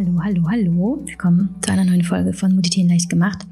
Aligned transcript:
Hallo, 0.00 0.18
hallo, 0.24 0.48
hallo. 0.48 1.02
Willkommen 1.04 1.56
zu 1.60 1.70
einer 1.70 1.84
neuen 1.84 2.04
Folge 2.04 2.32
von 2.32 2.56
Meditieren 2.56 2.88
leicht 2.88 3.10
gemacht. 3.10 3.46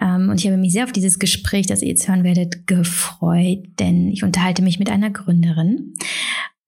Ähm, 0.00 0.28
und 0.28 0.38
ich 0.38 0.46
habe 0.46 0.56
mich 0.56 0.72
sehr 0.72 0.84
auf 0.84 0.92
dieses 0.92 1.18
Gespräch, 1.18 1.66
das 1.66 1.82
ihr 1.82 1.88
jetzt 1.88 2.06
hören 2.06 2.22
werdet, 2.22 2.68
gefreut, 2.68 3.64
denn 3.80 4.06
ich 4.06 4.22
unterhalte 4.22 4.62
mich 4.62 4.78
mit 4.78 4.88
einer 4.88 5.10
Gründerin. 5.10 5.94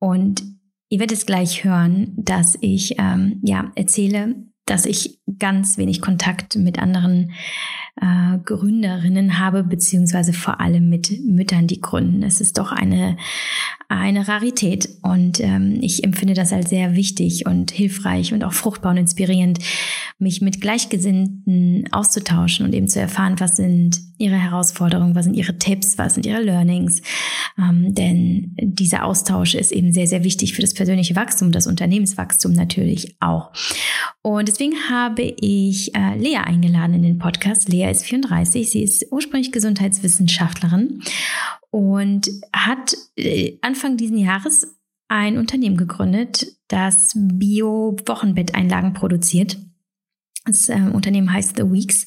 Und 0.00 0.42
ihr 0.88 0.98
werdet 0.98 1.16
es 1.16 1.26
gleich 1.26 1.62
hören, 1.62 2.12
dass 2.16 2.58
ich 2.60 2.96
ähm, 2.98 3.40
ja 3.44 3.70
erzähle, 3.76 4.34
dass 4.66 4.86
ich 4.86 5.18
ganz 5.38 5.78
wenig 5.78 6.00
Kontakt 6.00 6.56
mit 6.56 6.78
anderen 6.78 7.32
äh, 8.00 8.38
Gründerinnen 8.44 9.38
habe, 9.38 9.62
beziehungsweise 9.62 10.32
vor 10.32 10.60
allem 10.60 10.88
mit 10.88 11.12
Müttern, 11.24 11.66
die 11.66 11.80
gründen. 11.80 12.22
Es 12.22 12.40
ist 12.40 12.58
doch 12.58 12.72
eine, 12.72 13.16
eine 13.88 14.26
Rarität 14.26 14.88
und 15.02 15.40
ähm, 15.40 15.78
ich 15.80 16.02
empfinde 16.02 16.34
das 16.34 16.52
als 16.52 16.70
sehr 16.70 16.96
wichtig 16.96 17.46
und 17.46 17.70
hilfreich 17.70 18.32
und 18.32 18.42
auch 18.42 18.52
fruchtbar 18.52 18.92
und 18.92 18.98
inspirierend, 18.98 19.58
mich 20.18 20.40
mit 20.40 20.60
Gleichgesinnten 20.60 21.88
auszutauschen 21.92 22.64
und 22.64 22.74
eben 22.74 22.88
zu 22.88 23.00
erfahren, 23.00 23.36
was 23.38 23.56
sind 23.56 24.00
ihre 24.18 24.36
Herausforderungen, 24.36 25.14
was 25.14 25.24
sind 25.24 25.34
ihre 25.34 25.58
Tipps, 25.58 25.98
was 25.98 26.14
sind 26.14 26.24
ihre 26.26 26.42
Learnings. 26.42 27.02
Ähm, 27.58 27.94
denn 27.94 28.56
dieser 28.60 29.04
Austausch 29.04 29.54
ist 29.54 29.72
eben 29.72 29.92
sehr, 29.92 30.06
sehr 30.06 30.24
wichtig 30.24 30.54
für 30.54 30.62
das 30.62 30.74
persönliche 30.74 31.16
Wachstum, 31.16 31.52
das 31.52 31.66
Unternehmenswachstum 31.66 32.52
natürlich 32.52 33.16
auch. 33.20 33.52
Und 34.22 34.48
deswegen 34.54 34.88
habe 34.88 35.22
ich 35.22 35.94
äh, 35.96 36.16
Lea 36.16 36.36
eingeladen 36.36 36.94
in 36.94 37.02
den 37.02 37.18
Podcast. 37.18 37.68
Lea 37.68 37.90
ist 37.90 38.04
34, 38.04 38.70
sie 38.70 38.84
ist 38.84 39.06
ursprünglich 39.10 39.50
Gesundheitswissenschaftlerin 39.50 41.02
und 41.70 42.30
hat 42.54 42.96
äh, 43.16 43.58
Anfang 43.62 43.96
diesen 43.96 44.16
Jahres 44.16 44.76
ein 45.08 45.38
Unternehmen 45.38 45.76
gegründet, 45.76 46.46
das 46.68 47.12
Bio-Wochenbetteinlagen 47.16 48.92
produziert. 48.92 49.58
Das 50.46 50.68
äh, 50.68 50.78
Unternehmen 50.92 51.32
heißt 51.32 51.56
The 51.56 51.62
Weeks. 51.62 52.06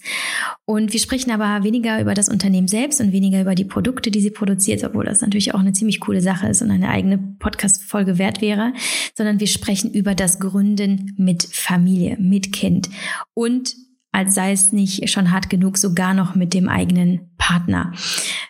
Und 0.66 0.94
wir 0.94 1.00
sprechen 1.00 1.32
aber 1.32 1.64
weniger 1.64 2.00
über 2.00 2.14
das 2.14 2.30
Unternehmen 2.30 2.68
selbst 2.68 3.02
und 3.02 3.12
weniger 3.12 3.42
über 3.42 3.56
die 3.56 3.66
Produkte, 3.66 4.12
die 4.12 4.22
sie 4.22 4.30
produziert, 4.30 4.84
obwohl 4.84 5.06
das 5.06 5.22
natürlich 5.22 5.56
auch 5.56 5.60
eine 5.60 5.74
ziemlich 5.74 6.00
coole 6.00 6.22
Sache 6.22 6.48
ist 6.48 6.62
und 6.62 6.70
eine 6.70 6.90
eigene 6.90 7.18
Podcast-Folge 7.18 8.20
wert 8.20 8.42
wäre, 8.42 8.74
sondern 9.16 9.40
wir 9.40 9.48
sprechen 9.48 9.92
über 9.92 10.14
das 10.14 10.40
Gründen 10.40 11.16
mit 11.18 11.48
Familie, 11.52 12.18
mit 12.20 12.54
Kind 12.54 12.90
und 13.34 13.76
als 14.12 14.34
sei 14.34 14.52
es 14.52 14.72
nicht 14.72 15.10
schon 15.10 15.32
hart 15.32 15.50
genug, 15.50 15.78
sogar 15.78 16.14
noch 16.14 16.34
mit 16.34 16.54
dem 16.54 16.70
eigenen 16.70 17.30
Partner. 17.38 17.94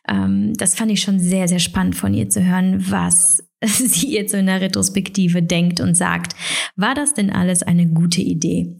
Ähm, 0.08 0.54
das 0.54 0.76
fand 0.76 0.92
ich 0.92 1.02
schon 1.02 1.20
sehr, 1.20 1.48
sehr 1.48 1.60
spannend 1.60 1.96
von 1.96 2.14
ihr 2.14 2.30
zu 2.30 2.44
hören, 2.44 2.90
was 2.90 3.44
sie 3.66 4.14
jetzt 4.14 4.32
so 4.32 4.38
in 4.38 4.46
der 4.46 4.62
Retrospektive 4.62 5.42
denkt 5.42 5.80
und 5.80 5.96
sagt, 5.96 6.36
war 6.76 6.94
das 6.94 7.14
denn 7.14 7.32
alles 7.32 7.64
eine 7.64 7.88
gute 7.88 8.22
Idee? 8.22 8.78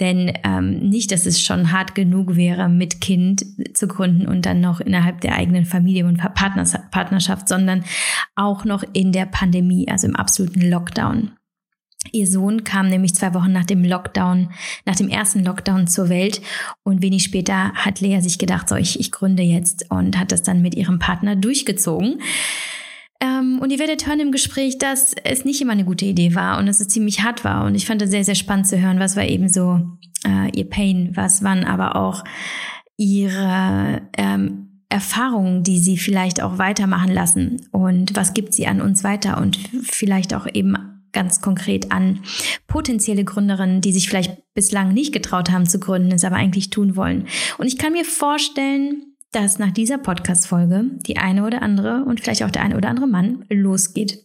Denn 0.00 0.32
ähm, 0.42 0.88
nicht, 0.88 1.12
dass 1.12 1.26
es 1.26 1.40
schon 1.40 1.70
hart 1.70 1.94
genug 1.94 2.34
wäre, 2.34 2.68
mit 2.68 3.00
Kind 3.00 3.44
zu 3.74 3.86
gründen 3.86 4.26
und 4.26 4.44
dann 4.44 4.60
noch 4.60 4.80
innerhalb 4.80 5.20
der 5.20 5.36
eigenen 5.36 5.64
Familie 5.64 6.06
und 6.06 6.18
Partnerschaft, 6.34 7.48
sondern 7.48 7.84
auch 8.34 8.64
noch 8.64 8.82
in 8.92 9.12
der 9.12 9.26
Pandemie, 9.26 9.88
also 9.88 10.08
im 10.08 10.16
absoluten 10.16 10.62
Lockdown. 10.62 11.32
Ihr 12.12 12.26
Sohn 12.26 12.64
kam 12.64 12.88
nämlich 12.88 13.14
zwei 13.14 13.34
Wochen 13.34 13.52
nach 13.52 13.64
dem 13.64 13.84
Lockdown, 13.84 14.50
nach 14.84 14.96
dem 14.96 15.08
ersten 15.08 15.44
Lockdown 15.44 15.86
zur 15.86 16.08
Welt 16.08 16.40
und 16.82 17.02
wenig 17.02 17.24
später 17.24 17.72
hat 17.74 18.00
Lea 18.00 18.20
sich 18.20 18.38
gedacht, 18.38 18.68
so 18.68 18.76
ich, 18.76 19.00
ich 19.00 19.10
gründe 19.10 19.42
jetzt 19.42 19.90
und 19.90 20.18
hat 20.18 20.32
das 20.32 20.42
dann 20.42 20.62
mit 20.62 20.74
ihrem 20.74 20.98
Partner 20.98 21.36
durchgezogen. 21.36 22.20
Ähm, 23.26 23.58
und 23.60 23.70
ihr 23.70 23.78
werdet 23.78 24.06
hören 24.06 24.20
im 24.20 24.32
Gespräch, 24.32 24.78
dass 24.78 25.14
es 25.24 25.44
nicht 25.44 25.60
immer 25.60 25.72
eine 25.72 25.84
gute 25.84 26.04
Idee 26.04 26.34
war 26.34 26.58
und 26.58 26.66
dass 26.66 26.80
es 26.80 26.88
ziemlich 26.88 27.22
hart 27.22 27.44
war. 27.44 27.64
Und 27.64 27.74
ich 27.74 27.86
fand 27.86 28.02
es 28.02 28.10
sehr, 28.10 28.24
sehr 28.24 28.34
spannend 28.34 28.66
zu 28.66 28.80
hören, 28.80 29.00
was 29.00 29.16
war 29.16 29.24
eben 29.24 29.48
so 29.48 29.80
äh, 30.26 30.50
ihr 30.56 30.68
Pain, 30.68 31.12
was 31.14 31.42
waren 31.42 31.64
aber 31.64 31.96
auch 31.96 32.24
ihre 32.96 34.02
ähm, 34.16 34.82
Erfahrungen, 34.88 35.62
die 35.62 35.78
sie 35.78 35.98
vielleicht 35.98 36.40
auch 36.40 36.58
weitermachen 36.58 37.12
lassen 37.12 37.66
und 37.72 38.14
was 38.14 38.34
gibt 38.34 38.54
sie 38.54 38.66
an 38.66 38.80
uns 38.80 39.02
weiter 39.02 39.38
und 39.38 39.58
vielleicht 39.82 40.32
auch 40.32 40.46
eben 40.52 40.76
ganz 41.12 41.40
konkret 41.40 41.92
an 41.92 42.20
potenzielle 42.66 43.24
Gründerinnen, 43.24 43.80
die 43.80 43.92
sich 43.92 44.08
vielleicht 44.08 44.42
bislang 44.54 44.92
nicht 44.92 45.12
getraut 45.12 45.50
haben 45.50 45.66
zu 45.66 45.80
gründen, 45.80 46.12
es 46.12 46.24
aber 46.24 46.36
eigentlich 46.36 46.70
tun 46.70 46.94
wollen. 46.94 47.26
Und 47.58 47.66
ich 47.66 47.78
kann 47.78 47.94
mir 47.94 48.04
vorstellen, 48.04 49.15
dass 49.32 49.58
nach 49.58 49.72
dieser 49.72 49.98
Podcast-Folge 49.98 50.84
die 51.06 51.16
eine 51.16 51.44
oder 51.44 51.62
andere 51.62 52.04
und 52.04 52.20
vielleicht 52.20 52.42
auch 52.42 52.50
der 52.50 52.62
eine 52.62 52.76
oder 52.76 52.88
andere 52.88 53.06
Mann 53.06 53.44
losgeht 53.48 54.24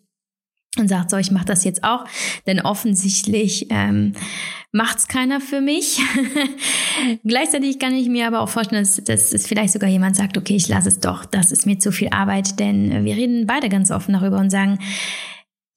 und 0.77 0.87
sagt, 0.87 1.09
so, 1.09 1.17
ich 1.17 1.31
mache 1.31 1.45
das 1.45 1.65
jetzt 1.65 1.83
auch, 1.83 2.05
denn 2.47 2.61
offensichtlich 2.61 3.67
ähm, 3.69 4.13
macht 4.71 4.99
es 4.99 5.07
keiner 5.07 5.41
für 5.41 5.59
mich. 5.59 5.99
Gleichzeitig 7.25 7.77
kann 7.77 7.93
ich 7.93 8.07
mir 8.07 8.25
aber 8.25 8.39
auch 8.39 8.47
vorstellen, 8.47 8.81
dass, 8.81 9.03
dass 9.03 9.33
es 9.33 9.47
vielleicht 9.47 9.73
sogar 9.73 9.89
jemand 9.89 10.15
sagt, 10.15 10.37
okay, 10.37 10.55
ich 10.55 10.69
lasse 10.69 10.87
es 10.87 10.99
doch, 10.99 11.25
das 11.25 11.51
ist 11.51 11.65
mir 11.65 11.77
zu 11.79 11.91
viel 11.91 12.09
Arbeit, 12.09 12.59
denn 12.59 13.03
wir 13.03 13.15
reden 13.15 13.47
beide 13.47 13.67
ganz 13.67 13.91
offen 13.91 14.13
darüber 14.13 14.39
und 14.39 14.49
sagen, 14.49 14.79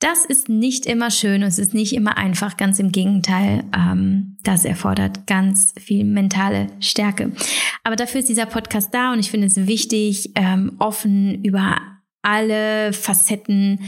das 0.00 0.24
ist 0.24 0.48
nicht 0.48 0.86
immer 0.86 1.10
schön 1.10 1.42
und 1.42 1.48
es 1.48 1.58
ist 1.58 1.74
nicht 1.74 1.94
immer 1.94 2.18
einfach, 2.18 2.56
ganz 2.56 2.78
im 2.78 2.92
Gegenteil. 2.92 3.64
Ähm, 3.74 4.36
das 4.42 4.64
erfordert 4.64 5.26
ganz 5.26 5.72
viel 5.78 6.04
mentale 6.04 6.66
Stärke. 6.80 7.32
Aber 7.84 7.96
dafür 7.96 8.20
ist 8.20 8.28
dieser 8.28 8.46
Podcast 8.46 8.92
da 8.92 9.12
und 9.12 9.20
ich 9.20 9.30
finde 9.30 9.46
es 9.46 9.66
wichtig, 9.66 10.32
ähm, 10.34 10.76
offen 10.78 11.42
über 11.44 11.78
alle 12.22 12.92
Facetten 12.92 13.80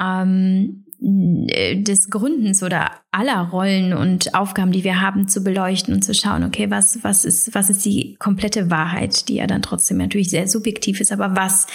ähm, 0.00 0.84
des 1.04 2.10
Gründens 2.10 2.62
oder 2.62 2.92
aller 3.10 3.48
Rollen 3.48 3.92
und 3.92 4.34
Aufgaben, 4.34 4.70
die 4.70 4.84
wir 4.84 5.00
haben, 5.00 5.26
zu 5.26 5.42
beleuchten 5.42 5.92
und 5.92 6.02
zu 6.02 6.14
schauen, 6.14 6.44
okay, 6.44 6.70
was, 6.70 7.02
was 7.02 7.24
ist, 7.24 7.54
was 7.56 7.70
ist 7.70 7.84
die 7.84 8.14
komplette 8.20 8.70
Wahrheit, 8.70 9.28
die 9.28 9.34
ja 9.34 9.48
dann 9.48 9.62
trotzdem 9.62 9.96
natürlich 9.96 10.30
sehr 10.30 10.46
subjektiv 10.46 11.00
ist, 11.00 11.10
aber 11.10 11.34
was 11.34 11.66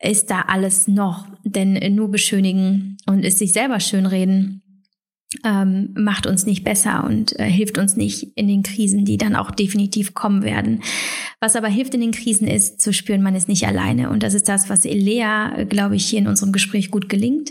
ist 0.00 0.30
da 0.30 0.42
alles 0.42 0.88
noch. 0.88 1.26
Denn 1.44 1.94
nur 1.94 2.10
beschönigen 2.10 2.96
und 3.06 3.24
es 3.24 3.38
sich 3.38 3.52
selber 3.52 3.80
schönreden 3.80 4.62
ähm, 5.44 5.90
macht 5.94 6.26
uns 6.26 6.46
nicht 6.46 6.64
besser 6.64 7.04
und 7.04 7.38
äh, 7.38 7.44
hilft 7.44 7.78
uns 7.78 7.96
nicht 7.96 8.28
in 8.36 8.48
den 8.48 8.62
Krisen, 8.62 9.04
die 9.04 9.18
dann 9.18 9.34
auch 9.34 9.50
definitiv 9.50 10.14
kommen 10.14 10.42
werden. 10.42 10.82
Was 11.40 11.56
aber 11.56 11.68
hilft 11.68 11.94
in 11.94 12.00
den 12.00 12.12
Krisen 12.12 12.46
ist, 12.46 12.80
zu 12.80 12.92
spüren, 12.92 13.22
man 13.22 13.34
ist 13.34 13.48
nicht 13.48 13.66
alleine. 13.66 14.10
Und 14.10 14.22
das 14.22 14.34
ist 14.34 14.48
das, 14.48 14.70
was 14.70 14.84
Elea, 14.84 15.64
glaube 15.64 15.96
ich, 15.96 16.06
hier 16.06 16.20
in 16.20 16.28
unserem 16.28 16.52
Gespräch 16.52 16.90
gut 16.90 17.08
gelingt, 17.08 17.50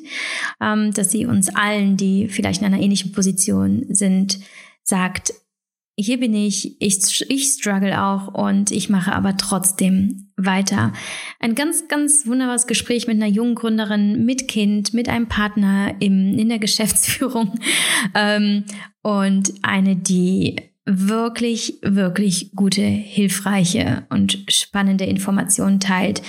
ähm, 0.61 0.93
dass 0.93 1.11
sie 1.11 1.25
uns 1.25 1.53
allen, 1.53 1.97
die 1.97 2.27
vielleicht 2.29 2.61
in 2.61 2.67
einer 2.67 2.81
ähnlichen 2.81 3.11
Position 3.11 3.85
sind, 3.89 4.39
sagt, 4.83 5.33
hier 5.97 6.19
bin 6.19 6.33
ich, 6.33 6.79
ich, 6.81 7.29
ich 7.29 7.45
struggle 7.45 8.01
auch 8.01 8.27
und 8.33 8.71
ich 8.71 8.89
mache 8.89 9.13
aber 9.13 9.37
trotzdem 9.37 10.27
weiter. 10.35 10.91
Ein 11.39 11.55
ganz, 11.55 11.87
ganz 11.87 12.27
wunderbares 12.27 12.67
Gespräch 12.67 13.07
mit 13.07 13.15
einer 13.15 13.31
jungen 13.31 13.55
Gründerin, 13.55 14.25
mit 14.25 14.47
Kind, 14.47 14.93
mit 14.93 15.07
einem 15.07 15.27
Partner 15.27 15.95
im, 15.99 16.37
in 16.37 16.49
der 16.49 16.59
Geschäftsführung 16.65 17.57
ähm, 18.13 18.65
und 19.01 19.53
eine, 19.61 19.95
die 19.95 20.57
wirklich, 20.85 21.79
wirklich 21.81 22.51
gute, 22.55 22.81
hilfreiche 22.81 24.05
und 24.09 24.43
spannende 24.49 25.05
Informationen 25.05 25.79
teilt 25.79 26.21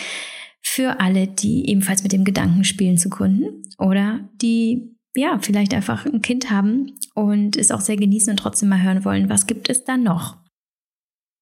für 0.62 1.00
alle, 1.00 1.26
die 1.26 1.68
ebenfalls 1.68 2.02
mit 2.02 2.12
dem 2.12 2.24
Gedanken 2.24 2.64
spielen 2.64 2.98
zu 2.98 3.10
gründen 3.10 3.62
oder 3.78 4.20
die 4.40 4.96
ja, 5.14 5.38
vielleicht 5.40 5.74
einfach 5.74 6.04
ein 6.06 6.22
Kind 6.22 6.50
haben 6.50 6.92
und 7.16 7.56
es 7.56 7.70
auch 7.70 7.80
sehr 7.80 7.96
genießen 7.96 8.30
und 8.32 8.36
trotzdem 8.36 8.68
mal 8.68 8.82
hören 8.82 9.04
wollen, 9.04 9.28
was 9.30 9.46
gibt 9.46 9.70
es 9.70 9.84
da 9.84 9.96
noch? 9.96 10.36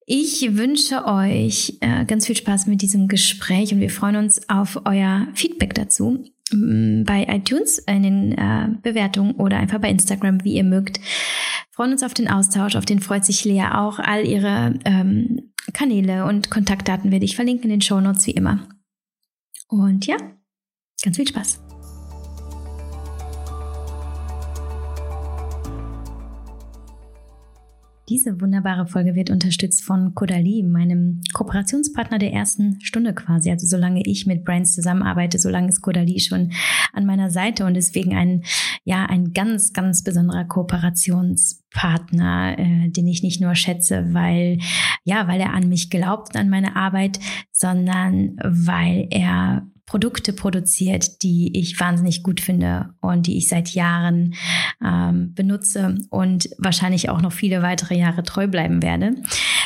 Ich 0.06 0.56
wünsche 0.56 1.04
euch 1.06 1.78
äh, 1.80 2.04
ganz 2.04 2.26
viel 2.26 2.36
Spaß 2.36 2.66
mit 2.66 2.82
diesem 2.82 3.08
Gespräch 3.08 3.72
und 3.72 3.80
wir 3.80 3.90
freuen 3.90 4.16
uns 4.16 4.48
auf 4.48 4.82
euer 4.84 5.26
Feedback 5.34 5.74
dazu 5.74 6.24
mm, 6.52 7.04
bei 7.04 7.26
iTunes 7.28 7.78
in 7.78 8.02
den 8.02 8.32
äh, 8.32 8.68
Bewertungen 8.82 9.32
oder 9.32 9.56
einfach 9.56 9.80
bei 9.80 9.88
Instagram, 9.88 10.44
wie 10.44 10.54
ihr 10.54 10.64
mögt. 10.64 11.00
Freuen 11.72 11.92
uns 11.92 12.02
auf 12.02 12.14
den 12.14 12.28
Austausch, 12.28 12.76
auf 12.76 12.84
den 12.84 13.00
freut 13.00 13.24
sich 13.24 13.44
Lea 13.44 13.64
auch. 13.72 13.98
All 13.98 14.26
ihre 14.26 14.78
ähm, 14.84 15.52
Kanäle 15.72 16.26
und 16.26 16.50
Kontaktdaten 16.50 17.10
werde 17.10 17.24
ich 17.24 17.34
verlinken 17.34 17.64
in 17.64 17.70
den 17.70 17.80
Show 17.80 18.00
Notes 18.00 18.26
wie 18.26 18.32
immer. 18.32 18.68
Und 19.68 20.06
ja, 20.06 20.18
ganz 21.02 21.16
viel 21.16 21.26
Spaß. 21.26 21.63
Diese 28.10 28.38
wunderbare 28.40 28.86
Folge 28.86 29.14
wird 29.14 29.30
unterstützt 29.30 29.82
von 29.82 30.14
Kodali, 30.14 30.62
meinem 30.62 31.22
Kooperationspartner 31.32 32.18
der 32.18 32.34
ersten 32.34 32.78
Stunde 32.82 33.14
quasi. 33.14 33.50
Also 33.50 33.66
solange 33.66 34.02
ich 34.04 34.26
mit 34.26 34.44
Brands 34.44 34.74
zusammenarbeite, 34.74 35.38
solange 35.38 35.68
ist 35.68 35.80
Kodali 35.80 36.20
schon 36.20 36.52
an 36.92 37.06
meiner 37.06 37.30
Seite 37.30 37.64
und 37.64 37.72
deswegen 37.74 38.14
ein, 38.14 38.44
ja, 38.84 39.06
ein 39.06 39.32
ganz, 39.32 39.72
ganz 39.72 40.04
besonderer 40.04 40.44
Kooperationspartner, 40.44 42.58
äh, 42.58 42.90
den 42.90 43.06
ich 43.06 43.22
nicht 43.22 43.40
nur 43.40 43.54
schätze, 43.54 44.12
weil, 44.12 44.58
ja, 45.04 45.26
weil 45.26 45.40
er 45.40 45.54
an 45.54 45.70
mich 45.70 45.88
glaubt, 45.88 46.36
an 46.36 46.50
meine 46.50 46.76
Arbeit, 46.76 47.18
sondern 47.52 48.36
weil 48.42 49.08
er 49.10 49.66
Produkte 49.86 50.32
produziert, 50.32 51.22
die 51.22 51.58
ich 51.58 51.78
wahnsinnig 51.78 52.22
gut 52.22 52.40
finde 52.40 52.94
und 53.00 53.26
die 53.26 53.36
ich 53.36 53.48
seit 53.48 53.70
Jahren 53.70 54.34
ähm, 54.82 55.34
benutze 55.34 55.98
und 56.10 56.48
wahrscheinlich 56.58 57.10
auch 57.10 57.20
noch 57.20 57.32
viele 57.32 57.62
weitere 57.62 57.96
Jahre 57.96 58.22
treu 58.22 58.46
bleiben 58.48 58.82
werde. 58.82 59.14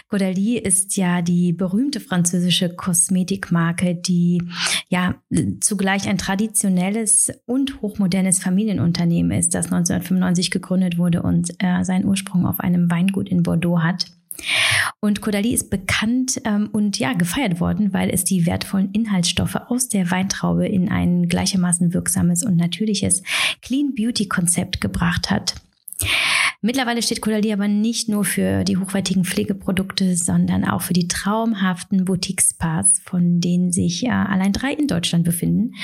Caudalie 0.09 0.59
ist 0.59 0.97
ja 0.97 1.21
die 1.21 1.53
berühmte 1.53 2.01
französische 2.01 2.75
Kosmetikmarke, 2.75 3.95
die 3.95 4.43
ja 4.89 5.17
zugleich 5.61 6.09
ein 6.09 6.17
traditionelles 6.17 7.31
und 7.45 7.83
hochmodernes 7.83 8.39
Familienunternehmen 8.39 9.39
ist, 9.39 9.55
das 9.55 9.67
1995 9.67 10.51
gegründet 10.51 10.99
wurde 10.99 11.23
und 11.23 11.51
äh, 11.59 11.85
seinen 11.85 12.07
Ursprung 12.07 12.47
auf 12.47 12.59
einem 12.61 12.91
Weingut 12.91 13.29
in 13.29 13.43
Bordeaux 13.43 13.83
hat. 13.83 14.07
Und 15.01 15.21
Caudalie 15.23 15.55
ist 15.55 15.71
bekannt 15.71 16.41
ähm, 16.45 16.69
und 16.73 16.99
ja 16.99 17.13
gefeiert 17.13 17.61
worden, 17.61 17.93
weil 17.93 18.11
es 18.11 18.25
die 18.25 18.47
wertvollen 18.47 18.91
Inhaltsstoffe 18.93 19.57
aus 19.69 19.89
der 19.89 20.11
Weintraube 20.11 20.67
in 20.67 20.91
ein 20.91 21.29
gleichermaßen 21.29 21.95
wirksames 21.95 22.45
und 22.45 22.57
natürliches 22.57 23.23
Clean 23.63 23.95
Beauty 23.95 24.27
Konzept 24.27 24.81
gebracht 24.81 25.31
hat. 25.31 25.55
Mittlerweile 26.61 27.03
steht 27.03 27.23
Caudalie 27.23 27.53
aber 27.53 27.69
nicht 27.69 28.09
nur 28.09 28.25
für 28.25 28.65
die 28.65 28.77
hochwertigen 28.77 29.25
Pflegeprodukte, 29.25 30.17
sondern 30.17 30.65
auch 30.65 30.83
für 30.83 30.93
die 30.93 31.07
traumhaften 31.07 32.05
Boutique-Spas, 32.05 33.01
von 33.05 33.41
denen 33.41 33.71
sich 33.71 34.05
äh, 34.05 34.11
allein 34.11 34.53
drei 34.53 34.73
in 34.73 34.89
Deutschland 34.89 35.25
befinden. 35.25 35.75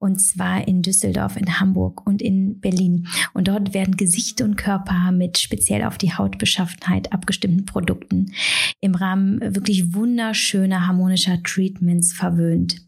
Und 0.00 0.20
zwar 0.20 0.66
in 0.66 0.82
Düsseldorf, 0.82 1.36
in 1.36 1.60
Hamburg 1.60 2.04
und 2.04 2.20
in 2.20 2.58
Berlin. 2.58 3.06
Und 3.32 3.46
dort 3.46 3.74
werden 3.74 3.96
Gesicht 3.96 4.40
und 4.40 4.56
Körper 4.56 5.12
mit 5.12 5.38
speziell 5.38 5.84
auf 5.84 5.98
die 5.98 6.14
Hautbeschaffenheit 6.14 7.12
abgestimmten 7.12 7.64
Produkten 7.64 8.32
im 8.80 8.96
Rahmen 8.96 9.40
wirklich 9.40 9.94
wunderschöner 9.94 10.88
harmonischer 10.88 11.40
Treatments 11.44 12.12
verwöhnt. 12.12 12.83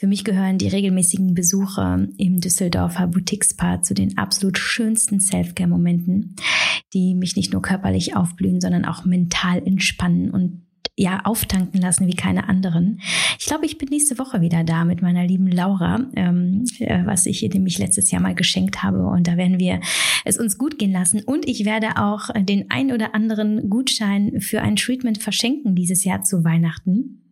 Für 0.00 0.06
mich 0.06 0.22
gehören 0.22 0.58
die 0.58 0.68
regelmäßigen 0.68 1.34
Besuche 1.34 2.08
im 2.18 2.40
Düsseldorfer 2.40 3.08
Boutique 3.08 3.44
Spa 3.44 3.82
zu 3.82 3.94
den 3.94 4.16
absolut 4.16 4.56
schönsten 4.56 5.18
Selfcare-Momenten, 5.18 6.36
die 6.94 7.16
mich 7.16 7.34
nicht 7.34 7.52
nur 7.52 7.62
körperlich 7.62 8.14
aufblühen, 8.14 8.60
sondern 8.60 8.84
auch 8.84 9.04
mental 9.04 9.60
entspannen 9.66 10.30
und 10.30 10.62
ja, 10.96 11.20
auftanken 11.24 11.80
lassen 11.80 12.06
wie 12.06 12.14
keine 12.14 12.48
anderen. 12.48 13.00
Ich 13.38 13.46
glaube, 13.46 13.66
ich 13.66 13.78
bin 13.78 13.88
nächste 13.88 14.18
Woche 14.18 14.40
wieder 14.40 14.62
da 14.64 14.84
mit 14.84 15.02
meiner 15.02 15.24
lieben 15.26 15.48
Laura, 15.48 16.06
ähm, 16.14 16.64
äh, 16.78 17.04
was 17.04 17.26
ich 17.26 17.42
ihr 17.42 17.50
nämlich 17.50 17.78
letztes 17.78 18.10
Jahr 18.10 18.22
mal 18.22 18.34
geschenkt 18.34 18.82
habe. 18.82 19.06
Und 19.06 19.26
da 19.26 19.36
werden 19.36 19.58
wir 19.58 19.80
es 20.24 20.38
uns 20.38 20.58
gut 20.58 20.78
gehen 20.78 20.92
lassen. 20.92 21.22
Und 21.22 21.48
ich 21.48 21.64
werde 21.64 21.98
auch 21.98 22.30
den 22.36 22.70
ein 22.70 22.92
oder 22.92 23.14
anderen 23.14 23.68
Gutschein 23.68 24.40
für 24.40 24.60
ein 24.60 24.76
Treatment 24.76 25.22
verschenken 25.22 25.74
dieses 25.76 26.04
Jahr 26.04 26.22
zu 26.22 26.44
Weihnachten. 26.44 27.27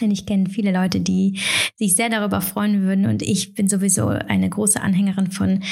Denn 0.00 0.10
ich 0.10 0.26
kenne 0.26 0.48
viele 0.48 0.72
Leute, 0.72 1.00
die 1.00 1.38
sich 1.76 1.96
sehr 1.96 2.08
darüber 2.08 2.40
freuen 2.40 2.82
würden. 2.82 3.06
Und 3.06 3.22
ich 3.22 3.54
bin 3.54 3.68
sowieso 3.68 4.08
eine 4.08 4.48
große 4.48 4.80
Anhängerin 4.80 5.30
von 5.30 5.62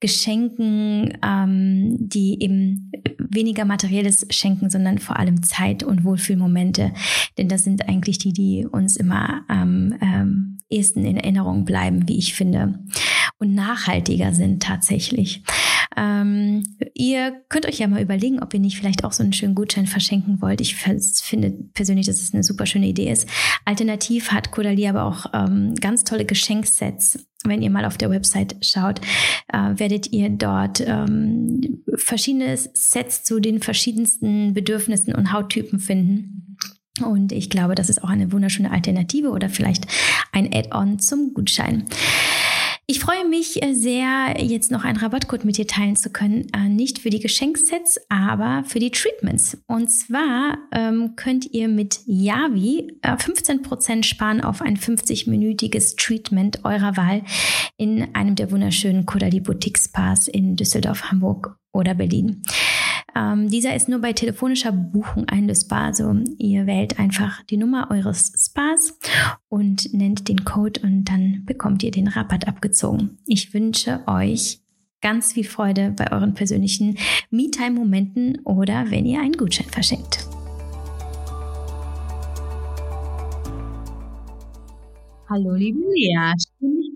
Geschenken, 0.00 1.18
ähm, 1.24 1.96
die 1.98 2.42
eben 2.42 2.92
weniger 3.18 3.64
materielles 3.64 4.26
schenken, 4.30 4.70
sondern 4.70 4.98
vor 4.98 5.18
allem 5.18 5.42
Zeit 5.42 5.82
und 5.82 6.04
Wohlfühlmomente. 6.04 6.92
Denn 7.36 7.48
das 7.48 7.64
sind 7.64 7.88
eigentlich 7.88 8.18
die, 8.18 8.32
die 8.32 8.66
uns 8.66 8.96
immer 8.96 9.42
am 9.48 9.94
ähm, 10.00 10.58
ehesten 10.70 11.04
in 11.04 11.16
Erinnerung 11.16 11.64
bleiben, 11.64 12.08
wie 12.08 12.18
ich 12.18 12.34
finde. 12.34 12.78
Und 13.38 13.54
nachhaltiger 13.54 14.34
sind 14.34 14.62
tatsächlich. 14.62 15.42
Ähm, 15.96 16.62
ihr 16.94 17.42
könnt 17.48 17.66
euch 17.66 17.78
ja 17.78 17.88
mal 17.88 18.02
überlegen, 18.02 18.40
ob 18.42 18.52
ihr 18.54 18.60
nicht 18.60 18.76
vielleicht 18.76 19.04
auch 19.04 19.12
so 19.12 19.22
einen 19.22 19.32
schönen 19.32 19.54
Gutschein 19.54 19.86
verschenken 19.86 20.40
wollt. 20.40 20.60
Ich 20.60 20.76
finde 20.76 21.50
persönlich, 21.74 22.06
dass 22.06 22.20
es 22.20 22.34
eine 22.34 22.42
super 22.42 22.66
schöne 22.66 22.88
Idee 22.88 23.10
ist. 23.10 23.28
Alternativ 23.64 24.30
hat 24.30 24.50
Kodali 24.50 24.86
aber 24.86 25.04
auch 25.04 25.26
ähm, 25.32 25.74
ganz 25.76 26.04
tolle 26.04 26.24
Geschenksets. 26.24 27.26
Wenn 27.44 27.62
ihr 27.62 27.70
mal 27.70 27.84
auf 27.84 27.96
der 27.96 28.10
Website 28.10 28.56
schaut, 28.62 29.00
äh, 29.52 29.78
werdet 29.78 30.12
ihr 30.12 30.28
dort 30.28 30.82
ähm, 30.84 31.82
verschiedene 31.94 32.56
Sets 32.56 33.24
zu 33.24 33.40
den 33.40 33.60
verschiedensten 33.60 34.54
Bedürfnissen 34.54 35.14
und 35.14 35.32
Hauttypen 35.32 35.78
finden. 35.78 36.56
Und 37.04 37.32
ich 37.32 37.48
glaube, 37.48 37.74
das 37.74 37.88
ist 37.88 38.02
auch 38.02 38.08
eine 38.08 38.32
wunderschöne 38.32 38.70
Alternative 38.70 39.30
oder 39.30 39.48
vielleicht 39.48 39.86
ein 40.32 40.52
Add-on 40.52 40.98
zum 40.98 41.32
Gutschein. 41.34 41.86
Ich 42.90 43.00
freue 43.00 43.28
mich 43.28 43.62
äh, 43.62 43.74
sehr, 43.74 44.42
jetzt 44.42 44.70
noch 44.70 44.82
einen 44.82 44.96
Rabattcode 44.96 45.44
mit 45.44 45.58
dir 45.58 45.66
teilen 45.66 45.94
zu 45.94 46.08
können. 46.08 46.46
Äh, 46.54 46.70
nicht 46.70 47.00
für 47.00 47.10
die 47.10 47.20
Geschenksets, 47.20 48.00
aber 48.08 48.64
für 48.64 48.78
die 48.78 48.90
Treatments. 48.90 49.58
Und 49.66 49.90
zwar 49.90 50.56
ähm, 50.72 51.12
könnt 51.14 51.52
ihr 51.52 51.68
mit 51.68 52.00
Yavi 52.06 52.98
äh, 53.02 53.12
15% 53.12 54.04
sparen 54.04 54.40
auf 54.40 54.62
ein 54.62 54.78
50-minütiges 54.78 55.98
Treatment 55.98 56.64
eurer 56.64 56.96
Wahl 56.96 57.24
in 57.76 58.14
einem 58.14 58.36
der 58.36 58.50
wunderschönen 58.50 59.04
Kodali 59.04 59.40
Boutique 59.40 59.78
Spas 59.78 60.26
in 60.26 60.56
Düsseldorf, 60.56 61.10
Hamburg 61.10 61.58
oder 61.74 61.92
Berlin. 61.92 62.42
Ähm, 63.16 63.48
dieser 63.48 63.74
ist 63.74 63.88
nur 63.88 64.00
bei 64.00 64.12
telefonischer 64.12 64.72
Buchung 64.72 65.28
einlösbar. 65.28 65.84
Also 65.84 66.14
ihr 66.38 66.66
wählt 66.66 66.98
einfach 66.98 67.42
die 67.44 67.56
Nummer 67.56 67.90
eures 67.90 68.32
Spas 68.36 68.98
und 69.48 69.92
nennt 69.94 70.28
den 70.28 70.44
Code 70.44 70.80
und 70.82 71.04
dann 71.04 71.42
bekommt 71.44 71.82
ihr 71.82 71.90
den 71.90 72.08
Rabatt 72.08 72.46
abgezogen. 72.46 73.18
Ich 73.26 73.54
wünsche 73.54 74.00
euch 74.06 74.60
ganz 75.00 75.32
viel 75.32 75.44
Freude 75.44 75.92
bei 75.96 76.10
euren 76.12 76.34
persönlichen 76.34 76.98
Me-Time-Momenten 77.30 78.40
oder 78.44 78.90
wenn 78.90 79.06
ihr 79.06 79.20
einen 79.20 79.36
Gutschein 79.36 79.68
verschenkt. 79.68 80.26
Hallo, 85.28 85.52
liebe 85.54 85.78
Lea. 85.78 86.32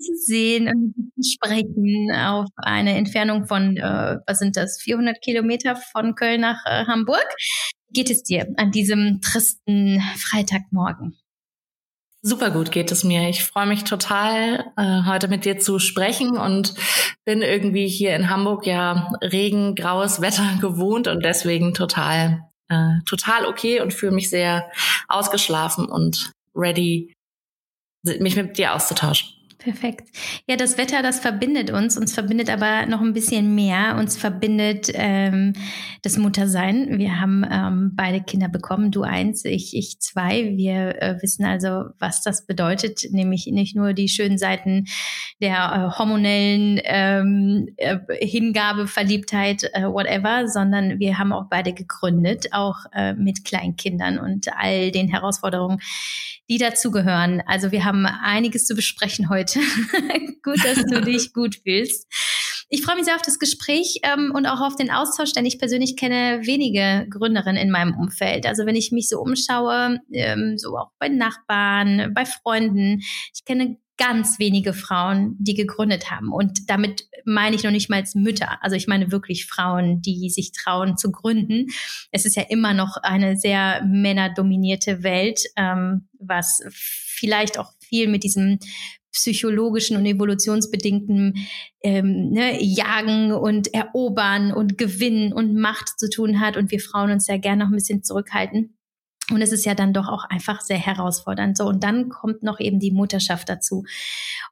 Zu 0.03 0.15
sehen 0.17 0.69
und 0.69 0.95
zu 1.17 1.31
sprechen 1.31 2.11
auf 2.15 2.49
eine 2.57 2.97
Entfernung 2.97 3.47
von, 3.47 3.77
äh, 3.77 4.19
was 4.27 4.39
sind 4.39 4.57
das, 4.57 4.81
400 4.83 5.21
Kilometer 5.23 5.77
von 5.77 6.15
Köln 6.15 6.41
nach 6.41 6.65
äh, 6.67 6.87
Hamburg. 6.87 7.27
Wie 7.89 8.01
geht 8.01 8.11
es 8.11 8.23
dir 8.23 8.47
an 8.57 8.71
diesem 8.71 9.21
tristen 9.21 10.03
Freitagmorgen? 10.17 11.17
Super 12.25 12.53
gut 12.53 12.71
geht 12.71 12.93
es 12.93 13.03
mir. 13.03 13.29
Ich 13.29 13.43
freue 13.43 13.67
mich 13.67 13.83
total, 13.83 14.73
äh, 14.77 15.03
heute 15.07 15.27
mit 15.27 15.45
dir 15.45 15.59
zu 15.59 15.81
sprechen 15.81 16.37
und 16.37 16.73
bin 17.25 17.43
irgendwie 17.43 17.89
hier 17.89 18.15
in 18.15 18.31
Hamburg 18.31 18.65
ja 18.65 19.11
regen, 19.21 19.75
graues 19.75 20.21
Wetter 20.21 20.57
gewohnt 20.61 21.09
und 21.09 21.25
deswegen 21.25 21.75
total, 21.75 22.49
äh, 22.69 23.01
total 23.07 23.47
okay 23.47 23.81
und 23.81 23.93
fühle 23.93 24.13
mich 24.13 24.31
sehr 24.31 24.71
ausgeschlafen 25.09 25.87
und 25.87 26.31
ready 26.55 27.13
mich 28.05 28.37
mit 28.37 28.57
dir 28.57 28.75
auszutauschen. 28.75 29.29
Perfekt. 29.63 30.09
Ja, 30.49 30.57
das 30.57 30.77
Wetter, 30.77 31.03
das 31.03 31.21
verbindet 31.21 31.71
uns. 31.71 31.97
Uns 31.97 32.13
verbindet 32.13 32.51
aber 32.51 32.87
noch 32.87 33.01
ein 33.01 33.13
bisschen 33.13 33.55
mehr. 33.55 33.97
Uns 33.97 34.17
verbindet 34.17 34.91
ähm, 34.93 35.53
das 36.03 36.19
Muttersein. 36.19 36.99
Wir 36.99 37.21
haben 37.21 37.45
ähm, 37.49 37.93
beide 37.95 38.21
Kinder 38.23 38.49
bekommen. 38.49 38.91
Du 38.91 39.03
eins, 39.03 39.45
ich, 39.45 39.77
ich 39.77 40.01
zwei. 40.01 40.57
Wir 40.57 41.01
äh, 41.01 41.23
wissen 41.23 41.45
also, 41.45 41.85
was 42.01 42.23
das 42.23 42.45
bedeutet. 42.45 43.05
Nämlich 43.13 43.47
nicht 43.47 43.77
nur 43.77 43.93
die 43.93 44.09
schönen 44.09 44.37
Seiten 44.37 44.87
der 45.41 45.93
äh, 45.95 45.99
hormonellen 45.99 46.81
ähm, 46.83 47.69
äh, 47.77 47.99
Hingabe, 48.21 48.89
Verliebtheit, 48.89 49.63
äh, 49.75 49.85
whatever, 49.85 50.49
sondern 50.49 50.99
wir 50.99 51.21
haben 51.21 51.33
auch 51.33 51.47
beide 51.49 51.73
gegründet, 51.73 52.49
auch 52.51 52.79
äh, 52.93 53.15
mit 53.15 53.45
Kleinkindern 53.45 54.19
und 54.19 54.49
all 54.57 54.91
den 54.91 55.09
Herausforderungen, 55.09 55.79
die 56.53 56.59
dazugehören. 56.59 57.43
Also 57.47 57.73
wir 57.73 57.85
haben 57.85 58.05
einiges 58.05 58.67
zu 58.67 58.75
besprechen 58.75 59.31
heute. 59.31 59.59
gut, 60.43 60.63
dass 60.63 60.85
du 60.85 61.01
dich 61.01 61.33
gut 61.33 61.57
fühlst. 61.65 62.07
Ich 62.69 62.83
freue 62.83 62.97
mich 62.97 63.07
sehr 63.07 63.17
auf 63.17 63.23
das 63.23 63.39
Gespräch 63.39 64.01
ähm, 64.03 64.33
und 64.35 64.47
auch 64.47 64.61
auf 64.61 64.77
den 64.77 64.91
Austausch, 64.91 65.33
denn 65.33 65.47
ich 65.47 65.59
persönlich 65.59 65.97
kenne 65.97 66.41
wenige 66.45 67.07
Gründerinnen 67.09 67.63
in 67.63 67.71
meinem 67.71 67.95
Umfeld. 67.95 68.45
Also 68.45 68.67
wenn 68.67 68.77
ich 68.77 68.93
mich 68.93 69.09
so 69.09 69.21
umschaue, 69.21 70.01
ähm, 70.13 70.59
so 70.59 70.77
auch 70.77 70.91
bei 70.99 71.09
Nachbarn, 71.09 72.13
bei 72.15 72.27
Freunden, 72.27 73.01
ich 73.35 73.45
kenne 73.47 73.79
ganz 74.03 74.41
wenige 74.41 74.73
Frauen, 74.73 75.37
die 75.39 75.55
gegründet 75.55 76.11
haben. 76.11 76.33
Und 76.33 76.69
damit 76.69 77.07
meine 77.25 77.55
ich 77.55 77.63
noch 77.63 77.71
nicht 77.71 77.89
mal 77.89 78.03
Mütter. 78.15 78.59
Also 78.61 78.75
ich 78.75 78.89
meine 78.89 79.13
wirklich 79.13 79.47
Frauen, 79.47 80.03
die 80.03 80.29
sich 80.29 80.51
trauen 80.51 80.97
zu 80.97 81.13
gründen. 81.13 81.69
Es 82.11 82.25
ist 82.25 82.35
ja 82.35 82.43
immer 82.49 82.75
noch 82.75 82.97
eine 82.97 83.37
sehr 83.37 83.85
männerdominierte 83.85 85.05
Welt, 85.05 85.43
ähm, 85.57 86.09
was 86.19 86.65
vielleicht 86.73 87.61
auch 87.61 87.71
viel 87.79 88.09
mit 88.09 88.25
diesem 88.25 88.59
psychologischen 89.13 89.97
und 89.97 90.07
evolutionsbedingten 90.07 91.35
ähm, 91.85 92.31
ne, 92.31 92.61
Jagen 92.61 93.31
und 93.31 93.73
Erobern 93.73 94.53
und 94.53 94.79
Gewinnen 94.79 95.33
und 95.33 95.55
Macht 95.55 96.01
zu 96.01 96.11
tun 96.11 96.41
hat 96.41 96.57
und 96.57 96.73
wir 96.73 96.81
Frauen 96.81 97.13
uns 97.13 97.29
ja 97.29 97.37
gerne 97.37 97.65
noch 97.65 97.71
ein 97.71 97.77
bisschen 97.77 98.03
zurückhalten. 98.03 98.75
Und 99.31 99.41
es 99.41 99.53
ist 99.53 99.65
ja 99.65 99.75
dann 99.75 99.93
doch 99.93 100.09
auch 100.09 100.25
einfach 100.25 100.61
sehr 100.61 100.79
herausfordernd. 100.79 101.57
So, 101.57 101.67
und 101.67 101.85
dann 101.85 102.09
kommt 102.09 102.43
noch 102.43 102.59
eben 102.59 102.81
die 102.81 102.91
Mutterschaft 102.91 103.49
dazu. 103.49 103.85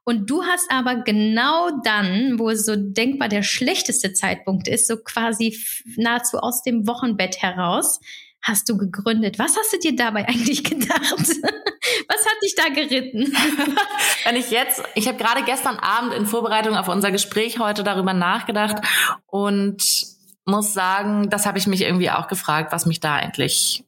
Und 0.05 0.29
du 0.29 0.43
hast 0.43 0.71
aber 0.71 0.95
genau 0.95 1.69
dann, 1.83 2.39
wo 2.39 2.49
es 2.49 2.65
so 2.65 2.75
denkbar 2.75 3.27
der 3.27 3.43
schlechteste 3.43 4.13
Zeitpunkt 4.13 4.67
ist, 4.67 4.87
so 4.87 4.97
quasi 4.97 5.57
nahezu 5.97 6.37
aus 6.37 6.63
dem 6.63 6.87
Wochenbett 6.87 7.41
heraus, 7.41 7.99
hast 8.41 8.69
du 8.69 8.77
gegründet. 8.77 9.37
Was 9.39 9.55
hast 9.57 9.73
du 9.73 9.79
dir 9.79 9.95
dabei 9.95 10.27
eigentlich 10.27 10.63
gedacht? 10.63 11.01
Was 11.01 12.25
hat 12.25 12.41
dich 12.43 12.55
da 12.55 12.69
geritten? 12.69 13.33
Wenn 14.23 14.35
ich 14.35 14.51
jetzt, 14.51 14.81
ich 14.95 15.07
habe 15.07 15.17
gerade 15.17 15.43
gestern 15.43 15.77
Abend 15.77 16.13
in 16.13 16.25
Vorbereitung 16.25 16.75
auf 16.75 16.87
unser 16.87 17.11
Gespräch 17.11 17.59
heute 17.59 17.83
darüber 17.83 18.13
nachgedacht 18.13 18.77
und 19.27 19.83
muss 20.45 20.73
sagen, 20.73 21.29
das 21.29 21.45
habe 21.45 21.57
ich 21.57 21.67
mich 21.67 21.81
irgendwie 21.81 22.09
auch 22.09 22.27
gefragt, 22.27 22.71
was 22.71 22.85
mich 22.85 22.99
da 22.99 23.15
eigentlich 23.15 23.83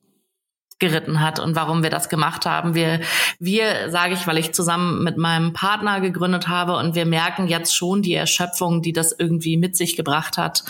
geritten 0.84 1.22
hat 1.22 1.40
und 1.40 1.56
warum 1.56 1.82
wir 1.82 1.90
das 1.90 2.10
gemacht 2.10 2.46
haben. 2.46 2.76
Wir, 2.76 3.00
wir 3.40 3.90
sage 3.90 4.16
ich, 4.16 4.28
weil 4.28 4.38
ich 4.38 4.54
zusammen 4.54 5.02
mit 5.02 5.18
meinem 5.18 5.54
Partner 5.54 6.02
gegründet 6.02 6.50
habe 6.50 6.76
und 6.76 6.94
wir 6.94 7.06
merken 7.06 7.48
jetzt 7.48 7.74
schon 7.74 8.02
die 8.02 8.14
Erschöpfung, 8.14 8.82
die 8.82 8.92
das 8.92 9.16
irgendwie 9.18 9.56
mit 9.56 9.78
sich 9.78 9.96
gebracht 9.96 10.38
hat, 10.38 10.66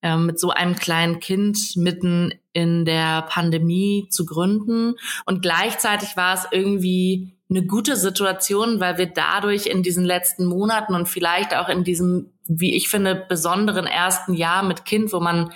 äh, 0.00 0.16
mit 0.16 0.38
so 0.38 0.50
einem 0.50 0.76
kleinen 0.76 1.18
Kind 1.18 1.58
mitten 1.74 2.34
in 2.52 2.84
der 2.84 3.22
Pandemie 3.22 4.06
zu 4.10 4.24
gründen. 4.24 4.94
Und 5.26 5.42
gleichzeitig 5.42 6.16
war 6.16 6.34
es 6.34 6.46
irgendwie 6.52 7.36
eine 7.50 7.66
gute 7.66 7.96
Situation, 7.96 8.78
weil 8.78 8.96
wir 8.96 9.06
dadurch 9.06 9.66
in 9.66 9.82
diesen 9.82 10.04
letzten 10.04 10.44
Monaten 10.44 10.94
und 10.94 11.08
vielleicht 11.08 11.52
auch 11.56 11.68
in 11.68 11.82
diesem, 11.82 12.30
wie 12.46 12.76
ich 12.76 12.88
finde, 12.88 13.26
besonderen 13.28 13.86
ersten 13.86 14.34
Jahr 14.34 14.62
mit 14.62 14.84
Kind, 14.84 15.12
wo 15.12 15.18
man 15.18 15.50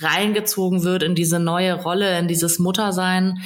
reingezogen 0.00 0.82
wird 0.82 1.02
in 1.02 1.14
diese 1.14 1.38
neue 1.38 1.74
Rolle, 1.74 2.18
in 2.18 2.28
dieses 2.28 2.58
Muttersein, 2.58 3.38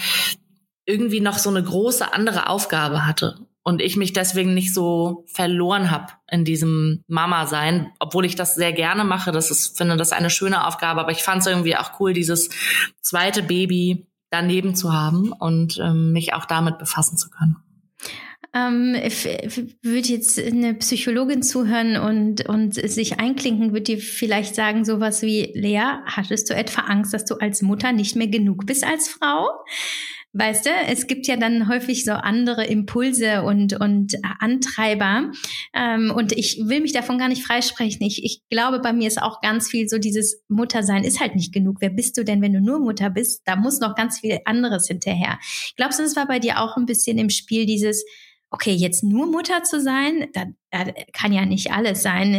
irgendwie 0.86 1.20
noch 1.20 1.38
so 1.38 1.50
eine 1.50 1.62
große 1.62 2.12
andere 2.12 2.48
Aufgabe 2.48 3.06
hatte. 3.06 3.38
Und 3.62 3.80
ich 3.80 3.96
mich 3.96 4.12
deswegen 4.12 4.52
nicht 4.52 4.74
so 4.74 5.24
verloren 5.26 5.90
habe 5.90 6.12
in 6.30 6.44
diesem 6.44 7.02
Mama-Sein, 7.06 7.92
obwohl 7.98 8.26
ich 8.26 8.36
das 8.36 8.54
sehr 8.54 8.74
gerne 8.74 9.04
mache. 9.04 9.32
Das 9.32 9.50
ist, 9.50 9.78
finde 9.78 9.96
das 9.96 10.12
eine 10.12 10.28
schöne 10.28 10.66
Aufgabe, 10.66 11.00
aber 11.00 11.12
ich 11.12 11.22
fand 11.22 11.40
es 11.40 11.46
irgendwie 11.46 11.76
auch 11.76 11.98
cool, 11.98 12.12
dieses 12.12 12.50
zweite 13.00 13.42
Baby 13.42 14.06
daneben 14.30 14.74
zu 14.74 14.92
haben 14.92 15.32
und 15.32 15.78
ähm, 15.78 16.12
mich 16.12 16.34
auch 16.34 16.44
damit 16.44 16.78
befassen 16.78 17.16
zu 17.16 17.30
können 17.30 17.56
ähm, 18.54 18.94
würde 19.82 20.08
jetzt 20.08 20.40
eine 20.40 20.74
Psychologin 20.74 21.42
zuhören 21.42 21.96
und, 21.96 22.48
und 22.48 22.74
sich 22.74 23.18
einklinken, 23.18 23.72
würde 23.72 23.82
dir 23.82 23.98
vielleicht 23.98 24.54
sagen, 24.54 24.84
sowas 24.84 25.22
wie, 25.22 25.50
Lea, 25.54 25.98
hattest 26.06 26.48
du 26.50 26.54
etwa 26.54 26.82
Angst, 26.82 27.12
dass 27.12 27.24
du 27.24 27.34
als 27.34 27.62
Mutter 27.62 27.92
nicht 27.92 28.14
mehr 28.14 28.28
genug 28.28 28.66
bist 28.66 28.84
als 28.84 29.08
Frau? 29.08 29.48
Weißt 30.36 30.66
du, 30.66 30.70
es 30.88 31.06
gibt 31.06 31.28
ja 31.28 31.36
dann 31.36 31.68
häufig 31.68 32.04
so 32.04 32.10
andere 32.10 32.64
Impulse 32.64 33.44
und, 33.44 33.80
und 33.80 34.14
Antreiber. 34.40 35.30
Ähm, 35.72 36.12
und 36.14 36.32
ich 36.32 36.58
will 36.64 36.80
mich 36.80 36.92
davon 36.92 37.18
gar 37.18 37.28
nicht 37.28 37.44
freisprechen. 37.44 38.04
Ich, 38.04 38.24
ich 38.24 38.42
glaube, 38.50 38.80
bei 38.80 38.92
mir 38.92 39.06
ist 39.06 39.22
auch 39.22 39.40
ganz 39.42 39.70
viel 39.70 39.88
so 39.88 39.98
dieses 39.98 40.42
Muttersein 40.48 41.04
ist 41.04 41.20
halt 41.20 41.36
nicht 41.36 41.54
genug. 41.54 41.76
Wer 41.78 41.90
bist 41.90 42.18
du 42.18 42.24
denn, 42.24 42.42
wenn 42.42 42.52
du 42.52 42.60
nur 42.60 42.80
Mutter 42.80 43.10
bist? 43.10 43.42
Da 43.44 43.54
muss 43.54 43.78
noch 43.78 43.94
ganz 43.94 44.18
viel 44.18 44.40
anderes 44.44 44.88
hinterher. 44.88 45.38
Glaubst 45.76 46.00
du, 46.00 46.02
das 46.02 46.16
war 46.16 46.26
bei 46.26 46.40
dir 46.40 46.58
auch 46.58 46.76
ein 46.76 46.86
bisschen 46.86 47.16
im 47.18 47.30
Spiel 47.30 47.64
dieses, 47.64 48.04
okay, 48.54 48.72
jetzt 48.72 49.02
nur 49.02 49.26
Mutter 49.26 49.64
zu 49.64 49.80
sein, 49.80 50.28
da, 50.32 50.44
da 50.70 50.92
kann 51.12 51.32
ja 51.32 51.44
nicht 51.44 51.72
alles 51.72 52.04
sein. 52.04 52.34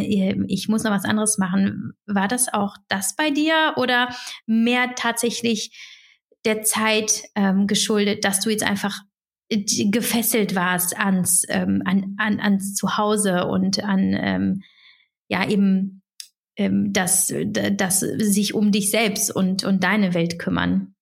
Ich 0.48 0.69
muss 0.69 0.84
noch 0.84 0.91
was 0.91 1.03
anderes 1.03 1.38
machen. 1.38 1.91
War 2.05 2.29
das 2.29 2.51
auch 2.53 2.77
das 2.88 3.17
bei 3.17 3.31
dir 3.31 3.74
oder 3.75 4.15
mehr 4.45 4.95
tatsächlich 4.95 5.77
der 6.45 6.62
Zeit 6.62 7.24
ähm, 7.36 7.67
geschuldet, 7.67 8.24
dass 8.24 8.39
du 8.39 8.50
jetzt 8.50 8.63
einfach 8.63 9.01
gefesselt 9.50 10.55
warst 10.55 10.98
ans, 10.98 11.43
ähm, 11.50 11.84
an, 11.84 12.15
an, 12.17 12.39
ans 12.39 12.75
Zuhause 12.75 13.48
und 13.48 13.84
an 13.84 14.15
ähm, 14.17 14.63
ja 15.27 15.45
eben 15.50 16.01
ähm, 16.55 16.93
das, 16.93 17.34
das 17.45 18.00
sich 18.00 18.53
um 18.53 18.72
dich 18.72 18.89
selbst 18.89 19.36
und, 19.36 19.65
und 19.65 19.84
deine 19.84 20.13
Welt 20.13 20.39
kümmern? 20.39 20.95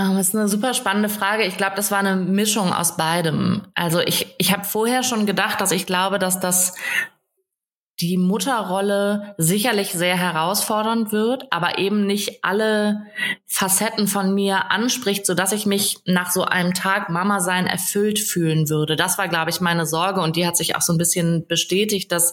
Ähm, 0.00 0.16
das 0.16 0.28
ist 0.28 0.36
eine 0.36 0.48
super 0.48 0.74
spannende 0.74 1.08
Frage. 1.08 1.44
Ich 1.44 1.56
glaube, 1.56 1.76
das 1.76 1.90
war 1.90 1.98
eine 1.98 2.16
Mischung 2.16 2.72
aus 2.72 2.96
beidem. 2.96 3.62
Also 3.74 4.00
ich, 4.00 4.34
ich 4.38 4.52
habe 4.52 4.64
vorher 4.64 5.02
schon 5.02 5.26
gedacht, 5.26 5.60
dass 5.60 5.72
ich 5.72 5.86
glaube, 5.86 6.18
dass 6.18 6.40
das 6.40 6.74
die 8.00 8.16
Mutterrolle 8.16 9.34
sicherlich 9.36 9.92
sehr 9.92 10.16
herausfordernd 10.16 11.12
wird, 11.12 11.44
aber 11.50 11.78
eben 11.78 12.06
nicht 12.06 12.42
alle 12.42 13.02
Facetten 13.46 14.08
von 14.08 14.32
mir 14.32 14.70
anspricht, 14.70 15.26
so 15.26 15.34
dass 15.34 15.52
ich 15.52 15.66
mich 15.66 15.98
nach 16.06 16.30
so 16.30 16.44
einem 16.44 16.72
Tag 16.72 17.10
Mama 17.10 17.40
sein 17.40 17.66
erfüllt 17.66 18.18
fühlen 18.18 18.70
würde. 18.70 18.96
Das 18.96 19.18
war, 19.18 19.28
glaube 19.28 19.50
ich, 19.50 19.60
meine 19.60 19.84
Sorge 19.84 20.22
und 20.22 20.36
die 20.36 20.46
hat 20.46 20.56
sich 20.56 20.76
auch 20.76 20.80
so 20.80 20.94
ein 20.94 20.98
bisschen 20.98 21.46
bestätigt, 21.46 22.10
dass 22.10 22.32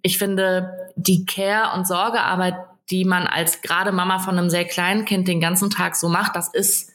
ich 0.00 0.16
finde, 0.16 0.70
die 0.96 1.26
Care- 1.26 1.76
und 1.76 1.86
Sorgearbeit, 1.86 2.54
die 2.90 3.04
man 3.04 3.26
als 3.26 3.62
gerade 3.62 3.92
Mama 3.92 4.18
von 4.18 4.38
einem 4.38 4.50
sehr 4.50 4.64
kleinen 4.64 5.04
Kind 5.04 5.28
den 5.28 5.40
ganzen 5.40 5.70
Tag 5.70 5.96
so 5.96 6.08
macht, 6.08 6.36
das 6.36 6.52
ist 6.52 6.92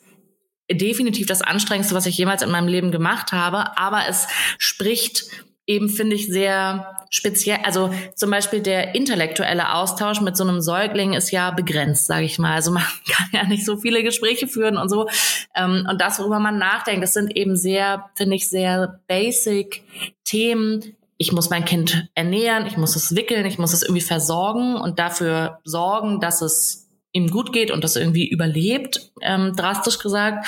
definitiv 0.71 1.27
das 1.27 1.41
anstrengendste, 1.41 1.95
was 1.95 2.05
ich 2.05 2.17
jemals 2.17 2.41
in 2.41 2.51
meinem 2.51 2.67
Leben 2.67 2.91
gemacht 2.91 3.31
habe. 3.31 3.77
Aber 3.77 4.07
es 4.07 4.27
spricht 4.57 5.25
eben, 5.65 5.89
finde 5.89 6.15
ich, 6.15 6.27
sehr 6.27 6.97
speziell. 7.09 7.59
Also 7.63 7.93
zum 8.15 8.31
Beispiel 8.31 8.62
der 8.62 8.95
intellektuelle 8.95 9.73
Austausch 9.73 10.19
mit 10.19 10.35
so 10.35 10.43
einem 10.43 10.62
Säugling 10.62 11.13
ist 11.13 11.31
ja 11.31 11.51
begrenzt, 11.51 12.07
sage 12.07 12.25
ich 12.25 12.39
mal. 12.39 12.53
Also 12.53 12.71
man 12.71 12.83
kann 13.09 13.27
ja 13.31 13.43
nicht 13.43 13.65
so 13.65 13.77
viele 13.77 14.03
Gespräche 14.03 14.47
führen 14.47 14.77
und 14.77 14.89
so. 14.89 15.07
Ähm, 15.55 15.88
und 15.89 16.01
das, 16.01 16.19
worüber 16.19 16.39
man 16.39 16.57
nachdenkt, 16.57 17.03
das 17.03 17.13
sind 17.13 17.35
eben 17.35 17.55
sehr, 17.55 18.09
finde 18.15 18.35
ich, 18.35 18.50
sehr 18.50 19.00
basic 19.07 19.83
Themen, 20.23 20.95
ich 21.24 21.32
muss 21.32 21.50
mein 21.50 21.63
Kind 21.63 22.10
ernähren, 22.15 22.65
ich 22.68 22.75
muss 22.75 22.98
es 22.98 23.15
wickeln, 23.15 23.46
ich 23.46 23.58
muss 23.58 23.72
es 23.72 23.82
irgendwie 23.82 24.01
versorgen 24.01 24.75
und 24.75 25.00
dafür 25.00 25.60
sorgen, 25.63 26.20
dass 26.20 26.42
es 26.42 26.89
ihm 27.13 27.30
gut 27.30 27.53
geht 27.53 27.72
und 27.72 27.82
das 27.82 27.96
irgendwie 27.96 28.27
überlebt, 28.27 29.13
ähm, 29.22 29.56
drastisch 29.56 30.00
gesagt. 30.00 30.46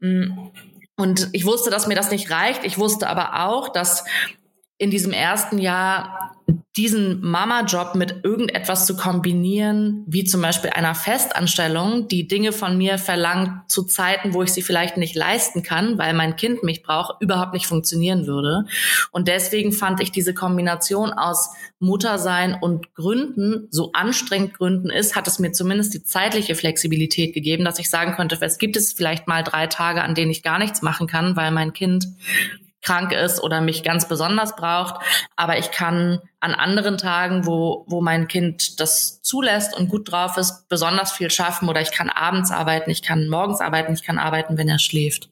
Mm. 0.00 0.48
Und 0.96 1.28
ich 1.32 1.44
wusste, 1.44 1.68
dass 1.70 1.86
mir 1.86 1.94
das 1.94 2.10
nicht 2.10 2.30
reicht. 2.30 2.64
Ich 2.64 2.78
wusste 2.78 3.06
aber 3.08 3.44
auch, 3.44 3.68
dass 3.68 4.04
in 4.78 4.90
diesem 4.90 5.12
ersten 5.12 5.58
Jahr 5.58 6.23
diesen 6.76 7.20
Mama-Job 7.20 7.94
mit 7.94 8.24
irgendetwas 8.24 8.84
zu 8.86 8.96
kombinieren, 8.96 10.02
wie 10.08 10.24
zum 10.24 10.42
Beispiel 10.42 10.70
einer 10.70 10.96
Festanstellung, 10.96 12.08
die 12.08 12.26
Dinge 12.26 12.50
von 12.50 12.76
mir 12.76 12.98
verlangt 12.98 13.70
zu 13.70 13.84
Zeiten, 13.84 14.34
wo 14.34 14.42
ich 14.42 14.52
sie 14.52 14.62
vielleicht 14.62 14.96
nicht 14.96 15.14
leisten 15.14 15.62
kann, 15.62 15.98
weil 15.98 16.14
mein 16.14 16.34
Kind 16.34 16.64
mich 16.64 16.82
braucht, 16.82 17.22
überhaupt 17.22 17.52
nicht 17.52 17.66
funktionieren 17.66 18.26
würde. 18.26 18.64
Und 19.12 19.28
deswegen 19.28 19.70
fand 19.70 20.00
ich 20.00 20.10
diese 20.10 20.34
Kombination 20.34 21.12
aus 21.12 21.50
Muttersein 21.78 22.56
und 22.60 22.92
Gründen, 22.94 23.68
so 23.70 23.92
anstrengend 23.92 24.54
Gründen 24.54 24.90
ist, 24.90 25.14
hat 25.14 25.28
es 25.28 25.38
mir 25.38 25.52
zumindest 25.52 25.94
die 25.94 26.02
zeitliche 26.02 26.56
Flexibilität 26.56 27.34
gegeben, 27.34 27.64
dass 27.64 27.78
ich 27.78 27.88
sagen 27.88 28.14
könnte, 28.16 28.36
es 28.40 28.58
gibt 28.58 28.76
es 28.76 28.92
vielleicht 28.92 29.28
mal 29.28 29.44
drei 29.44 29.68
Tage, 29.68 30.02
an 30.02 30.16
denen 30.16 30.32
ich 30.32 30.42
gar 30.42 30.58
nichts 30.58 30.82
machen 30.82 31.06
kann, 31.06 31.36
weil 31.36 31.52
mein 31.52 31.72
Kind 31.72 32.08
krank 32.84 33.12
ist 33.12 33.42
oder 33.42 33.60
mich 33.60 33.82
ganz 33.82 34.06
besonders 34.06 34.54
braucht. 34.54 35.02
Aber 35.36 35.58
ich 35.58 35.70
kann 35.70 36.20
an 36.40 36.54
anderen 36.54 36.98
Tagen, 36.98 37.46
wo, 37.46 37.84
wo 37.88 38.00
mein 38.00 38.28
Kind 38.28 38.78
das 38.78 39.22
zulässt 39.22 39.76
und 39.76 39.88
gut 39.88 40.12
drauf 40.12 40.36
ist, 40.36 40.68
besonders 40.68 41.12
viel 41.12 41.30
schaffen 41.30 41.68
oder 41.68 41.80
ich 41.80 41.90
kann 41.90 42.10
abends 42.10 42.50
arbeiten, 42.50 42.90
ich 42.90 43.02
kann 43.02 43.28
morgens 43.28 43.60
arbeiten, 43.60 43.94
ich 43.94 44.04
kann 44.04 44.18
arbeiten, 44.18 44.58
wenn 44.58 44.68
er 44.68 44.78
schläft. 44.78 45.30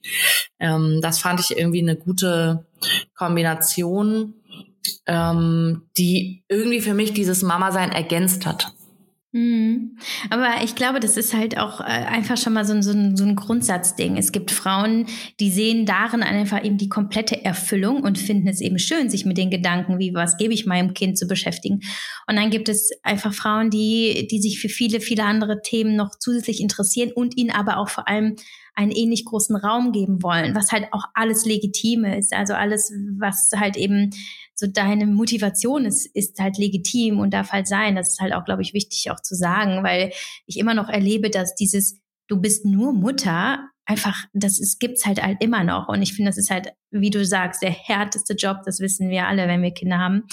Ähm, 0.59 1.01
das 1.03 1.19
fand 1.19 1.41
ich 1.41 1.57
irgendwie 1.57 1.83
eine 1.83 1.97
gute 1.97 2.67
Kombination, 3.15 4.35
ähm, 5.07 5.83
die 5.97 6.43
irgendwie 6.49 6.81
für 6.81 6.95
mich 6.95 7.13
dieses 7.13 7.43
Mama-Sein 7.43 7.93
ergänzt 7.93 8.47
hat. 8.47 8.73
Mhm. 9.35 9.97
Aber 10.29 10.63
ich 10.63 10.75
glaube, 10.75 11.01
das 11.01 11.17
ist 11.17 11.33
halt 11.33 11.59
auch 11.59 11.81
äh, 11.81 11.85
einfach 11.85 12.37
schon 12.37 12.53
mal 12.53 12.67
so 12.67 12.75
ein, 12.75 12.83
so, 12.83 12.93
ein, 12.93 13.17
so 13.17 13.25
ein 13.25 13.35
Grundsatzding. 13.35 14.19
Es 14.19 14.31
gibt 14.31 14.51
Frauen, 14.51 15.07
die 15.41 15.51
sehen 15.51 15.87
darin 15.87 16.23
einfach 16.23 16.63
eben 16.63 16.77
die 16.77 16.91
komplette 16.91 17.43
Erfüllung 17.43 18.03
und 18.03 18.19
finden 18.19 18.47
es 18.47 18.61
eben 18.61 18.79
schön, 18.79 19.09
sich 19.09 19.25
mit 19.25 19.39
den 19.39 19.51
Gedanken, 19.51 19.99
wie 19.99 20.13
was 20.13 20.37
gebe 20.37 20.53
ich 20.53 20.67
meinem 20.67 20.93
Kind 20.93 21.17
zu 21.17 21.27
beschäftigen. 21.27 21.81
Und 22.27 22.37
dann 22.37 22.51
gibt 22.51 22.69
es 22.69 22.91
einfach 23.03 23.33
Frauen, 23.33 23.71
die, 23.71 24.29
die 24.31 24.41
sich 24.43 24.61
für 24.61 24.69
viele, 24.69 25.01
viele 25.01 25.25
andere 25.25 25.63
Themen 25.63 25.97
noch 25.97 26.11
zusätzlich 26.19 26.61
interessieren 26.61 27.11
und 27.15 27.39
ihnen 27.39 27.51
aber 27.51 27.79
auch 27.79 27.89
vor 27.89 28.09
allem 28.09 28.37
einen 28.75 28.91
ähnlich 28.91 29.25
großen 29.25 29.57
Raum 29.57 29.93
geben 29.93 30.23
wollen, 30.23 30.55
was 30.55 30.73
halt 30.73 30.89
auch 30.93 31.05
alles 31.15 31.45
legitime 31.45 32.19
ist. 32.19 32.35
Also 32.35 32.55
alles, 32.55 32.93
was 33.19 33.51
halt 33.55 33.77
eben 33.77 34.11
so 34.63 34.69
deine 34.69 35.07
Motivation 35.07 35.85
ist, 35.85 36.07
ist 36.15 36.39
halt 36.39 36.57
legitim 36.57 37.19
und 37.19 37.35
darf 37.35 37.51
halt 37.53 37.67
sein. 37.67 37.97
Das 37.97 38.11
ist 38.11 38.21
halt 38.21 38.33
auch, 38.33 38.45
glaube 38.45 38.63
ich, 38.63 38.73
wichtig 38.73 39.11
auch 39.11 39.21
zu 39.21 39.35
sagen, 39.35 39.83
weil 39.85 40.13
ich 40.47 40.59
immer 40.59 40.75
noch 40.75 40.89
erlebe, 40.89 41.29
dass 41.29 41.55
dieses 41.55 42.01
du 42.29 42.41
bist 42.41 42.65
nur 42.65 42.93
Mutter 42.95 43.69
einfach, 43.85 44.25
das 44.33 44.59
ist, 44.59 44.79
gibt's 44.81 45.05
halt 45.05 45.23
halt 45.23 45.43
immer 45.43 45.65
noch. 45.65 45.89
Und 45.89 46.03
ich 46.03 46.15
finde, 46.15 46.31
das 46.31 46.39
ist 46.39 46.51
halt, 46.51 46.73
wie 46.91 47.11
du 47.11 47.25
sagst, 47.25 47.63
der 47.63 47.71
härteste 47.71 48.35
Job. 48.35 48.59
Das 48.65 48.81
wissen 48.81 49.11
wir 49.11 49.27
alle, 49.27 49.49
wenn 49.49 49.63
wir 49.63 49.73
Kinder 49.73 49.99
haben. 49.99 50.25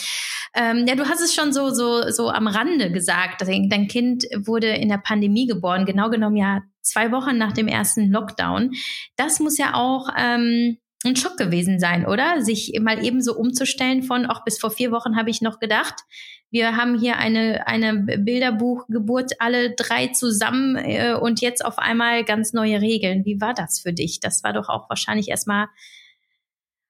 Ähm, 0.55 0.86
ja, 0.88 0.95
du 0.95 1.07
hast 1.07 1.21
es 1.21 1.33
schon 1.33 1.51
so, 1.51 1.71
so, 1.71 2.09
so 2.09 2.29
am 2.29 2.48
Rande 2.48 2.91
gesagt. 2.91 3.41
Dein 3.41 3.88
Kind 3.88 4.25
wurde 4.45 4.69
in 4.69 4.89
der 4.89 4.98
Pandemie 4.98 5.48
geboren, 5.48 5.86
genau 5.86 6.09
genommen 6.09 6.38
ja 6.38 6.62
zwei 6.81 7.12
Wochen 7.12 7.38
nach 7.38 7.51
dem 7.51 7.67
ersten 7.67 8.09
Lockdown. 8.12 8.71
Das 9.15 9.39
muss 9.39 9.57
ja 9.57 9.74
auch, 9.74 10.09
ähm, 10.17 10.77
ein 11.06 11.15
Schock 11.15 11.38
gewesen 11.38 11.79
sein, 11.79 12.06
oder? 12.06 12.41
Sich 12.41 12.77
mal 12.82 13.03
eben 13.03 13.22
so 13.22 13.36
umzustellen 13.36 14.03
von, 14.03 14.25
auch 14.25 14.44
bis 14.44 14.60
vor 14.60 14.70
vier 14.70 14.91
Wochen 14.91 15.15
habe 15.15 15.29
ich 15.29 15.41
noch 15.41 15.60
gedacht, 15.60 16.03
wir 16.51 16.75
haben 16.75 17.00
hier 17.00 17.18
eine, 17.18 17.68
eine 17.68 17.94
Bilderbuchgeburt 18.18 19.34
alle 19.39 19.75
drei 19.75 20.08
zusammen 20.08 20.75
äh, 20.77 21.13
und 21.13 21.41
jetzt 21.41 21.63
auf 21.63 21.77
einmal 21.77 22.24
ganz 22.24 22.53
neue 22.53 22.82
Regeln. 22.82 23.24
Wie 23.24 23.39
war 23.39 23.53
das 23.53 23.79
für 23.79 23.94
dich? 23.94 24.20
Das 24.20 24.44
war 24.44 24.53
doch 24.53 24.68
auch 24.68 24.89
wahrscheinlich 24.89 25.29
erstmal 25.29 25.68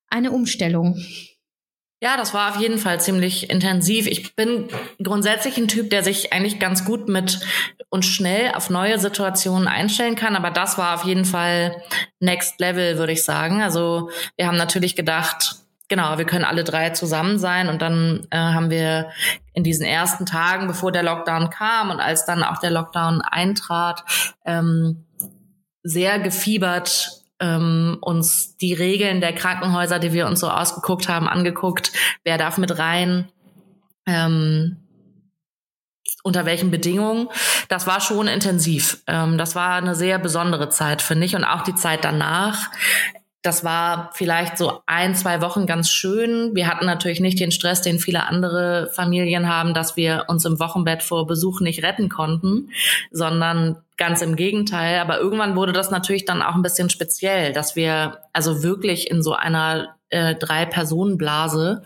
eine 0.08 0.32
Umstellung. 0.32 0.98
Ja, 2.02 2.16
das 2.16 2.34
war 2.34 2.52
auf 2.52 2.62
jeden 2.62 2.78
Fall 2.78 3.02
ziemlich 3.02 3.50
intensiv. 3.50 4.08
Ich 4.08 4.34
bin 4.36 4.70
grundsätzlich 5.04 5.58
ein 5.58 5.68
Typ, 5.68 5.90
der 5.90 6.02
sich 6.02 6.32
eigentlich 6.32 6.58
ganz 6.58 6.86
gut 6.86 7.10
mit 7.10 7.42
und 7.90 8.06
schnell 8.06 8.54
auf 8.54 8.70
neue 8.70 9.00
Situationen 9.00 9.68
einstellen 9.68 10.16
kann. 10.16 10.38
Aber 10.38 10.50
das 10.50 10.78
war 10.78 10.96
auf 10.96 11.04
jeden 11.04 11.26
Fall 11.26 11.82
Next 12.22 12.58
Level, 12.60 12.98
würde 12.98 13.12
ich 13.12 13.26
sagen. 13.26 13.62
Also 13.62 14.10
wir 14.38 14.48
haben 14.48 14.56
natürlich 14.56 14.96
gedacht, 14.96 15.58
genau, 15.90 16.18
wir 16.18 16.26
können 16.26 16.46
alle 16.46 16.64
drei 16.64 16.92
zusammen 16.92 17.38
sein. 17.38 17.68
Und 17.68 17.82
dann 17.82 18.28
äh, 18.30 18.38
haben 18.38 18.70
wir 18.70 19.10
in 19.54 19.66
diesen 19.66 19.86
ersten 19.86 20.26
Tagen, 20.26 20.68
bevor 20.68 20.94
der 20.94 21.04
Lockdown 21.04 21.50
kam 21.50 21.90
und 21.90 22.00
als 22.00 22.26
dann 22.26 22.44
auch 22.44 22.60
der 22.60 22.72
Lockdown 22.72 23.22
eintrat, 23.22 24.06
ähm, 24.46 25.06
sehr 25.84 26.20
gefiebert 26.20 27.19
ähm, 27.40 27.98
uns 28.02 28.58
die 28.58 28.74
Regeln 28.74 29.22
der 29.22 29.34
Krankenhäuser, 29.34 30.00
die 30.00 30.14
wir 30.14 30.28
uns 30.28 30.40
so 30.40 30.50
ausgeguckt 30.50 31.08
haben, 31.08 31.28
angeguckt. 31.28 31.92
Wer 32.24 32.38
darf 32.38 32.58
mit 32.58 32.78
rein? 32.78 33.30
Ähm, 34.06 34.78
unter 36.24 36.46
welchen 36.46 36.72
Bedingungen. 36.72 37.30
Das 37.70 37.88
war 37.88 38.02
schon 38.02 38.28
intensiv. 38.28 39.02
Ähm, 39.08 39.38
das 39.38 39.56
war 39.56 39.76
eine 39.76 39.96
sehr 39.96 40.20
besondere 40.20 40.70
Zeit, 40.70 41.02
finde 41.02 41.26
ich. 41.26 41.36
Und 41.36 41.46
auch 41.46 41.64
die 41.64 41.76
Zeit 41.76 42.04
danach. 42.04 42.70
Das 43.42 43.64
war 43.64 44.10
vielleicht 44.14 44.58
so 44.58 44.82
ein, 44.86 45.16
zwei 45.16 45.42
Wochen 45.42 45.66
ganz 45.66 45.90
schön. 45.90 46.56
Wir 46.56 46.68
hatten 46.68 46.86
natürlich 46.86 47.22
nicht 47.22 47.40
den 47.40 47.52
Stress, 47.52 47.82
den 47.82 48.00
viele 48.00 48.28
andere 48.28 48.90
Familien 48.94 49.48
haben, 49.48 49.74
dass 49.74 49.96
wir 49.96 50.26
uns 50.28 50.44
im 50.44 50.60
Wochenbett 50.60 51.04
vor 51.04 51.26
Besuch 51.26 51.62
nicht 51.62 51.82
retten 51.82 52.10
konnten, 52.10 52.70
sondern 53.12 53.78
ganz 53.96 54.22
im 54.22 54.36
Gegenteil. 54.36 55.00
Aber 55.00 55.20
irgendwann 55.20 55.56
wurde 55.56 55.72
das 55.72 55.90
natürlich 55.90 56.26
dann 56.26 56.42
auch 56.42 56.56
ein 56.56 56.62
bisschen 56.62 56.90
speziell, 56.90 57.54
dass 57.54 57.78
wir 57.78 58.20
also 58.34 58.62
wirklich 58.62 59.10
in 59.10 59.24
so 59.24 59.34
einer 59.34 59.96
äh, 60.10 60.36
Drei-Personen-Blase 60.36 61.84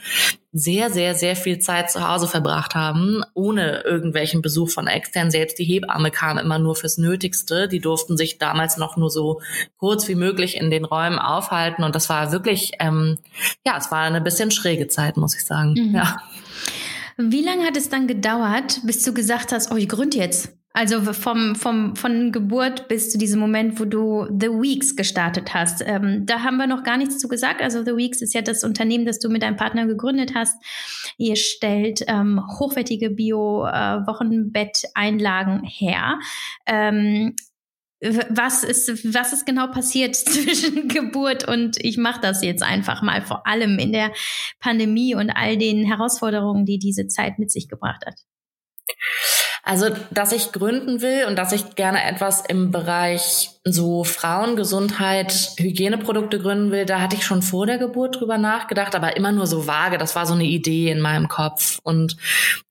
sehr, 0.56 0.92
sehr, 0.92 1.16
sehr 1.16 1.36
viel 1.36 1.58
Zeit 1.60 1.90
zu 1.90 2.08
Hause 2.08 2.28
verbracht 2.28 2.76
haben, 2.76 3.24
ohne 3.34 3.82
irgendwelchen 3.82 4.44
Besuch 4.44 4.70
von 4.70 4.86
extern. 4.86 5.32
Selbst 5.32 5.58
die 5.58 5.64
Hebamme 5.64 6.12
kam 6.12 6.38
immer 6.38 6.60
nur 6.60 6.76
fürs 6.76 7.00
Nötigste. 7.00 7.68
Die 7.68 7.80
durften 7.80 8.18
sich 8.18 8.38
damals 8.38 8.78
noch 8.78 8.96
nur 8.96 9.10
so 9.10 9.42
kurz 9.78 10.08
wie 10.08 10.16
möglich 10.16 10.58
in 10.58 10.70
den 10.70 10.86
Räumen 10.86 11.18
aufhalten. 11.18 11.84
Und 11.84 11.96
das 11.96 12.08
war 12.08 12.32
wirklich, 12.32 12.74
ähm, 12.80 13.18
ja, 13.66 13.78
es 13.78 13.92
war 13.92 14.02
eine 14.02 14.22
bisschen 14.22 14.52
schräge 14.52 14.88
Zeit, 14.88 15.18
muss 15.18 15.36
ich 15.36 15.44
sagen. 15.44 15.74
Mhm. 15.74 15.96
Ja. 15.96 16.18
Wie 17.18 17.44
lange 17.44 17.66
hat 17.66 17.78
es 17.78 17.90
dann 17.90 18.08
gedauert, 18.08 18.82
bis 18.84 19.04
du 19.04 19.14
gesagt 19.14 19.52
hast, 19.52 19.72
oh, 19.72 19.76
ich 19.76 19.90
gründe 19.90 20.18
jetzt? 20.18 20.50
Also 20.76 21.02
vom, 21.14 21.56
vom, 21.56 21.96
von 21.96 22.32
Geburt 22.32 22.88
bis 22.88 23.12
zu 23.12 23.20
diesem 23.20 23.40
Moment, 23.40 23.80
wo 23.80 23.86
du 23.86 24.26
The 24.26 24.48
Weeks 24.48 24.96
gestartet 24.96 25.54
hast. 25.54 25.84
Ähm, 25.86 26.26
da 26.26 26.42
haben 26.42 26.58
wir 26.58 26.66
noch 26.66 26.82
gar 26.82 26.98
nichts 26.98 27.20
zu 27.20 27.28
gesagt. 27.28 27.62
Also 27.62 27.86
The 27.86 27.96
Weeks 27.96 28.24
ist 28.24 28.34
ja 28.34 28.42
das 28.42 28.64
Unternehmen, 28.64 29.06
das 29.06 29.20
du 29.20 29.30
mit 29.30 29.44
deinem 29.44 29.56
Partner 29.56 29.86
gegründet 29.86 30.34
hast. 30.34 30.56
Ihr 31.20 31.36
stellt 31.36 32.04
ähm, 32.08 32.42
hochwertige 32.60 33.12
Bio-Wochenbetteinlagen 33.12 35.64
äh, 35.64 35.68
her. 35.68 36.18
Ähm, 36.66 37.36
was 38.30 38.64
ist, 38.64 39.14
was 39.14 39.32
ist 39.32 39.46
genau 39.46 39.68
passiert 39.68 40.16
zwischen 40.16 40.88
Geburt 40.88 41.48
und 41.48 41.78
ich 41.80 41.98
mache 41.98 42.20
das 42.20 42.44
jetzt 42.44 42.64
einfach 42.64 43.04
mal, 43.04 43.22
vor 43.22 43.46
allem 43.46 43.78
in 43.78 43.94
der 43.94 44.12
Pandemie 44.60 45.14
und 45.14 45.30
all 45.30 45.56
den 45.56 45.86
Herausforderungen, 45.86 46.66
die 46.66 46.80
diese 46.80 47.08
Zeit 47.08 47.38
mit 47.38 47.52
sich 47.52 47.70
gebracht 47.70 48.08
hat? 48.08 48.16
Also, 49.66 49.88
dass 50.12 50.34
ich 50.34 50.52
gründen 50.52 51.02
will 51.02 51.26
und 51.26 51.38
dass 51.38 51.54
ich 51.54 51.76
gerne 51.76 52.04
etwas 52.04 52.44
im 52.46 52.72
Bereich 52.72 53.52
so 53.64 54.04
Frauengesundheit, 54.04 55.54
Hygieneprodukte 55.58 56.40
gründen 56.40 56.72
will, 56.72 56.86
da 56.86 57.00
hatte 57.00 57.16
ich 57.16 57.26
schon 57.26 57.42
vor 57.42 57.66
der 57.66 57.78
Geburt 57.78 58.20
drüber 58.20 58.38
nachgedacht, 58.38 58.94
aber 58.94 59.16
immer 59.16 59.32
nur 59.32 59.48
so 59.48 59.66
vage. 59.66 59.98
Das 59.98 60.18
war 60.18 60.26
so 60.26 60.34
eine 60.34 60.44
Idee 60.44 60.92
in 60.92 61.00
meinem 61.00 61.30
Kopf. 61.30 61.80
Und 61.82 62.18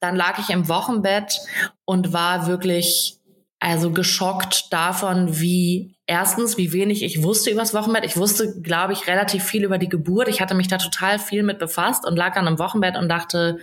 dann 0.01 0.17
lag 0.17 0.39
ich 0.39 0.51
im 0.51 0.69
Wochenbett 0.69 1.41
und 1.87 2.13
war 2.13 2.47
wirklich 2.47 3.17
also 3.59 3.91
geschockt 3.91 4.73
davon, 4.73 5.41
wie 5.41 5.95
erstens, 6.07 6.59
wie 6.59 6.73
wenig 6.73 7.03
ich 7.05 7.23
wusste 7.23 7.51
übers 7.51 7.73
Wochenbett. 7.73 8.05
Ich 8.05 8.17
wusste, 8.17 8.61
glaube 8.61 8.93
ich, 8.93 9.07
relativ 9.07 9.45
viel 9.45 9.65
über 9.65 9.79
die 9.79 9.89
Geburt. 9.89 10.29
Ich 10.29 10.41
hatte 10.41 10.55
mich 10.55 10.69
da 10.69 10.79
total 10.79 11.19
viel 11.19 11.43
mit 11.43 11.59
befasst 11.59 12.05
und 12.05 12.17
lag 12.17 12.35
dann 12.35 12.49
im 12.49 12.59
Wochenbett 12.59 12.97
und 12.97 13.09
dachte, 13.09 13.61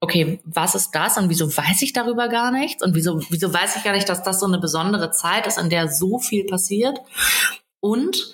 okay, 0.00 0.40
was 0.44 0.74
ist 0.74 0.92
das 0.92 1.18
und 1.18 1.28
wieso 1.28 1.54
weiß 1.54 1.82
ich 1.82 1.92
darüber 1.92 2.28
gar 2.28 2.50
nichts 2.50 2.84
und 2.84 2.94
wieso, 2.94 3.20
wieso 3.30 3.52
weiß 3.52 3.76
ich 3.76 3.84
gar 3.84 3.92
nicht, 3.92 4.08
dass 4.08 4.22
das 4.22 4.40
so 4.40 4.46
eine 4.46 4.58
besondere 4.58 5.10
Zeit 5.10 5.46
ist, 5.46 5.58
in 5.58 5.70
der 5.70 5.88
so 5.88 6.18
viel 6.18 6.44
passiert. 6.46 6.98
Und 7.80 8.32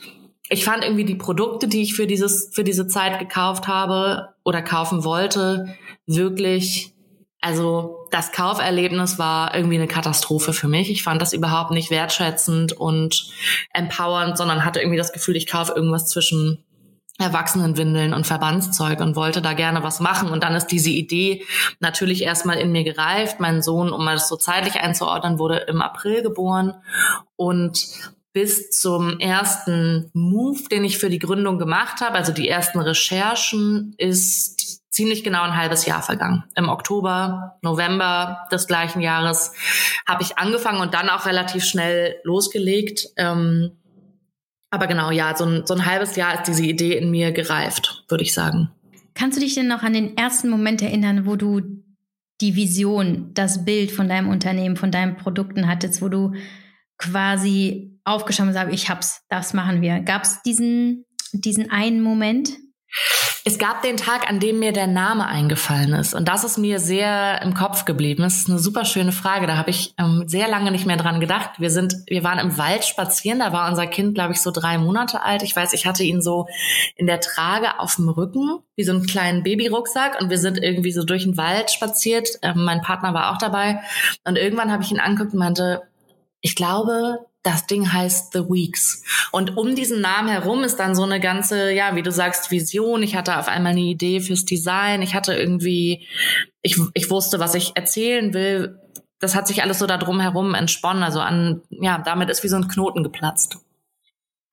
ich 0.51 0.65
fand 0.65 0.85
irgendwie 0.85 1.05
die 1.05 1.15
Produkte, 1.15 1.67
die 1.67 1.83
ich 1.83 1.95
für 1.95 2.07
dieses, 2.07 2.51
für 2.53 2.65
diese 2.65 2.87
Zeit 2.87 3.19
gekauft 3.19 3.67
habe 3.67 4.35
oder 4.45 4.61
kaufen 4.61 5.05
wollte, 5.05 5.75
wirklich, 6.07 6.93
also 7.41 8.07
das 8.11 8.33
Kauferlebnis 8.33 9.19
war 9.19 9.55
irgendwie 9.55 9.77
eine 9.77 9.89
Katastrophe 9.89 10.53
für 10.53 10.69
mich. 10.69 10.91
Ich 10.91 11.03
fand 11.03 11.23
das 11.23 11.33
überhaupt 11.33 11.71
nicht 11.71 11.91
wertschätzend 11.91 12.73
und 12.73 13.31
empowernd, 13.73 14.37
sondern 14.37 14.67
hatte 14.67 14.81
irgendwie 14.81 14.99
das 14.99 15.13
Gefühl, 15.13 15.37
ich 15.37 15.47
kaufe 15.47 15.73
irgendwas 15.73 16.09
zwischen 16.09 16.63
Erwachsenenwindeln 17.19 18.13
und 18.13 18.27
Verbandszeug 18.27 19.01
und 19.01 19.15
wollte 19.15 19.41
da 19.41 19.53
gerne 19.53 19.85
was 19.85 20.01
machen. 20.01 20.31
Und 20.31 20.43
dann 20.43 20.55
ist 20.55 20.67
diese 20.67 20.91
Idee 20.91 21.45
natürlich 21.79 22.23
erstmal 22.23 22.59
in 22.59 22.73
mir 22.73 22.83
gereift. 22.83 23.39
Mein 23.39 23.63
Sohn, 23.63 23.91
um 23.91 24.05
mal 24.05 24.15
das 24.15 24.29
so 24.29 24.37
zeitlich 24.37 24.77
einzuordnen, 24.77 25.39
wurde 25.39 25.59
im 25.69 25.81
April 25.81 26.23
geboren 26.23 26.75
und 27.37 27.87
bis 28.33 28.71
zum 28.71 29.21
ersten 29.21 30.11
Move, 30.13 30.69
den 30.69 30.85
ich 30.85 30.99
für 30.99 31.09
die 31.09 31.21
Gründung 31.21 31.61
gemacht 31.61 32.01
habe, 32.01 32.17
also 32.17 32.33
die 32.33 32.49
ersten 32.49 32.81
Recherchen, 32.81 33.95
ist 33.97 34.93
ziemlich 34.93 35.23
genau 35.23 35.43
ein 35.43 35.57
halbes 35.57 35.87
Jahr 35.87 36.03
vergangen. 36.03 36.43
Im 36.57 36.69
Oktober, 36.69 37.59
November 37.63 38.49
des 38.51 38.67
gleichen 38.67 39.01
Jahres 39.01 39.53
habe 40.07 40.25
ich 40.25 40.37
angefangen 40.37 40.81
und 40.81 40.95
dann 40.95 41.11
auch 41.11 41.27
relativ 41.27 41.65
schnell 41.65 42.17
losgelegt. 42.25 43.09
Ähm, 43.17 43.77
aber 44.75 44.87
genau, 44.87 45.11
ja, 45.11 45.37
so 45.37 45.45
ein, 45.45 45.67
so 45.67 45.75
ein 45.75 45.87
halbes 45.87 46.17
Jahr 46.17 46.35
ist 46.35 46.49
diese 46.49 46.65
Idee 46.65 46.97
in 46.97 47.11
mir 47.11 47.33
gereift, 47.33 48.05
würde 48.09 48.25
ich 48.25 48.35
sagen. 48.35 48.71
Kannst 49.15 49.37
du 49.37 49.41
dich 49.41 49.55
denn 49.55 49.69
noch 49.69 49.83
an 49.83 49.93
den 49.93 50.17
ersten 50.17 50.49
Moment 50.49 50.83
erinnern, 50.83 51.25
wo 51.27 51.37
du 51.37 51.61
die 52.41 52.57
Vision, 52.57 53.31
das 53.35 53.65
Bild 53.65 53.93
von 53.93 54.09
deinem 54.09 54.29
Unternehmen, 54.29 54.77
von 54.77 54.91
deinen 54.91 55.17
Produkten 55.17 55.69
hattest, 55.69 56.03
wo 56.03 56.09
du 56.09 56.35
quasi 56.99 57.99
aufgeschaut 58.05 58.49
und 58.49 58.53
sagst, 58.53 58.75
ich 58.75 58.91
hab's, 58.91 59.23
das 59.29 59.55
machen 59.55 59.81
wir. 59.81 60.01
Gab 60.01 60.25
es 60.25 60.43
diesen, 60.43 61.05
diesen 61.33 61.71
einen 61.71 62.01
Moment? 62.01 62.51
Es 63.47 63.59
gab 63.59 63.83
den 63.83 63.97
Tag, 63.97 64.29
an 64.29 64.41
dem 64.41 64.59
mir 64.59 64.73
der 64.73 64.87
Name 64.87 65.27
eingefallen 65.27 65.93
ist. 65.93 66.15
Und 66.15 66.29
das 66.29 66.45
ist 66.45 66.57
mir 66.57 66.79
sehr 66.79 67.43
im 67.43 67.53
Kopf 67.53 67.85
geblieben. 67.85 68.23
Das 68.23 68.37
ist 68.37 68.49
eine 68.49 68.59
super 68.59 68.85
schöne 68.85 69.13
Frage. 69.13 69.47
Da 69.47 69.57
habe 69.57 69.71
ich 69.71 69.95
ähm, 69.99 70.25
sehr 70.27 70.49
lange 70.49 70.71
nicht 70.71 70.87
mehr 70.87 70.97
dran 70.97 71.21
gedacht. 71.21 71.59
Wir 71.59 71.71
sind, 71.71 71.95
wir 72.07 72.25
waren 72.25 72.39
im 72.39 72.57
Wald 72.57 72.85
spazieren. 72.85 73.41
Da 73.41 73.53
war 73.53 73.69
unser 73.69 73.87
Kind, 73.87 74.15
glaube 74.15 74.33
ich, 74.33 74.41
so 74.41 74.51
drei 74.51 74.79
Monate 74.79 75.23
alt. 75.23 75.43
Ich 75.43 75.55
weiß, 75.55 75.73
ich 75.75 75.87
hatte 75.87 76.05
ihn 76.05 76.23
so 76.23 76.47
in 76.97 77.07
der 77.07 77.21
Trage 77.21 77.81
auf 77.81 77.97
dem 77.97 78.09
Rücken, 78.09 78.61
wie 78.77 78.85
so 78.85 78.93
einen 78.93 79.07
kleinen 79.07 79.43
Babyrucksack. 79.43 80.21
Und 80.21 80.31
wir 80.31 80.39
sind 80.39 80.63
irgendwie 80.63 80.93
so 80.93 81.05
durch 81.05 81.25
den 81.25 81.37
Wald 81.37 81.71
spaziert. 81.71 82.39
Ähm, 82.43 82.65
mein 82.65 82.81
Partner 82.81 83.13
war 83.13 83.33
auch 83.33 83.39
dabei. 83.39 83.81
Und 84.25 84.37
irgendwann 84.37 84.73
habe 84.73 84.83
ich 84.83 84.91
ihn 84.91 85.01
angeguckt 85.01 85.35
und 85.35 85.41
meinte, 85.41 85.83
ich 86.41 86.57
glaube, 86.57 87.27
das 87.45 87.67
Ding 87.67 87.93
heißt 87.93 88.33
The 88.33 88.41
Weeks. 88.41 89.05
Und 89.31 89.57
um 89.57 89.77
diesen 89.77 90.01
Namen 90.01 90.29
herum 90.29 90.65
ist 90.65 90.77
dann 90.77 90.95
so 90.95 91.03
eine 91.05 91.21
ganze, 91.21 91.71
ja, 91.73 91.95
wie 91.95 92.03
du 92.03 92.11
sagst, 92.11 92.51
Vision. 92.51 93.03
Ich 93.03 93.15
hatte 93.15 93.39
auf 93.39 93.49
einmal 93.49 93.73
eine 93.73 93.83
Idee 93.83 94.21
fürs 94.21 94.47
Design. 94.47 95.03
Ich 95.03 95.15
hatte 95.15 95.35
irgendwie, 95.35 96.09
ich, 96.63 96.81
ich 96.95 97.11
wusste, 97.11 97.39
was 97.39 97.55
ich 97.55 97.73
erzählen 97.77 98.33
will. 98.33 98.81
Das 99.21 99.35
hat 99.35 99.47
sich 99.47 99.63
alles 99.63 99.79
so 99.79 99.87
da 99.87 99.99
drum 99.99 100.21
herum 100.21 100.55
entsponnen. 100.55 101.03
Also 101.03 101.21
an, 101.21 101.61
ja, 101.69 101.99
damit 101.99 102.31
ist 102.31 102.43
wie 102.43 102.49
so 102.49 102.57
ein 102.57 102.67
Knoten 102.67 103.03
geplatzt. 103.03 103.59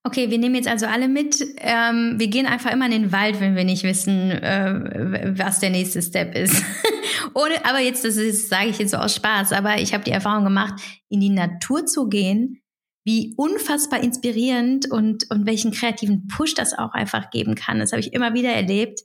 Okay, 0.04 0.30
wir 0.30 0.38
nehmen 0.38 0.56
jetzt 0.56 0.68
also 0.68 0.88
alle 0.88 1.08
mit. 1.08 1.42
Ähm, 1.58 2.16
wir 2.18 2.28
gehen 2.28 2.46
einfach 2.46 2.74
immer 2.74 2.86
in 2.86 2.92
den 2.92 3.12
Wald, 3.12 3.40
wenn 3.40 3.56
wir 3.56 3.64
nicht 3.64 3.84
wissen, 3.84 4.32
äh, 4.32 5.34
was 5.38 5.60
der 5.60 5.70
nächste 5.70 6.02
Step 6.02 6.36
ist. 6.36 6.62
Ohne, 7.36 7.64
aber 7.64 7.80
jetzt, 7.80 8.04
das 8.04 8.18
ist, 8.18 8.50
sage 8.50 8.70
ich 8.70 8.80
jetzt 8.80 8.92
so 8.92 8.98
aus 8.98 9.16
Spaß, 9.16 9.54
aber 9.54 9.80
ich 9.80 9.94
habe 9.94 10.04
die 10.04 10.12
Erfahrung 10.12 10.44
gemacht, 10.44 10.74
in 11.08 11.22
die 11.22 11.30
Natur 11.30 11.86
zu 11.86 12.10
gehen, 12.10 12.61
wie 13.04 13.34
unfassbar 13.38 14.02
inspirierend 14.02 14.90
und, 14.92 15.30
und 15.32 15.46
welchen 15.46 15.72
kreativen 15.72 16.28
Push 16.28 16.54
das 16.54 16.78
auch 16.78 16.94
einfach 16.94 17.30
geben 17.32 17.56
kann. 17.56 17.80
Das 17.80 17.92
habe 17.92 18.00
ich 18.00 18.14
immer 18.14 18.34
wieder 18.34 18.52
erlebt. 18.52 19.02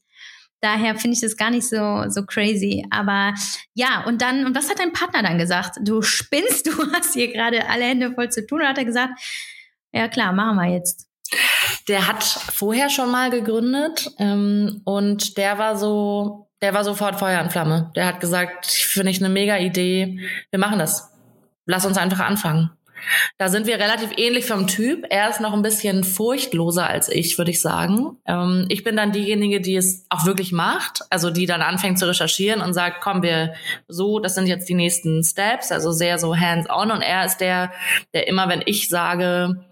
Daher 0.60 0.96
finde 0.96 1.14
ich 1.14 1.20
das 1.20 1.36
gar 1.36 1.50
nicht 1.50 1.68
so, 1.68 2.04
so 2.08 2.24
crazy. 2.24 2.86
Aber 2.90 3.34
ja, 3.74 4.04
und 4.06 4.22
dann, 4.22 4.46
und 4.46 4.56
was 4.56 4.70
hat 4.70 4.78
dein 4.78 4.92
Partner 4.92 5.22
dann 5.22 5.38
gesagt? 5.38 5.76
Du 5.82 6.02
spinnst, 6.02 6.66
du 6.66 6.92
hast 6.92 7.14
hier 7.14 7.32
gerade 7.32 7.68
alle 7.68 7.84
Hände 7.84 8.12
voll 8.12 8.30
zu 8.30 8.46
tun. 8.46 8.60
Oder 8.60 8.70
hat 8.70 8.78
er 8.78 8.84
gesagt, 8.84 9.20
ja 9.92 10.08
klar, 10.08 10.32
machen 10.32 10.56
wir 10.56 10.74
jetzt. 10.74 11.08
Der 11.88 12.06
hat 12.06 12.22
vorher 12.22 12.90
schon 12.90 13.10
mal 13.10 13.30
gegründet 13.30 14.10
ähm, 14.18 14.82
und 14.84 15.36
der 15.36 15.58
war 15.58 15.76
so, 15.76 16.48
der 16.62 16.72
war 16.74 16.84
sofort 16.84 17.18
Feuer 17.18 17.42
und 17.42 17.50
Flamme. 17.50 17.90
Der 17.96 18.06
hat 18.06 18.20
gesagt, 18.20 18.66
finde 18.66 19.10
ich 19.10 19.18
eine 19.18 19.28
mega 19.28 19.56
Idee, 19.58 20.20
wir 20.50 20.58
machen 20.58 20.78
das. 20.78 21.12
Lass 21.64 21.84
uns 21.84 21.98
einfach 21.98 22.20
anfangen. 22.20 22.70
Da 23.38 23.48
sind 23.48 23.66
wir 23.66 23.78
relativ 23.78 24.10
ähnlich 24.16 24.46
vom 24.46 24.66
Typ. 24.66 25.04
Er 25.10 25.28
ist 25.28 25.40
noch 25.40 25.52
ein 25.52 25.62
bisschen 25.62 26.04
furchtloser 26.04 26.88
als 26.88 27.08
ich, 27.08 27.38
würde 27.38 27.50
ich 27.50 27.60
sagen. 27.60 28.16
Ähm, 28.26 28.66
ich 28.68 28.84
bin 28.84 28.96
dann 28.96 29.12
diejenige, 29.12 29.60
die 29.60 29.76
es 29.76 30.06
auch 30.08 30.26
wirklich 30.26 30.52
macht, 30.52 31.00
also 31.10 31.30
die 31.30 31.46
dann 31.46 31.62
anfängt 31.62 31.98
zu 31.98 32.06
recherchieren 32.08 32.60
und 32.60 32.72
sagt, 32.72 33.00
komm, 33.00 33.22
wir 33.22 33.54
so, 33.88 34.18
das 34.18 34.34
sind 34.34 34.46
jetzt 34.46 34.68
die 34.68 34.74
nächsten 34.74 35.22
Steps, 35.22 35.72
also 35.72 35.92
sehr 35.92 36.18
so 36.18 36.36
hands-on. 36.36 36.90
Und 36.90 37.02
er 37.02 37.24
ist 37.26 37.38
der, 37.38 37.72
der 38.14 38.28
immer, 38.28 38.48
wenn 38.48 38.62
ich 38.64 38.88
sage, 38.88 39.64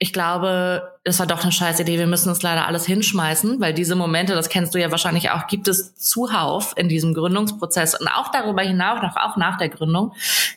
ich 0.00 0.12
glaube, 0.12 0.96
es 1.02 1.18
war 1.18 1.26
doch 1.26 1.42
eine 1.42 1.50
scheiß 1.50 1.80
Idee. 1.80 1.98
Wir 1.98 2.06
müssen 2.06 2.28
uns 2.28 2.42
leider 2.42 2.66
alles 2.66 2.86
hinschmeißen, 2.86 3.60
weil 3.60 3.74
diese 3.74 3.96
Momente, 3.96 4.34
das 4.34 4.48
kennst 4.48 4.74
du 4.74 4.80
ja 4.80 4.90
wahrscheinlich 4.92 5.30
auch, 5.30 5.48
gibt 5.48 5.66
es 5.66 5.96
zuhauf 5.96 6.72
in 6.76 6.88
diesem 6.88 7.14
Gründungsprozess 7.14 8.00
und 8.00 8.06
auch 8.08 8.30
darüber 8.30 8.62
hinaus, 8.62 9.02
noch 9.02 9.16
auch 9.16 9.36
nach 9.36 9.58
der 9.58 9.68
Gründung, 9.68 10.12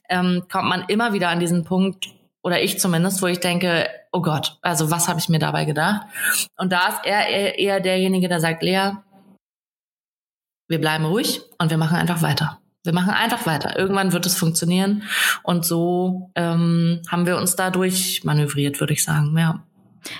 ähm, 0.10 0.44
kommt 0.52 0.70
man 0.70 0.86
immer 0.88 1.14
wieder 1.14 1.30
an 1.30 1.40
diesen 1.40 1.64
Punkt, 1.64 2.10
oder 2.44 2.62
ich 2.62 2.80
zumindest, 2.80 3.22
wo 3.22 3.28
ich 3.28 3.40
denke, 3.40 3.88
oh 4.12 4.22
Gott, 4.22 4.58
also 4.62 4.90
was 4.90 5.08
habe 5.08 5.20
ich 5.20 5.30
mir 5.30 5.40
dabei 5.40 5.66
gedacht? 5.66 6.08
Und 6.58 6.72
da 6.72 6.88
ist 6.88 7.00
er 7.04 7.58
eher 7.60 7.80
derjenige, 7.80 8.28
der 8.28 8.40
sagt, 8.40 8.64
Lea, 8.64 8.94
wir 10.68 10.80
bleiben 10.80 11.06
ruhig 11.06 11.42
und 11.60 11.70
wir 11.70 11.78
machen 11.78 11.98
einfach 11.98 12.22
weiter. 12.22 12.61
Wir 12.84 12.94
machen 12.94 13.12
einfach 13.12 13.46
weiter. 13.46 13.78
Irgendwann 13.78 14.12
wird 14.12 14.26
es 14.26 14.36
funktionieren. 14.36 15.04
Und 15.44 15.66
so 15.66 16.32
ähm, 16.36 17.02
haben 17.10 17.26
wir 17.26 17.38
uns 17.38 17.56
dadurch 17.56 18.24
manövriert, 18.24 18.80
würde 18.80 18.94
ich 18.94 19.04
sagen. 19.04 19.38
Ja. 19.38 19.64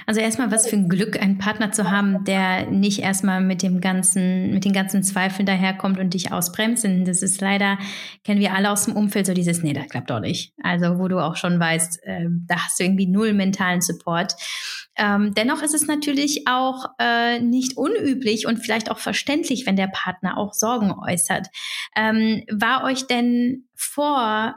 Also 0.06 0.22
erstmal, 0.22 0.52
was 0.52 0.68
für 0.68 0.76
ein 0.76 0.90
Glück, 0.90 1.20
einen 1.20 1.38
Partner 1.38 1.72
zu 1.72 1.90
haben, 1.90 2.24
der 2.26 2.70
nicht 2.70 3.00
erstmal 3.00 3.42
mit 3.42 3.64
dem 3.64 3.82
ganzen, 3.82 4.54
mit 4.54 4.66
den 4.66 4.74
ganzen 4.74 5.04
Zweifeln 5.04 5.46
daherkommt 5.46 6.00
und 6.00 6.14
dich 6.14 6.32
ausbremst. 6.32 6.84
Denn 6.84 7.06
das 7.06 7.22
ist 7.22 7.42
leider, 7.42 7.78
kennen 8.24 8.40
wir 8.40 8.54
alle 8.54 8.72
aus 8.72 8.86
dem 8.86 8.96
Umfeld, 8.96 9.26
so 9.26 9.34
dieses, 9.34 9.64
nee, 9.64 9.74
das 9.74 9.88
klappt 9.88 10.10
doch 10.10 10.20
nicht. 10.20 10.54
Also, 10.64 11.00
wo 11.00 11.08
du 11.08 11.20
auch 11.20 11.36
schon 11.36 11.60
weißt, 11.60 12.04
äh, 12.04 12.28
da 12.48 12.58
hast 12.58 12.80
du 12.80 12.84
irgendwie 12.84 13.08
null 13.08 13.34
mentalen 13.34 13.82
Support. 13.82 14.36
Ähm, 14.98 15.34
dennoch 15.36 15.62
ist 15.62 15.74
es 15.74 15.88
natürlich 15.88 16.48
auch 16.48 16.86
äh, 17.00 17.40
nicht 17.40 17.78
unüblich 17.78 18.46
und 18.46 18.58
vielleicht 18.58 18.92
auch 18.92 19.00
verständlich, 19.00 19.66
wenn 19.66 19.76
der 19.76 19.88
Partner 19.88 20.38
auch 20.38 20.54
Sorgen 20.54 20.92
äußert. 20.92 21.48
Ähm, 21.96 22.44
war 22.52 22.84
euch 22.84 23.08
denn 23.08 23.68
vor 23.76 24.56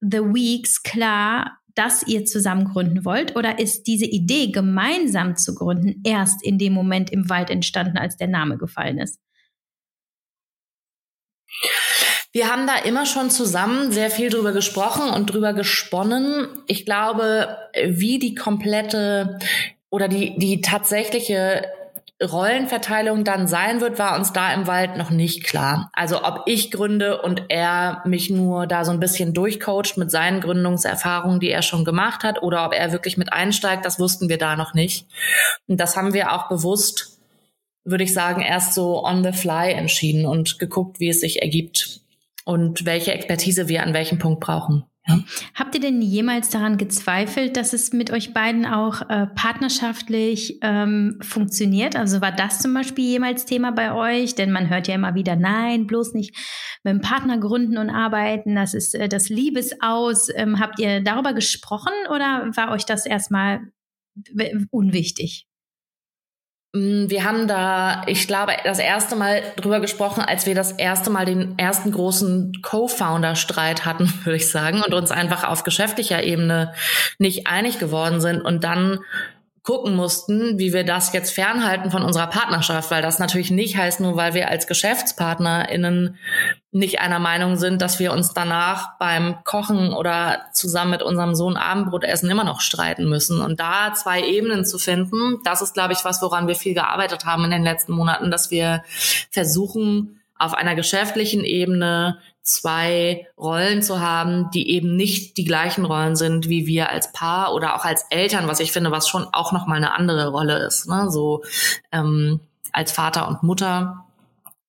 The 0.00 0.18
Weeks 0.18 0.82
klar, 0.82 1.58
dass 1.78 2.02
ihr 2.02 2.24
zusammen 2.24 2.64
gründen 2.64 3.04
wollt? 3.04 3.36
Oder 3.36 3.58
ist 3.60 3.84
diese 3.86 4.04
Idee, 4.04 4.50
gemeinsam 4.50 5.36
zu 5.36 5.54
gründen, 5.54 6.02
erst 6.04 6.42
in 6.42 6.58
dem 6.58 6.72
Moment 6.72 7.10
im 7.10 7.30
Wald 7.30 7.50
entstanden, 7.50 7.96
als 7.96 8.16
der 8.16 8.26
Name 8.26 8.58
gefallen 8.58 8.98
ist? 8.98 9.20
Wir 12.32 12.50
haben 12.50 12.66
da 12.66 12.76
immer 12.76 13.06
schon 13.06 13.30
zusammen 13.30 13.90
sehr 13.90 14.10
viel 14.10 14.28
drüber 14.28 14.52
gesprochen 14.52 15.08
und 15.08 15.32
drüber 15.32 15.54
gesponnen. 15.54 16.48
Ich 16.66 16.84
glaube, 16.84 17.56
wie 17.86 18.18
die 18.18 18.34
komplette 18.34 19.38
oder 19.88 20.08
die, 20.08 20.36
die 20.38 20.60
tatsächliche 20.60 21.62
Rollenverteilung 22.22 23.22
dann 23.22 23.46
sein 23.46 23.80
wird, 23.80 23.98
war 23.98 24.16
uns 24.16 24.32
da 24.32 24.52
im 24.52 24.66
Wald 24.66 24.96
noch 24.96 25.10
nicht 25.10 25.44
klar. 25.44 25.88
Also 25.92 26.24
ob 26.24 26.42
ich 26.46 26.72
gründe 26.72 27.22
und 27.22 27.44
er 27.48 28.02
mich 28.04 28.28
nur 28.28 28.66
da 28.66 28.84
so 28.84 28.90
ein 28.90 28.98
bisschen 28.98 29.34
durchcoacht 29.34 29.96
mit 29.96 30.10
seinen 30.10 30.40
Gründungserfahrungen, 30.40 31.38
die 31.38 31.50
er 31.50 31.62
schon 31.62 31.84
gemacht 31.84 32.24
hat, 32.24 32.42
oder 32.42 32.66
ob 32.66 32.74
er 32.74 32.90
wirklich 32.90 33.16
mit 33.16 33.32
einsteigt, 33.32 33.84
das 33.84 34.00
wussten 34.00 34.28
wir 34.28 34.38
da 34.38 34.56
noch 34.56 34.74
nicht. 34.74 35.06
Und 35.68 35.78
das 35.78 35.96
haben 35.96 36.12
wir 36.12 36.32
auch 36.32 36.48
bewusst, 36.48 37.18
würde 37.84 38.04
ich 38.04 38.12
sagen, 38.12 38.40
erst 38.40 38.74
so 38.74 39.04
on 39.04 39.22
the 39.22 39.32
fly 39.32 39.72
entschieden 39.72 40.26
und 40.26 40.58
geguckt, 40.58 40.98
wie 40.98 41.10
es 41.10 41.20
sich 41.20 41.40
ergibt 41.40 42.00
und 42.44 42.84
welche 42.84 43.12
Expertise 43.12 43.68
wir 43.68 43.84
an 43.84 43.94
welchem 43.94 44.18
Punkt 44.18 44.40
brauchen. 44.40 44.87
Habt 45.54 45.74
ihr 45.74 45.80
denn 45.80 46.02
jemals 46.02 46.50
daran 46.50 46.76
gezweifelt, 46.76 47.56
dass 47.56 47.72
es 47.72 47.92
mit 47.92 48.10
euch 48.10 48.34
beiden 48.34 48.66
auch 48.66 49.08
äh, 49.08 49.26
partnerschaftlich 49.26 50.58
ähm, 50.62 51.18
funktioniert? 51.22 51.96
Also 51.96 52.20
war 52.20 52.32
das 52.32 52.60
zum 52.60 52.74
Beispiel 52.74 53.04
jemals 53.04 53.44
Thema 53.44 53.72
bei 53.72 53.92
euch? 53.92 54.34
Denn 54.34 54.52
man 54.52 54.68
hört 54.68 54.86
ja 54.86 54.94
immer 54.94 55.14
wieder, 55.14 55.36
nein, 55.36 55.86
bloß 55.86 56.14
nicht 56.14 56.36
mit 56.84 56.92
dem 56.94 57.00
Partner 57.00 57.38
gründen 57.38 57.78
und 57.78 57.90
arbeiten, 57.90 58.54
das 58.54 58.74
ist 58.74 58.94
äh, 58.94 59.08
das 59.08 59.28
Liebesaus. 59.28 60.28
Ähm, 60.34 60.60
habt 60.60 60.78
ihr 60.78 61.00
darüber 61.00 61.32
gesprochen 61.32 61.92
oder 62.14 62.50
war 62.54 62.70
euch 62.70 62.84
das 62.84 63.06
erstmal 63.06 63.60
unwichtig? 64.70 65.47
Mm, 66.74 67.08
wir 67.08 67.24
haben 67.24 67.48
da, 67.48 68.02
ich 68.06 68.26
glaube, 68.26 68.52
das 68.64 68.78
erste 68.78 69.16
Mal 69.16 69.42
drüber 69.56 69.80
gesprochen, 69.80 70.22
als 70.22 70.46
wir 70.46 70.54
das 70.54 70.72
erste 70.72 71.10
Mal 71.10 71.24
den 71.24 71.58
ersten 71.58 71.92
großen 71.92 72.60
Co-Founder-Streit 72.62 73.84
hatten, 73.84 74.12
würde 74.24 74.36
ich 74.36 74.50
sagen, 74.50 74.82
und 74.82 74.94
uns 74.94 75.10
einfach 75.10 75.44
auf 75.44 75.64
geschäftlicher 75.64 76.22
Ebene 76.22 76.74
nicht 77.18 77.46
einig 77.46 77.78
geworden 77.78 78.20
sind 78.20 78.42
und 78.42 78.64
dann 78.64 79.00
gucken 79.62 79.94
mussten, 79.94 80.58
wie 80.58 80.72
wir 80.72 80.84
das 80.84 81.12
jetzt 81.12 81.30
fernhalten 81.30 81.90
von 81.90 82.02
unserer 82.02 82.28
Partnerschaft, 82.28 82.90
weil 82.90 83.02
das 83.02 83.18
natürlich 83.18 83.50
nicht 83.50 83.76
heißt, 83.76 84.00
nur 84.00 84.16
weil 84.16 84.32
wir 84.32 84.48
als 84.48 84.66
GeschäftspartnerInnen 84.66 86.16
nicht 86.70 87.00
einer 87.00 87.18
Meinung 87.18 87.56
sind, 87.56 87.80
dass 87.80 87.98
wir 87.98 88.12
uns 88.12 88.34
danach 88.34 88.98
beim 88.98 89.42
Kochen 89.44 89.92
oder 89.94 90.42
zusammen 90.52 90.90
mit 90.90 91.02
unserem 91.02 91.34
Sohn 91.34 91.56
Abendbrot 91.56 92.04
essen 92.04 92.30
immer 92.30 92.44
noch 92.44 92.60
streiten 92.60 93.08
müssen. 93.08 93.40
Und 93.40 93.58
da 93.58 93.94
zwei 93.94 94.22
Ebenen 94.22 94.66
zu 94.66 94.78
finden, 94.78 95.38
das 95.44 95.62
ist, 95.62 95.72
glaube 95.72 95.94
ich, 95.94 96.04
was, 96.04 96.20
woran 96.20 96.46
wir 96.46 96.54
viel 96.54 96.74
gearbeitet 96.74 97.24
haben 97.24 97.44
in 97.44 97.50
den 97.50 97.62
letzten 97.62 97.92
Monaten, 97.92 98.30
dass 98.30 98.50
wir 98.50 98.82
versuchen, 99.30 100.20
auf 100.38 100.54
einer 100.54 100.74
geschäftlichen 100.74 101.42
Ebene 101.42 102.18
zwei 102.42 103.26
Rollen 103.36 103.82
zu 103.82 104.00
haben, 104.00 104.50
die 104.52 104.70
eben 104.70 104.96
nicht 104.96 105.36
die 105.36 105.44
gleichen 105.44 105.84
Rollen 105.84 106.16
sind 106.16 106.48
wie 106.48 106.66
wir 106.66 106.90
als 106.90 107.12
Paar 107.12 107.54
oder 107.54 107.76
auch 107.76 107.84
als 107.84 108.06
Eltern, 108.10 108.48
was 108.48 108.60
ich 108.60 108.72
finde, 108.72 108.90
was 108.90 109.08
schon 109.08 109.26
auch 109.32 109.52
noch 109.52 109.66
mal 109.66 109.76
eine 109.76 109.94
andere 109.94 110.28
Rolle 110.28 110.58
ist, 110.66 110.88
ne? 110.88 111.10
so 111.10 111.42
ähm, 111.92 112.40
als 112.72 112.92
Vater 112.92 113.28
und 113.28 113.42
Mutter. 113.42 114.06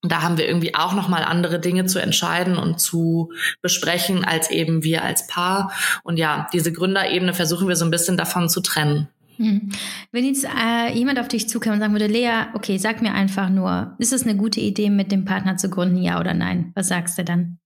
Und 0.01 0.12
da 0.12 0.21
haben 0.21 0.38
wir 0.38 0.47
irgendwie 0.47 0.75
auch 0.75 0.93
noch 0.93 1.09
mal 1.09 1.23
andere 1.23 1.59
Dinge 1.59 1.85
zu 1.85 1.99
entscheiden 1.99 2.57
und 2.57 2.79
zu 2.79 3.31
besprechen 3.62 4.23
als 4.23 4.49
eben 4.49 4.83
wir 4.83 5.03
als 5.03 5.27
Paar. 5.27 5.73
Und 6.03 6.17
ja, 6.17 6.47
diese 6.53 6.71
Gründerebene 6.71 7.33
versuchen 7.33 7.67
wir 7.67 7.75
so 7.75 7.85
ein 7.85 7.91
bisschen 7.91 8.15
davon 8.15 8.49
zu 8.49 8.62
trennen. 8.62 9.09
Hm. 9.35 9.69
Wenn 10.12 10.25
jetzt 10.25 10.45
äh, 10.45 10.93
jemand 10.93 11.19
auf 11.19 11.27
dich 11.29 11.47
zukäme 11.47 11.75
und 11.75 11.79
sagen 11.79 11.93
würde, 11.93 12.07
Lea, 12.07 12.47
okay, 12.53 12.77
sag 12.77 13.01
mir 13.01 13.13
einfach 13.13 13.49
nur, 13.49 13.95
ist 13.97 14.12
es 14.12 14.23
eine 14.23 14.35
gute 14.35 14.59
Idee, 14.59 14.89
mit 14.89 15.12
dem 15.12 15.25
Partner 15.25 15.55
zu 15.55 15.69
gründen, 15.69 16.01
ja 16.01 16.19
oder 16.19 16.33
nein? 16.33 16.71
Was 16.75 16.89
sagst 16.89 17.17
du 17.17 17.23
dann? 17.23 17.59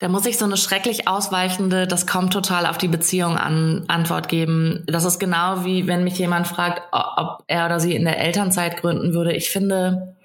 Da 0.00 0.08
muss 0.08 0.24
ich 0.24 0.38
so 0.38 0.46
eine 0.46 0.56
schrecklich 0.56 1.06
ausweichende, 1.08 1.86
das 1.86 2.06
kommt 2.06 2.32
total 2.32 2.64
auf 2.64 2.78
die 2.78 2.88
Beziehung 2.88 3.36
an, 3.36 3.84
Antwort 3.88 4.30
geben. 4.30 4.82
Das 4.86 5.04
ist 5.04 5.18
genau 5.18 5.66
wie, 5.66 5.86
wenn 5.86 6.04
mich 6.04 6.18
jemand 6.18 6.46
fragt, 6.46 6.82
ob 6.90 7.44
er 7.48 7.66
oder 7.66 7.80
sie 7.80 7.94
in 7.94 8.06
der 8.06 8.18
Elternzeit 8.18 8.78
gründen 8.78 9.12
würde. 9.12 9.34
Ich 9.34 9.50
finde, 9.50 10.16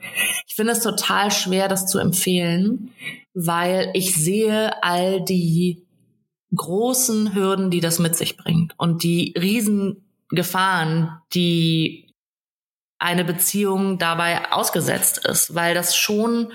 ich 0.48 0.56
finde 0.56 0.72
es 0.72 0.80
total 0.82 1.30
schwer, 1.30 1.68
das 1.68 1.88
zu 1.88 2.00
empfehlen, 2.00 2.94
weil 3.34 3.92
ich 3.94 4.16
sehe 4.16 4.82
all 4.82 5.22
die 5.26 5.86
großen 6.56 7.36
Hürden, 7.36 7.70
die 7.70 7.82
das 7.82 8.00
mit 8.00 8.16
sich 8.16 8.38
bringt 8.38 8.74
und 8.78 9.04
die 9.04 9.34
Riesengefahren, 9.38 11.20
die 11.34 12.14
eine 12.98 13.26
Beziehung 13.26 13.98
dabei 13.98 14.54
ausgesetzt 14.54 15.26
ist, 15.26 15.54
weil 15.54 15.76
das 15.76 15.98
schon 15.98 16.54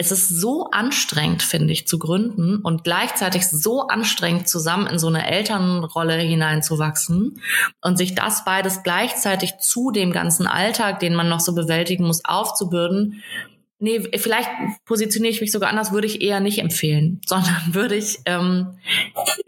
es 0.00 0.12
ist 0.12 0.28
so 0.28 0.70
anstrengend, 0.70 1.42
finde 1.42 1.72
ich, 1.72 1.88
zu 1.88 1.98
gründen 1.98 2.60
und 2.60 2.84
gleichzeitig 2.84 3.48
so 3.48 3.88
anstrengend, 3.88 4.48
zusammen 4.48 4.86
in 4.86 5.00
so 5.00 5.08
eine 5.08 5.28
Elternrolle 5.28 6.14
hineinzuwachsen 6.14 7.40
und 7.82 7.98
sich 7.98 8.14
das 8.14 8.44
beides 8.44 8.84
gleichzeitig 8.84 9.58
zu 9.58 9.90
dem 9.90 10.12
ganzen 10.12 10.46
Alltag, 10.46 11.00
den 11.00 11.16
man 11.16 11.28
noch 11.28 11.40
so 11.40 11.52
bewältigen 11.52 12.06
muss, 12.06 12.24
aufzubürden. 12.24 13.24
Nee, 13.80 14.00
vielleicht 14.16 14.48
positioniere 14.84 15.32
ich 15.32 15.40
mich 15.40 15.50
sogar 15.50 15.70
anders, 15.70 15.90
würde 15.90 16.06
ich 16.06 16.22
eher 16.22 16.38
nicht 16.38 16.60
empfehlen, 16.60 17.20
sondern 17.26 17.56
würde 17.72 17.96
ich 17.96 18.20
ähm, 18.24 18.78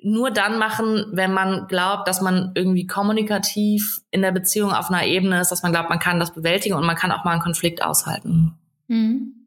nur 0.02 0.32
dann 0.32 0.58
machen, 0.58 1.06
wenn 1.12 1.32
man 1.32 1.68
glaubt, 1.68 2.08
dass 2.08 2.20
man 2.20 2.50
irgendwie 2.56 2.88
kommunikativ 2.88 4.00
in 4.10 4.22
der 4.22 4.32
Beziehung 4.32 4.72
auf 4.72 4.90
einer 4.90 5.06
Ebene 5.06 5.40
ist, 5.40 5.52
dass 5.52 5.62
man 5.62 5.70
glaubt, 5.70 5.90
man 5.90 6.00
kann 6.00 6.18
das 6.18 6.34
bewältigen 6.34 6.74
und 6.74 6.86
man 6.86 6.96
kann 6.96 7.12
auch 7.12 7.24
mal 7.24 7.32
einen 7.32 7.40
Konflikt 7.40 7.84
aushalten. 7.84 8.56
Mhm. 8.88 9.39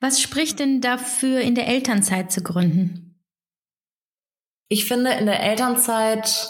Was 0.00 0.20
spricht 0.20 0.58
denn 0.58 0.80
dafür, 0.80 1.40
in 1.40 1.54
der 1.54 1.68
Elternzeit 1.68 2.30
zu 2.30 2.42
gründen? 2.42 3.22
Ich 4.68 4.86
finde, 4.86 5.12
in 5.12 5.26
der 5.26 5.40
Elternzeit, 5.40 6.48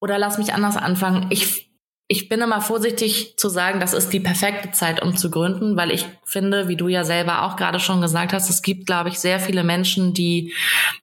oder 0.00 0.18
lass 0.18 0.38
mich 0.38 0.54
anders 0.54 0.76
anfangen, 0.76 1.30
ich, 1.30 1.67
ich 2.10 2.30
bin 2.30 2.40
immer 2.40 2.62
vorsichtig 2.62 3.36
zu 3.36 3.50
sagen, 3.50 3.80
das 3.80 3.92
ist 3.92 4.14
die 4.14 4.20
perfekte 4.20 4.70
Zeit, 4.70 5.02
um 5.02 5.14
zu 5.14 5.30
gründen, 5.30 5.76
weil 5.76 5.90
ich 5.90 6.06
finde, 6.24 6.66
wie 6.66 6.76
du 6.76 6.88
ja 6.88 7.04
selber 7.04 7.42
auch 7.42 7.56
gerade 7.56 7.80
schon 7.80 8.00
gesagt 8.00 8.32
hast, 8.32 8.48
es 8.48 8.62
gibt, 8.62 8.86
glaube 8.86 9.10
ich, 9.10 9.18
sehr 9.18 9.38
viele 9.38 9.62
Menschen, 9.62 10.14
die 10.14 10.54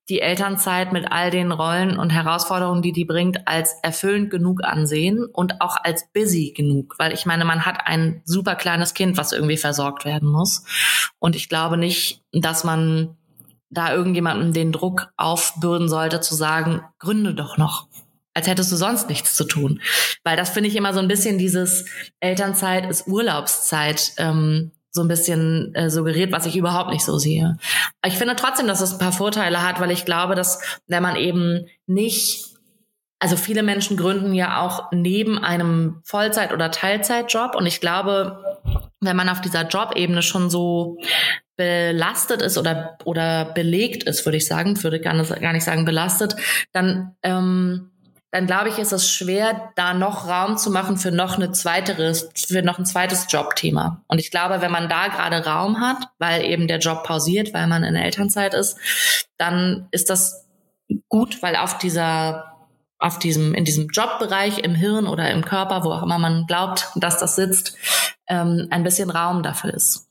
die 0.10 0.22
Elternzeit 0.22 0.94
mit 0.94 1.12
all 1.12 1.30
den 1.30 1.52
Rollen 1.52 2.00
und 2.00 2.10
Herausforderungen, 2.10 2.82
die 2.82 2.92
die 2.92 3.06
bringt, 3.06 3.48
als 3.48 3.76
erfüllend 3.84 4.32
genug 4.32 4.64
ansehen 4.64 5.26
und 5.26 5.62
auch 5.62 5.78
als 5.78 6.12
busy 6.12 6.54
genug, 6.58 6.96
weil 6.98 7.14
ich 7.14 7.28
meine, 7.28 7.46
man 7.46 7.68
hat 7.68 7.86
ein 7.86 8.24
super 8.26 8.56
kleines 8.56 8.96
Kind, 8.96 9.16
was 9.16 9.32
irgendwie 9.32 9.58
versorgt 9.58 10.06
werden 10.06 10.28
muss. 10.28 10.64
Und 11.20 11.36
ich 11.36 11.50
glaube 11.50 11.78
nicht, 11.78 12.24
dass 12.32 12.64
man 12.64 13.16
da 13.70 13.94
irgendjemandem 13.94 14.54
den 14.54 14.72
Druck 14.72 15.10
aufbürden 15.18 15.88
sollte, 15.88 16.20
zu 16.20 16.34
sagen, 16.34 16.82
gründe 16.98 17.36
doch 17.36 17.58
noch 17.58 17.88
als 18.36 18.48
hättest 18.48 18.72
du 18.72 18.76
sonst 18.76 19.10
nichts 19.10 19.36
zu 19.36 19.46
tun. 19.46 19.82
Weil 20.24 20.38
das 20.38 20.52
finde 20.52 20.70
ich 20.70 20.76
immer 20.76 20.94
so 20.94 21.00
ein 21.00 21.08
bisschen 21.08 21.40
dieses 21.40 21.86
Elternzeit 22.20 22.88
ist 22.88 23.08
Urlaubszeit 23.08 24.12
ähm, 24.18 24.72
so 24.92 25.02
ein 25.02 25.08
bisschen 25.08 25.74
äh, 25.74 25.90
suggeriert, 25.90 26.32
was 26.32 26.46
ich 26.46 26.56
überhaupt 26.56 26.92
nicht 26.92 27.04
so 27.04 27.18
sehe. 27.18 27.58
Ich 28.06 28.18
finde 28.18 28.36
trotzdem, 28.36 28.68
dass 28.68 28.82
es 28.82 28.94
ein 28.94 29.00
paar 29.00 29.12
Vorteile 29.12 29.62
hat, 29.62 29.80
weil 29.80 29.92
ich 29.92 30.06
glaube, 30.06 30.36
dass 30.36 30.62
wenn 30.88 31.04
man 31.04 31.16
eben 31.16 31.66
nicht 31.88 32.46
also 33.20 33.38
viele 33.38 33.64
Menschen 33.64 33.98
gründen 33.98 34.34
ja 34.34 34.62
auch 34.62 34.92
neben 34.92 35.40
einem 35.40 36.02
Vollzeit- 36.04 36.54
oder 36.54 36.70
Teilzeitjob. 36.70 37.56
Und 37.56 37.66
ich 37.66 37.80
glaube, 37.80 38.60
wenn 39.00 39.16
man 39.16 39.30
auf 39.30 39.42
dieser 39.42 39.68
Jobebene 39.68 40.22
schon 40.22 40.50
so 40.50 40.98
belastet 41.56 42.42
ist 42.42 42.58
oder, 42.58 42.98
oder 43.06 43.46
belegt 43.46 44.04
ist, 44.04 44.26
würde 44.26 44.38
ich 44.38 44.46
sagen, 44.46 44.82
würde 44.84 45.00
gar 45.00 45.14
nicht, 45.14 45.42
gar 45.42 45.54
nicht 45.54 45.64
sagen 45.64 45.86
belastet, 45.86 46.36
dann 46.74 47.16
ähm, 47.24 47.92
dann 48.32 48.48
glaube 48.48 48.70
ich, 48.70 48.78
ist 48.80 48.92
es 48.92 49.10
schwer, 49.10 49.72
da 49.76 49.94
noch 49.94 50.28
Raum 50.28 50.58
zu 50.58 50.70
machen 50.70 50.98
für 50.98 51.12
noch 51.12 51.36
eine 51.36 51.52
zweiteres, 51.52 52.30
für 52.36 52.62
noch 52.62 52.80
ein 52.80 52.86
zweites 52.86 53.28
Jobthema. 53.30 54.04
Und 54.08 54.20
ich 54.20 54.32
glaube, 54.32 54.62
wenn 54.62 54.72
man 54.72 54.90
da 54.90 55.08
gerade 55.08 55.46
Raum 55.46 55.80
hat, 55.80 56.10
weil 56.20 56.44
eben 56.44 56.68
der 56.68 56.80
Job 56.80 57.04
pausiert, 57.04 57.54
weil 57.54 57.68
man 57.68 57.84
in 57.84 57.94
der 57.94 58.04
Elternzeit 58.04 58.54
ist, 58.54 58.78
dann 59.38 59.88
ist 59.92 60.10
das 60.10 60.46
gut, 61.08 61.42
weil 61.42 61.56
auf 61.56 61.78
dieser 61.78 62.52
auf 62.98 63.20
diesem, 63.20 63.54
in 63.54 63.66
diesem 63.66 63.90
Jobbereich 63.90 64.60
im 64.60 64.74
Hirn 64.74 65.06
oder 65.08 65.30
im 65.30 65.44
Körper, 65.44 65.84
wo 65.84 65.92
auch 65.92 66.04
immer 66.04 66.18
man 66.18 66.46
glaubt, 66.48 66.90
dass 66.96 67.20
das 67.20 67.36
sitzt, 67.36 67.76
ähm, 68.28 68.68
ein 68.72 68.84
bisschen 68.84 69.10
Raum 69.10 69.44
dafür 69.44 69.74
ist. 69.74 70.05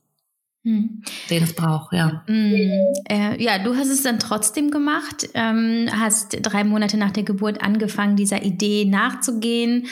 Hm. 0.64 1.02
Den 1.28 1.42
es 1.42 1.54
braucht, 1.54 1.92
ja. 1.92 2.24
Hm. 2.26 2.70
Äh, 3.08 3.42
ja, 3.42 3.58
du 3.58 3.76
hast 3.76 3.88
es 3.88 4.02
dann 4.02 4.18
trotzdem 4.18 4.70
gemacht, 4.70 5.28
ähm, 5.34 5.88
hast 5.92 6.38
drei 6.40 6.64
Monate 6.64 6.96
nach 6.96 7.10
der 7.10 7.22
Geburt 7.22 7.62
angefangen, 7.62 8.16
dieser 8.16 8.42
Idee 8.42 8.86
nachzugehen. 8.86 9.86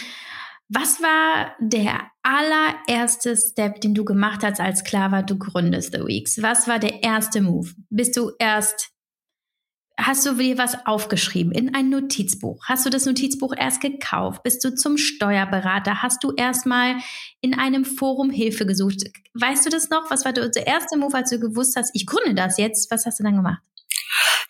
Was 0.68 1.02
war 1.02 1.54
der 1.60 2.00
allererste 2.22 3.36
Step, 3.36 3.82
den 3.82 3.94
du 3.94 4.06
gemacht 4.06 4.42
hast, 4.42 4.60
als 4.60 4.84
klar 4.84 5.12
war, 5.12 5.22
du 5.22 5.38
gründest 5.38 5.92
The 5.92 6.00
Weeks? 6.00 6.40
Was 6.40 6.66
war 6.66 6.78
der 6.78 7.02
erste 7.02 7.42
Move? 7.42 7.68
Bist 7.90 8.16
du 8.16 8.30
erst 8.38 8.92
Hast 9.98 10.24
du 10.24 10.34
dir 10.34 10.58
was 10.58 10.86
aufgeschrieben 10.86 11.52
in 11.52 11.74
ein 11.74 11.90
Notizbuch? 11.90 12.64
Hast 12.66 12.86
du 12.86 12.90
das 12.90 13.04
Notizbuch 13.04 13.54
erst 13.56 13.80
gekauft? 13.80 14.42
Bist 14.42 14.64
du 14.64 14.74
zum 14.74 14.96
Steuerberater? 14.96 16.02
Hast 16.02 16.24
du 16.24 16.32
erstmal 16.32 16.96
in 17.40 17.58
einem 17.58 17.84
Forum 17.84 18.30
Hilfe 18.30 18.64
gesucht? 18.64 19.04
Weißt 19.34 19.66
du 19.66 19.70
das 19.70 19.90
noch? 19.90 20.10
Was 20.10 20.24
war 20.24 20.32
der 20.32 20.66
erste 20.66 20.96
Move, 20.96 21.14
als 21.14 21.30
du 21.30 21.38
gewusst 21.38 21.76
hast, 21.76 21.90
ich 21.94 22.06
gründe 22.06 22.34
das 22.34 22.58
jetzt? 22.58 22.90
Was 22.90 23.04
hast 23.04 23.20
du 23.20 23.24
dann 23.24 23.36
gemacht? 23.36 23.62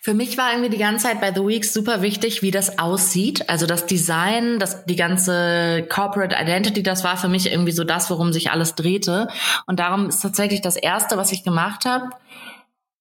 Für 0.04 0.14
mich 0.14 0.36
war 0.36 0.50
irgendwie 0.50 0.70
die 0.70 0.78
ganze 0.78 1.06
Zeit 1.06 1.20
bei 1.20 1.32
The 1.32 1.46
Weeks 1.46 1.72
super 1.72 2.02
wichtig, 2.02 2.42
wie 2.42 2.50
das 2.50 2.80
aussieht. 2.80 3.48
Also 3.48 3.66
das 3.66 3.86
Design, 3.86 4.58
das, 4.58 4.84
die 4.84 4.96
ganze 4.96 5.86
Corporate 5.88 6.34
Identity, 6.34 6.82
das 6.82 7.04
war 7.04 7.16
für 7.16 7.28
mich 7.28 7.50
irgendwie 7.50 7.70
so 7.70 7.84
das, 7.84 8.10
worum 8.10 8.32
sich 8.32 8.50
alles 8.50 8.74
drehte. 8.74 9.28
Und 9.66 9.78
darum 9.78 10.08
ist 10.08 10.20
tatsächlich 10.20 10.60
das 10.60 10.74
Erste, 10.74 11.16
was 11.16 11.30
ich 11.30 11.44
gemacht 11.44 11.84
habe, 11.84 12.10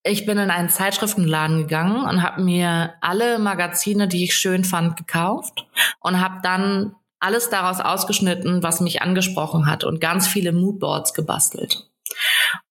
ich 0.03 0.25
bin 0.25 0.37
in 0.37 0.49
einen 0.49 0.69
Zeitschriftenladen 0.69 1.59
gegangen 1.59 2.05
und 2.05 2.23
habe 2.23 2.41
mir 2.41 2.93
alle 3.01 3.39
Magazine, 3.39 4.07
die 4.07 4.23
ich 4.23 4.35
schön 4.35 4.63
fand, 4.63 4.97
gekauft 4.97 5.65
und 5.99 6.19
habe 6.19 6.39
dann 6.41 6.95
alles 7.19 7.49
daraus 7.49 7.79
ausgeschnitten, 7.79 8.63
was 8.63 8.81
mich 8.81 9.01
angesprochen 9.01 9.67
hat 9.67 9.83
und 9.83 10.01
ganz 10.01 10.27
viele 10.27 10.51
Moodboards 10.51 11.13
gebastelt. 11.13 11.87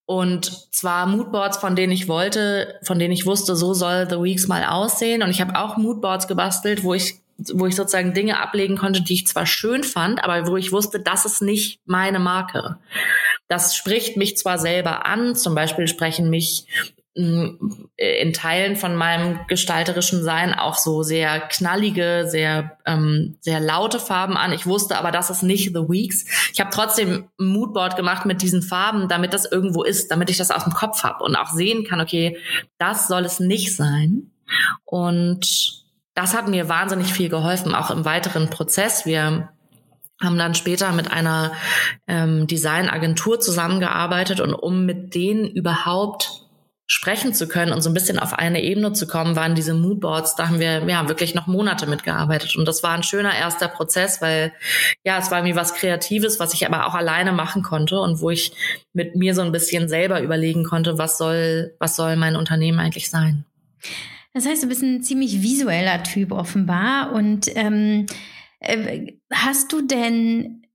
Und 0.07 0.75
zwar 0.75 1.07
Moodboards, 1.07 1.59
von 1.59 1.77
denen 1.77 1.93
ich 1.93 2.09
wollte, 2.09 2.81
von 2.83 2.99
denen 2.99 3.13
ich 3.13 3.27
wusste, 3.27 3.55
so 3.55 3.75
soll 3.75 4.09
The 4.11 4.21
Weeks 4.21 4.49
mal 4.49 4.65
aussehen. 4.65 5.23
Und 5.23 5.31
ich 5.31 5.41
habe 5.41 5.57
auch 5.57 5.77
Moodboards 5.77 6.27
gebastelt, 6.27 6.83
wo 6.83 6.95
ich 6.95 7.21
wo 7.55 7.67
ich 7.67 7.75
sozusagen 7.75 8.13
Dinge 8.13 8.39
ablegen 8.39 8.77
konnte, 8.77 9.01
die 9.01 9.15
ich 9.15 9.27
zwar 9.27 9.47
schön 9.47 9.83
fand, 9.83 10.23
aber 10.23 10.47
wo 10.47 10.59
ich 10.59 10.73
wusste, 10.73 11.01
das 11.01 11.25
ist 11.25 11.41
nicht 11.41 11.81
meine 11.87 12.19
Marke. 12.19 12.77
Das 13.49 13.75
spricht 13.75 14.19
mich 14.19 14.37
zwar 14.37 14.59
selber 14.59 15.07
an, 15.07 15.35
zum 15.35 15.55
Beispiel 15.55 15.89
sprechen 15.89 16.29
mich 16.29 16.67
in 17.97 18.33
Teilen 18.33 18.77
von 18.77 18.97
meinem 18.97 19.41
gestalterischen 19.49 20.23
Sein 20.23 20.55
auch 20.55 20.77
so 20.77 21.03
sehr 21.03 21.41
knallige, 21.41 22.27
sehr 22.29 22.79
ähm, 22.87 23.37
sehr 23.41 23.61
laute 23.61 24.01
Farben 24.01 24.37
an. 24.37 24.53
Ich 24.53 24.67
wusste 24.67 24.99
aber, 24.99 25.11
das 25.11 25.31
ist 25.31 25.43
nicht 25.43 25.69
The 25.75 25.89
Weeks. 25.89 26.25
Ich 26.53 26.61
habe 26.61 26.71
trotzdem 26.73 27.29
ein 27.39 27.47
Moodboard 27.47 27.97
gemacht 27.97 28.27
mit 28.27 28.43
diesen 28.43 28.63
Farben, 28.63 29.09
damit 29.09 29.35
das 29.35 29.51
irgendwo 29.51 29.83
ist, 29.83 30.11
damit 30.11 30.31
ich 30.31 30.37
das 30.37 30.51
aus 30.51 30.65
dem 30.65 30.73
Kopf 30.73 31.03
habe 31.03 31.25
und 31.25 31.37
auch 31.37 31.51
sehen 31.51 31.85
kann, 31.85 32.01
okay, 32.01 32.39
das 32.79 33.09
soll 33.09 33.25
es 33.25 33.41
nicht 33.41 33.77
sein. 33.77 34.31
Und 34.85 35.85
das 36.15 36.35
hat 36.35 36.49
mir 36.49 36.69
wahnsinnig 36.69 37.13
viel 37.13 37.29
geholfen, 37.29 37.75
auch 37.75 37.91
im 37.91 38.05
weiteren 38.05 38.51
Prozess. 38.51 39.07
Wir 39.07 39.51
haben 40.21 40.39
dann 40.39 40.55
später 40.55 40.93
mit 40.93 41.11
einer 41.11 41.53
ähm, 42.07 42.47
Designagentur 42.47 43.41
zusammengearbeitet 43.41 44.41
und 44.41 44.53
um 44.55 44.85
mit 44.85 45.15
denen 45.15 45.47
überhaupt 45.47 46.47
sprechen 46.93 47.33
zu 47.33 47.47
können 47.47 47.73
und 47.73 47.83
so 47.83 47.89
ein 47.91 47.95
bisschen 47.95 48.19
auf 48.19 48.33
eine 48.33 48.65
Ebene 48.65 48.93
zu 48.93 49.07
kommen, 49.07 49.37
waren 49.37 49.55
diese 49.55 49.75
Moodboards, 49.75 50.35
da 50.35 50.49
haben 50.49 50.59
wir 50.59 50.85
ja 50.89 51.09
wirklich 51.09 51.37
noch 51.37 51.47
Monate 51.47 51.87
mitgearbeitet. 51.87 52.57
Und 52.57 52.67
das 52.67 52.83
war 52.83 52.91
ein 52.91 53.05
schöner 53.05 53.33
erster 53.33 53.69
Prozess, 53.69 54.21
weil 54.21 54.53
ja, 55.05 55.17
es 55.17 55.31
war 55.31 55.39
irgendwie 55.39 55.55
was 55.55 55.75
Kreatives, 55.75 56.41
was 56.41 56.53
ich 56.53 56.67
aber 56.67 56.89
auch 56.89 56.95
alleine 56.95 57.31
machen 57.31 57.63
konnte 57.63 58.01
und 58.01 58.21
wo 58.21 58.31
ich 58.31 58.53
mit 58.93 59.15
mir 59.15 59.37
so 59.37 59.43
ein 59.43 59.53
bisschen 59.53 59.89
selber 59.89 60.21
überlegen 60.21 60.65
konnte, 60.65 60.99
was 60.99 61.17
soll, 61.17 61.77
was 61.79 61.95
soll 61.95 62.17
mein 62.17 62.35
Unternehmen 62.35 62.81
eigentlich 62.81 63.09
sein. 63.09 63.45
Das 64.35 64.45
heißt, 64.45 64.65
du 64.65 64.67
bist 64.67 64.83
ein 64.83 65.05
ziemlich 65.05 65.43
visueller 65.43 66.03
Typ 66.03 66.33
offenbar. 66.33 67.13
Und 67.13 67.47
ähm, 67.55 68.07
äh, 68.59 69.13
hast 69.33 69.73
du 69.73 69.87
denn 69.87 70.67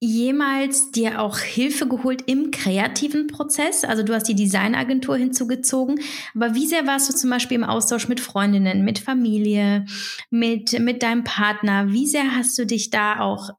jemals 0.00 0.90
dir 0.92 1.20
auch 1.20 1.38
Hilfe 1.38 1.88
geholt 1.88 2.22
im 2.26 2.50
kreativen 2.50 3.26
Prozess? 3.26 3.84
Also 3.84 4.02
du 4.02 4.14
hast 4.14 4.28
die 4.28 4.34
Designagentur 4.34 5.16
hinzugezogen, 5.16 6.00
aber 6.34 6.54
wie 6.54 6.66
sehr 6.66 6.86
warst 6.86 7.08
du 7.08 7.14
zum 7.14 7.30
Beispiel 7.30 7.56
im 7.56 7.64
Austausch 7.64 8.08
mit 8.08 8.20
Freundinnen, 8.20 8.84
mit 8.84 8.98
Familie, 8.98 9.86
mit, 10.30 10.78
mit 10.78 11.02
deinem 11.02 11.24
Partner? 11.24 11.88
Wie 11.88 12.06
sehr 12.06 12.36
hast 12.36 12.56
du 12.58 12.66
dich 12.66 12.90
da 12.90 13.20
auch 13.20 13.50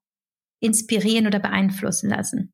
inspirieren 0.61 1.27
oder 1.27 1.39
beeinflussen 1.39 2.09
lassen? 2.09 2.53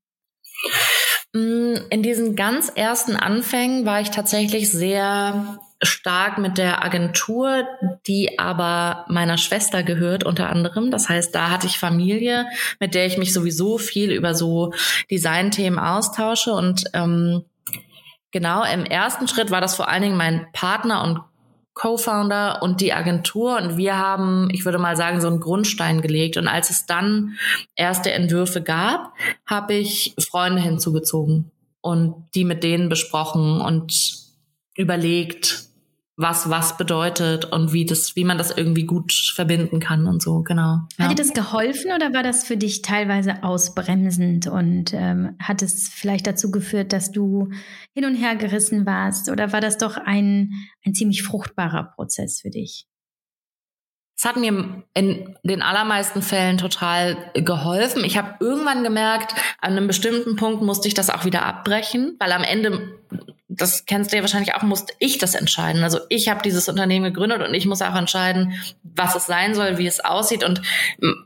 Mm, 1.33 1.75
in 1.89 2.01
diesen 2.01 2.35
ganz 2.35 2.71
ersten 2.73 3.15
Anfängen 3.15 3.85
war 3.85 4.01
ich 4.01 4.09
tatsächlich 4.09 4.71
sehr 4.71 5.59
stark 5.81 6.37
mit 6.37 6.57
der 6.57 6.83
Agentur, 6.83 7.67
die 8.07 8.39
aber 8.39 9.05
meiner 9.09 9.37
Schwester 9.37 9.83
gehört 9.83 10.23
unter 10.23 10.49
anderem. 10.49 10.91
Das 10.91 11.09
heißt, 11.09 11.33
da 11.35 11.49
hatte 11.49 11.67
ich 11.67 11.77
Familie, 11.77 12.45
mit 12.79 12.95
der 12.95 13.05
ich 13.05 13.17
mich 13.17 13.33
sowieso 13.33 13.77
viel 13.77 14.11
über 14.11 14.33
so 14.35 14.73
Designthemen 15.11 15.79
austausche. 15.79 16.53
Und 16.53 16.85
ähm, 16.93 17.43
genau 18.31 18.63
im 18.63 18.85
ersten 18.85 19.27
Schritt 19.27 19.51
war 19.51 19.61
das 19.61 19.75
vor 19.75 19.89
allen 19.89 20.03
Dingen 20.03 20.17
mein 20.17 20.47
Partner 20.53 21.03
und 21.03 21.19
Co-Founder 21.75 22.63
und 22.63 22.79
die 22.79 22.93
Agentur 22.93 23.57
und 23.57 23.75
wir 23.75 23.97
haben, 23.97 24.47
ich 24.53 24.63
würde 24.63 24.77
mal 24.77 24.95
sagen, 24.95 25.19
so 25.19 25.27
einen 25.27 25.41
Grundstein 25.41 25.99
gelegt. 25.99 26.37
Und 26.37 26.47
als 26.47 26.69
es 26.69 26.85
dann 26.85 27.37
erste 27.75 28.13
Entwürfe 28.13 28.63
gab, 28.63 29.11
habe 29.45 29.73
ich 29.73 30.15
Freunde 30.17 30.61
hinzugezogen 30.61 31.51
und 31.81 32.15
die 32.33 32.45
mit 32.45 32.63
denen 32.63 32.87
besprochen 32.87 33.59
und 33.59 33.93
überlegt, 34.77 35.64
was 36.17 36.49
was 36.49 36.77
bedeutet 36.77 37.45
und 37.45 37.73
wie 37.73 37.85
das, 37.85 38.15
wie 38.15 38.23
man 38.23 38.37
das 38.37 38.55
irgendwie 38.55 38.85
gut 38.85 39.11
verbinden 39.35 39.79
kann 39.79 40.07
und 40.07 40.21
so, 40.21 40.43
genau. 40.43 40.79
Ja. 40.97 41.05
Hat 41.05 41.11
dir 41.11 41.15
das 41.15 41.33
geholfen 41.33 41.91
oder 41.93 42.13
war 42.13 42.23
das 42.23 42.45
für 42.45 42.55
dich 42.55 42.81
teilweise 42.81 43.43
ausbremsend 43.43 44.47
und 44.47 44.93
ähm, 44.93 45.35
hat 45.39 45.61
es 45.61 45.89
vielleicht 45.89 46.25
dazu 46.25 46.51
geführt, 46.51 46.93
dass 46.93 47.11
du 47.11 47.49
hin 47.93 48.05
und 48.05 48.15
her 48.15 48.35
gerissen 48.35 48.85
warst 48.85 49.29
oder 49.29 49.51
war 49.51 49.59
das 49.59 49.77
doch 49.77 49.97
ein, 49.97 50.51
ein 50.85 50.93
ziemlich 50.93 51.23
fruchtbarer 51.23 51.91
Prozess 51.95 52.39
für 52.41 52.49
dich? 52.49 52.87
Es 54.17 54.23
hat 54.23 54.37
mir 54.37 54.83
in 54.93 55.37
den 55.43 55.61
allermeisten 55.61 56.21
Fällen 56.21 56.57
total 56.57 57.17
geholfen. 57.33 58.03
Ich 58.05 58.17
habe 58.17 58.35
irgendwann 58.39 58.83
gemerkt, 58.83 59.35
an 59.59 59.73
einem 59.73 59.87
bestimmten 59.87 60.37
Punkt 60.37 60.61
musste 60.61 60.87
ich 60.87 60.93
das 60.93 61.09
auch 61.09 61.25
wieder 61.25 61.45
abbrechen, 61.45 62.15
weil 62.19 62.31
am 62.31 62.43
Ende 62.43 62.95
das 63.47 63.85
kennst 63.85 64.11
du 64.11 64.17
ja 64.17 64.23
wahrscheinlich 64.23 64.53
auch, 64.53 64.63
musste 64.63 64.93
ich 64.99 65.17
das 65.17 65.35
entscheiden. 65.35 65.83
Also 65.83 65.99
ich 66.09 66.29
habe 66.29 66.41
dieses 66.41 66.67
Unternehmen 66.67 67.05
gegründet 67.05 67.47
und 67.47 67.53
ich 67.53 67.65
muss 67.65 67.81
auch 67.81 67.95
entscheiden, 67.95 68.59
was 68.83 69.15
es 69.15 69.25
sein 69.25 69.53
soll, 69.53 69.77
wie 69.77 69.87
es 69.87 70.03
aussieht. 70.03 70.43
Und 70.43 70.61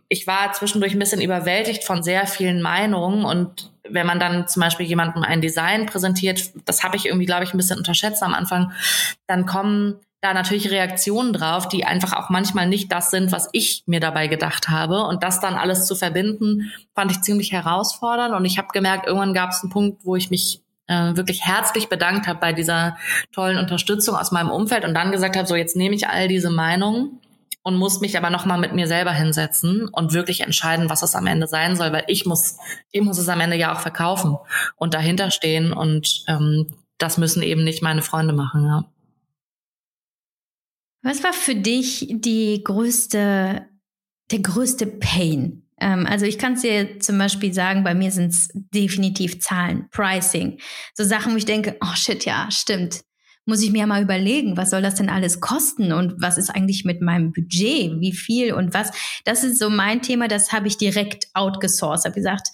ich 0.09 0.27
war 0.27 0.51
zwischendurch 0.53 0.93
ein 0.93 0.99
bisschen 0.99 1.21
überwältigt 1.21 1.83
von 1.83 2.03
sehr 2.03 2.27
vielen 2.27 2.61
Meinungen. 2.61 3.25
Und 3.25 3.71
wenn 3.89 4.05
man 4.05 4.19
dann 4.19 4.47
zum 4.47 4.61
Beispiel 4.61 4.85
jemandem 4.85 5.23
ein 5.23 5.41
Design 5.41 5.85
präsentiert, 5.85 6.51
das 6.65 6.83
habe 6.83 6.97
ich 6.97 7.07
irgendwie, 7.07 7.25
glaube 7.25 7.45
ich, 7.45 7.53
ein 7.53 7.57
bisschen 7.57 7.77
unterschätzt 7.77 8.21
am 8.21 8.33
Anfang, 8.33 8.73
dann 9.25 9.45
kommen 9.45 9.99
da 10.21 10.33
natürlich 10.33 10.69
Reaktionen 10.69 11.31
drauf, 11.31 11.67
die 11.67 11.85
einfach 11.85 12.13
auch 12.13 12.29
manchmal 12.29 12.67
nicht 12.67 12.91
das 12.91 13.09
sind, 13.09 13.31
was 13.31 13.47
ich 13.53 13.83
mir 13.85 13.99
dabei 13.99 14.27
gedacht 14.27 14.67
habe. 14.67 15.03
Und 15.05 15.23
das 15.23 15.39
dann 15.39 15.55
alles 15.55 15.85
zu 15.85 15.95
verbinden, 15.95 16.71
fand 16.93 17.11
ich 17.11 17.21
ziemlich 17.21 17.51
herausfordernd. 17.53 18.35
Und 18.35 18.45
ich 18.45 18.57
habe 18.57 18.67
gemerkt, 18.73 19.07
irgendwann 19.07 19.33
gab 19.33 19.51
es 19.51 19.63
einen 19.63 19.71
Punkt, 19.71 20.03
wo 20.03 20.15
ich 20.17 20.29
mich 20.29 20.61
äh, 20.87 21.15
wirklich 21.15 21.45
herzlich 21.45 21.87
bedankt 21.87 22.27
habe 22.27 22.39
bei 22.39 22.51
dieser 22.51 22.97
tollen 23.31 23.57
Unterstützung 23.57 24.15
aus 24.15 24.31
meinem 24.31 24.49
Umfeld 24.49 24.83
und 24.83 24.93
dann 24.93 25.11
gesagt 25.11 25.37
habe, 25.37 25.47
so 25.47 25.55
jetzt 25.55 25.75
nehme 25.75 25.95
ich 25.95 26.07
all 26.07 26.27
diese 26.27 26.49
Meinungen 26.49 27.19
und 27.63 27.75
muss 27.75 28.01
mich 28.01 28.17
aber 28.17 28.29
nochmal 28.29 28.57
mit 28.57 28.73
mir 28.73 28.87
selber 28.87 29.11
hinsetzen 29.11 29.87
und 29.87 30.13
wirklich 30.13 30.41
entscheiden, 30.41 30.89
was 30.89 31.03
es 31.03 31.15
am 31.15 31.27
Ende 31.27 31.47
sein 31.47 31.75
soll, 31.75 31.93
weil 31.93 32.05
ich 32.07 32.25
muss, 32.25 32.57
ich 32.91 33.01
muss 33.01 33.17
es 33.17 33.29
am 33.29 33.39
Ende 33.39 33.55
ja 33.55 33.73
auch 33.73 33.79
verkaufen 33.79 34.37
und 34.75 34.93
dahinter 34.93 35.29
stehen 35.31 35.71
und 35.71 36.23
ähm, 36.27 36.67
das 36.97 37.17
müssen 37.17 37.43
eben 37.43 37.63
nicht 37.63 37.83
meine 37.83 38.01
Freunde 38.01 38.33
machen, 38.33 38.65
ja. 38.65 38.85
Was 41.01 41.23
war 41.23 41.33
für 41.33 41.55
dich 41.55 42.07
die 42.09 42.61
größte, 42.63 43.65
der 44.31 44.39
größte 44.39 44.85
Pain 44.85 45.63
ähm, 45.79 46.05
also 46.05 46.25
ich 46.25 46.37
kann 46.37 46.53
es 46.53 46.61
dir 46.61 46.99
zum 46.99 47.17
Beispiel 47.17 47.53
sagen, 47.53 47.83
bei 47.83 47.93
mir 47.93 48.11
sind 48.11 48.31
es 48.31 48.49
definitiv 48.53 49.41
Zahlen, 49.41 49.87
Pricing. 49.91 50.59
So 50.93 51.03
Sachen, 51.03 51.33
wo 51.33 51.37
ich 51.37 51.45
denke, 51.45 51.77
oh 51.81 51.95
shit, 51.95 52.25
ja, 52.25 52.47
stimmt. 52.51 53.01
Muss 53.45 53.63
ich 53.63 53.71
mir 53.71 53.87
mal 53.87 54.03
überlegen, 54.03 54.57
was 54.57 54.69
soll 54.69 54.81
das 54.81 54.95
denn 54.95 55.09
alles 55.09 55.39
kosten 55.39 55.91
und 55.91 56.21
was 56.21 56.37
ist 56.37 56.49
eigentlich 56.49 56.85
mit 56.85 57.01
meinem 57.01 57.31
Budget, 57.31 57.99
wie 57.99 58.13
viel 58.13 58.53
und 58.53 58.73
was. 58.73 58.91
Das 59.23 59.43
ist 59.43 59.57
so 59.57 59.69
mein 59.69 60.01
Thema, 60.01 60.27
das 60.27 60.51
habe 60.51 60.67
ich 60.67 60.77
direkt 60.77 61.27
outgesourced. 61.33 62.05
Habe 62.05 62.15
gesagt, 62.15 62.49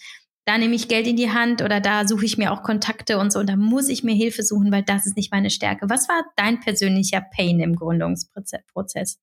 da 0.46 0.58
nehme 0.60 0.76
ich 0.76 0.88
Geld 0.88 1.08
in 1.08 1.16
die 1.16 1.32
Hand 1.32 1.62
oder 1.62 1.82
da 1.82 2.08
suche 2.08 2.26
ich 2.26 2.38
mir 2.38 2.52
auch 2.52 2.62
Kontakte 2.62 3.18
und 3.18 3.34
so 3.34 3.40
und 3.40 3.50
da 3.50 3.56
muss 3.56 3.90
ich 3.90 4.04
mir 4.04 4.14
Hilfe 4.14 4.44
suchen, 4.44 4.72
weil 4.72 4.84
das 4.84 5.08
ist 5.08 5.18
nicht 5.18 5.32
meine 5.32 5.50
Stärke. 5.50 5.90
Was 5.90 6.08
war 6.08 6.24
dein 6.36 6.60
persönlicher 6.60 7.22
Pain 7.22 7.60
im 7.60 7.76
Gründungsprozess? 7.76 9.20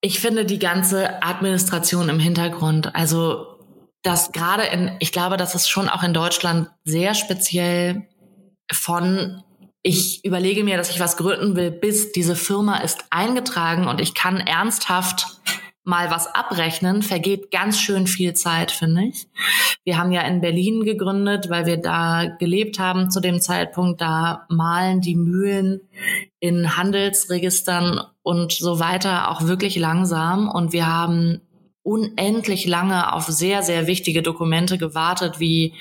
Ich 0.00 0.20
finde 0.20 0.44
die 0.44 0.58
ganze 0.58 1.22
Administration 1.22 2.08
im 2.08 2.20
Hintergrund, 2.20 2.94
also 2.94 3.58
das 4.02 4.32
gerade 4.32 4.64
in, 4.64 4.92
ich 5.00 5.12
glaube, 5.12 5.36
das 5.36 5.54
ist 5.54 5.68
schon 5.68 5.88
auch 5.88 6.02
in 6.02 6.14
Deutschland 6.14 6.70
sehr 6.84 7.14
speziell 7.14 8.08
von 8.72 9.42
ich 9.82 10.24
überlege 10.24 10.64
mir, 10.64 10.76
dass 10.76 10.90
ich 10.90 11.00
was 11.00 11.16
gründen 11.16 11.56
will, 11.56 11.70
bis 11.70 12.12
diese 12.12 12.36
Firma 12.36 12.78
ist 12.78 13.04
eingetragen 13.10 13.86
und 13.86 14.00
ich 14.00 14.14
kann 14.14 14.38
ernsthaft 14.38 15.26
mal 15.88 16.10
was 16.10 16.32
abrechnen, 16.34 17.02
vergeht 17.02 17.50
ganz 17.50 17.80
schön 17.80 18.06
viel 18.06 18.34
Zeit, 18.34 18.70
finde 18.70 19.04
ich. 19.04 19.26
Wir 19.84 19.96
haben 19.96 20.12
ja 20.12 20.20
in 20.20 20.42
Berlin 20.42 20.84
gegründet, 20.84 21.48
weil 21.48 21.64
wir 21.64 21.78
da 21.78 22.26
gelebt 22.38 22.78
haben 22.78 23.10
zu 23.10 23.20
dem 23.20 23.40
Zeitpunkt. 23.40 24.02
Da 24.02 24.44
malen 24.50 25.00
die 25.00 25.16
Mühlen 25.16 25.80
in 26.40 26.76
Handelsregistern 26.76 28.02
und 28.22 28.52
so 28.52 28.78
weiter 28.78 29.30
auch 29.30 29.46
wirklich 29.46 29.76
langsam. 29.76 30.50
Und 30.50 30.74
wir 30.74 30.86
haben 30.86 31.40
unendlich 31.82 32.66
lange 32.66 33.14
auf 33.14 33.24
sehr, 33.24 33.62
sehr 33.62 33.86
wichtige 33.86 34.22
Dokumente 34.22 34.76
gewartet, 34.76 35.40
wie 35.40 35.72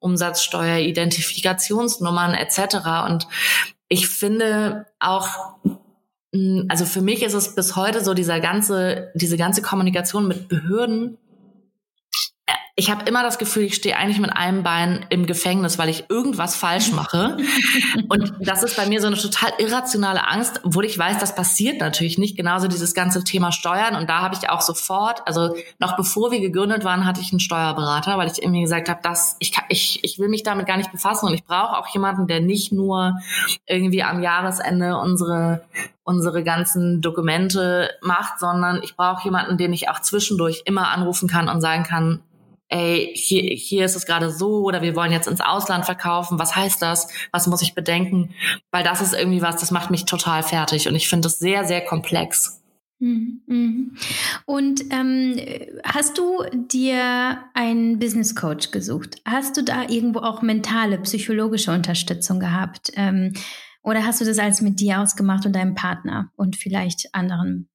Umsatzsteuer, 0.00 0.78
Identifikationsnummern 0.78 2.34
etc. 2.34 3.06
Und 3.06 3.28
ich 3.88 4.08
finde 4.08 4.86
auch 4.98 5.28
also 6.68 6.86
für 6.86 7.02
mich 7.02 7.22
ist 7.22 7.34
es 7.34 7.54
bis 7.54 7.76
heute 7.76 8.02
so 8.02 8.14
dieser 8.14 8.40
ganze, 8.40 9.10
diese 9.14 9.36
ganze 9.36 9.60
Kommunikation 9.60 10.26
mit 10.26 10.48
Behörden 10.48 11.18
ich 12.74 12.90
habe 12.90 13.04
immer 13.04 13.22
das 13.22 13.38
Gefühl, 13.38 13.64
ich 13.64 13.74
stehe 13.74 13.98
eigentlich 13.98 14.18
mit 14.18 14.34
einem 14.34 14.62
Bein 14.62 15.04
im 15.10 15.26
Gefängnis, 15.26 15.78
weil 15.78 15.90
ich 15.90 16.08
irgendwas 16.08 16.56
falsch 16.56 16.90
mache. 16.92 17.36
Und 18.08 18.32
das 18.40 18.62
ist 18.62 18.76
bei 18.76 18.86
mir 18.86 19.00
so 19.02 19.08
eine 19.08 19.16
total 19.16 19.50
irrationale 19.58 20.26
Angst, 20.26 20.60
obwohl 20.64 20.86
ich 20.86 20.98
weiß, 20.98 21.18
das 21.18 21.34
passiert 21.34 21.80
natürlich 21.80 22.16
nicht. 22.16 22.34
Genauso 22.34 22.68
dieses 22.68 22.94
ganze 22.94 23.24
Thema 23.24 23.52
Steuern. 23.52 23.94
Und 23.94 24.08
da 24.08 24.22
habe 24.22 24.34
ich 24.34 24.48
auch 24.48 24.62
sofort, 24.62 25.20
also 25.26 25.54
noch 25.78 25.96
bevor 25.96 26.30
wir 26.30 26.40
gegründet 26.40 26.82
waren, 26.82 27.04
hatte 27.04 27.20
ich 27.20 27.30
einen 27.30 27.40
Steuerberater, 27.40 28.16
weil 28.16 28.30
ich 28.30 28.42
irgendwie 28.42 28.62
gesagt 28.62 28.88
habe, 28.88 29.00
dass 29.02 29.36
ich, 29.38 29.52
ich, 29.68 30.02
ich 30.02 30.18
will 30.18 30.28
mich 30.28 30.42
damit 30.42 30.66
gar 30.66 30.78
nicht 30.78 30.92
befassen 30.92 31.26
und 31.26 31.34
ich 31.34 31.44
brauche 31.44 31.76
auch 31.76 31.88
jemanden, 31.88 32.26
der 32.26 32.40
nicht 32.40 32.72
nur 32.72 33.18
irgendwie 33.66 34.02
am 34.02 34.22
Jahresende 34.22 34.96
unsere 34.96 35.62
unsere 36.04 36.42
ganzen 36.42 37.00
Dokumente 37.00 37.88
macht, 38.02 38.40
sondern 38.40 38.80
ich 38.82 38.96
brauche 38.96 39.22
jemanden, 39.22 39.56
den 39.56 39.72
ich 39.72 39.88
auch 39.88 40.00
zwischendurch 40.00 40.62
immer 40.64 40.88
anrufen 40.88 41.28
kann 41.28 41.48
und 41.48 41.60
sagen 41.60 41.84
kann, 41.84 42.20
ey, 42.72 43.12
hier, 43.14 43.42
hier 43.42 43.84
ist 43.84 43.96
es 43.96 44.06
gerade 44.06 44.30
so 44.30 44.62
oder 44.62 44.82
wir 44.82 44.96
wollen 44.96 45.12
jetzt 45.12 45.28
ins 45.28 45.40
Ausland 45.40 45.84
verkaufen. 45.84 46.38
Was 46.38 46.56
heißt 46.56 46.80
das? 46.80 47.08
Was 47.30 47.46
muss 47.46 47.62
ich 47.62 47.74
bedenken? 47.74 48.34
Weil 48.70 48.82
das 48.82 49.00
ist 49.00 49.12
irgendwie 49.12 49.42
was, 49.42 49.56
das 49.56 49.70
macht 49.70 49.90
mich 49.90 50.06
total 50.06 50.42
fertig 50.42 50.88
und 50.88 50.94
ich 50.94 51.08
finde 51.08 51.28
es 51.28 51.38
sehr, 51.38 51.64
sehr 51.64 51.82
komplex. 51.84 52.62
Mhm, 52.98 53.42
mhm. 53.46 53.96
Und 54.46 54.84
ähm, 54.90 55.36
hast 55.84 56.18
du 56.18 56.44
dir 56.52 57.38
einen 57.52 57.98
Business 57.98 58.34
Coach 58.34 58.70
gesucht? 58.70 59.20
Hast 59.24 59.56
du 59.56 59.64
da 59.64 59.88
irgendwo 59.88 60.20
auch 60.20 60.40
mentale, 60.40 60.98
psychologische 60.98 61.72
Unterstützung 61.72 62.40
gehabt? 62.40 62.92
Ähm, 62.94 63.34
oder 63.82 64.06
hast 64.06 64.20
du 64.20 64.24
das 64.24 64.38
alles 64.38 64.60
mit 64.60 64.80
dir 64.80 65.00
ausgemacht 65.00 65.44
und 65.44 65.54
deinem 65.54 65.74
Partner 65.74 66.30
und 66.36 66.56
vielleicht 66.56 67.12
anderen 67.12 67.68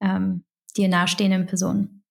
ähm, 0.00 0.44
dir 0.76 0.88
nahestehenden 0.88 1.46
Personen? 1.46 2.03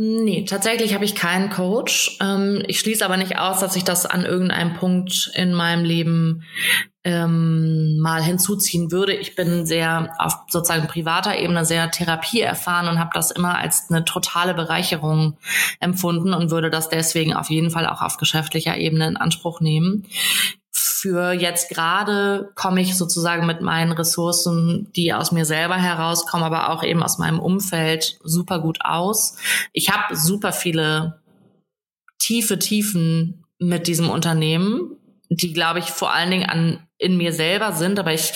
Nee, 0.00 0.44
tatsächlich 0.44 0.94
habe 0.94 1.04
ich 1.04 1.16
keinen 1.16 1.50
Coach. 1.50 2.18
Ähm, 2.20 2.62
ich 2.68 2.78
schließe 2.78 3.04
aber 3.04 3.16
nicht 3.16 3.36
aus, 3.36 3.58
dass 3.58 3.74
ich 3.74 3.82
das 3.82 4.06
an 4.06 4.24
irgendeinem 4.24 4.74
Punkt 4.74 5.32
in 5.34 5.52
meinem 5.52 5.84
Leben 5.84 6.44
ähm, 7.02 7.98
mal 7.98 8.22
hinzuziehen 8.22 8.92
würde. 8.92 9.12
Ich 9.12 9.34
bin 9.34 9.66
sehr 9.66 10.14
auf 10.18 10.34
sozusagen 10.46 10.86
privater 10.86 11.36
Ebene 11.36 11.64
sehr 11.64 11.90
Therapie 11.90 12.42
erfahren 12.42 12.86
und 12.86 13.00
habe 13.00 13.10
das 13.12 13.32
immer 13.32 13.58
als 13.58 13.90
eine 13.90 14.04
totale 14.04 14.54
Bereicherung 14.54 15.36
empfunden 15.80 16.32
und 16.32 16.52
würde 16.52 16.70
das 16.70 16.88
deswegen 16.88 17.34
auf 17.34 17.50
jeden 17.50 17.72
Fall 17.72 17.88
auch 17.88 18.00
auf 18.00 18.18
geschäftlicher 18.18 18.76
Ebene 18.76 19.08
in 19.08 19.16
Anspruch 19.16 19.60
nehmen 19.60 20.06
für 21.00 21.32
jetzt 21.32 21.70
gerade 21.70 22.50
komme 22.56 22.80
ich 22.80 22.96
sozusagen 22.96 23.46
mit 23.46 23.60
meinen 23.60 23.92
Ressourcen, 23.92 24.90
die 24.96 25.12
aus 25.12 25.30
mir 25.30 25.44
selber 25.44 25.76
herauskommen, 25.76 26.44
aber 26.44 26.70
auch 26.70 26.82
eben 26.82 27.02
aus 27.02 27.18
meinem 27.18 27.38
Umfeld 27.38 28.18
super 28.24 28.58
gut 28.60 28.78
aus. 28.82 29.36
Ich 29.72 29.90
habe 29.90 30.16
super 30.16 30.52
viele 30.52 31.20
tiefe 32.18 32.58
Tiefen 32.58 33.44
mit 33.58 33.86
diesem 33.86 34.10
Unternehmen, 34.10 34.97
die 35.28 35.52
glaube 35.52 35.78
ich 35.78 35.86
vor 35.86 36.12
allen 36.12 36.30
Dingen 36.30 36.48
an 36.48 36.88
in 36.98 37.16
mir 37.16 37.32
selber 37.32 37.72
sind, 37.72 37.98
aber 37.98 38.12
ich 38.12 38.32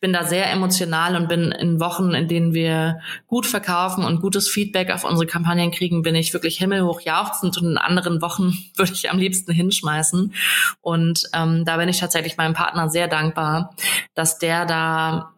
bin 0.00 0.12
da 0.12 0.22
sehr 0.22 0.50
emotional 0.52 1.16
und 1.16 1.28
bin 1.28 1.50
in 1.50 1.80
Wochen, 1.80 2.12
in 2.12 2.28
denen 2.28 2.52
wir 2.52 3.00
gut 3.26 3.46
verkaufen 3.46 4.04
und 4.04 4.20
gutes 4.20 4.48
Feedback 4.50 4.90
auf 4.90 5.02
unsere 5.02 5.26
Kampagnen 5.26 5.70
kriegen, 5.70 6.02
bin 6.02 6.14
ich 6.14 6.34
wirklich 6.34 6.58
himmelhoch 6.58 7.00
jauchzend 7.00 7.56
und 7.56 7.70
in 7.70 7.78
anderen 7.78 8.20
Wochen 8.20 8.52
würde 8.76 8.92
ich 8.92 9.10
am 9.10 9.18
liebsten 9.18 9.50
hinschmeißen. 9.52 10.34
Und 10.82 11.24
ähm, 11.32 11.64
da 11.64 11.78
bin 11.78 11.88
ich 11.88 12.00
tatsächlich 12.00 12.36
meinem 12.36 12.52
Partner 12.52 12.90
sehr 12.90 13.08
dankbar, 13.08 13.74
dass 14.14 14.38
der 14.38 14.66
da 14.66 15.32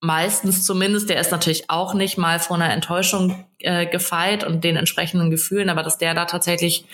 meistens 0.00 0.66
zumindest, 0.66 1.08
der 1.08 1.18
ist 1.18 1.32
natürlich 1.32 1.70
auch 1.70 1.94
nicht 1.94 2.18
mal 2.18 2.38
vor 2.38 2.56
einer 2.56 2.74
Enttäuschung 2.74 3.46
äh, 3.60 3.86
gefeit 3.86 4.44
und 4.44 4.62
den 4.62 4.76
entsprechenden 4.76 5.30
Gefühlen, 5.30 5.70
aber 5.70 5.82
dass 5.82 5.96
der 5.96 6.12
da 6.12 6.26
tatsächlich 6.26 6.84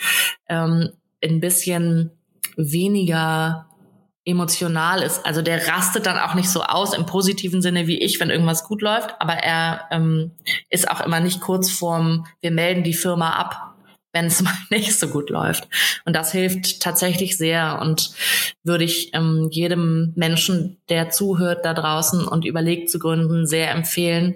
ähm, 0.47 0.91
ein 1.21 1.41
bisschen 1.41 2.11
weniger 2.69 3.67
emotional 4.23 5.01
ist. 5.01 5.25
Also 5.25 5.41
der 5.41 5.67
rastet 5.67 6.05
dann 6.05 6.19
auch 6.19 6.35
nicht 6.35 6.49
so 6.49 6.61
aus 6.61 6.93
im 6.93 7.05
positiven 7.05 7.61
Sinne 7.61 7.87
wie 7.87 7.99
ich, 7.99 8.19
wenn 8.19 8.29
irgendwas 8.29 8.63
gut 8.65 8.81
läuft, 8.81 9.15
aber 9.19 9.33
er 9.33 9.85
ähm, 9.91 10.31
ist 10.69 10.89
auch 10.89 11.01
immer 11.01 11.19
nicht 11.19 11.41
kurz 11.41 11.71
vorm, 11.71 12.27
wir 12.39 12.51
melden 12.51 12.83
die 12.83 12.93
Firma 12.93 13.31
ab, 13.31 13.75
wenn 14.13 14.25
es 14.25 14.41
mal 14.43 14.53
nicht 14.69 14.97
so 14.97 15.07
gut 15.07 15.31
läuft. 15.31 15.67
Und 16.05 16.15
das 16.15 16.31
hilft 16.31 16.81
tatsächlich 16.81 17.37
sehr 17.37 17.79
und 17.81 18.11
würde 18.63 18.83
ich 18.83 19.11
ähm, 19.13 19.47
jedem 19.49 20.13
Menschen, 20.15 20.77
der 20.89 21.09
zuhört 21.09 21.65
da 21.65 21.73
draußen 21.73 22.27
und 22.27 22.45
überlegt 22.45 22.91
zu 22.91 22.99
gründen, 22.99 23.47
sehr 23.47 23.71
empfehlen, 23.71 24.35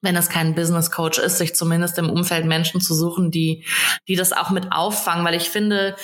wenn 0.00 0.14
es 0.14 0.28
kein 0.28 0.54
Business 0.54 0.92
Coach 0.92 1.18
ist, 1.18 1.38
sich 1.38 1.56
zumindest 1.56 1.98
im 1.98 2.08
Umfeld 2.08 2.46
Menschen 2.46 2.80
zu 2.80 2.94
suchen, 2.94 3.32
die, 3.32 3.64
die 4.06 4.14
das 4.14 4.32
auch 4.32 4.50
mit 4.50 4.70
auffangen, 4.70 5.24
weil 5.24 5.34
ich 5.34 5.50
finde, 5.50 5.96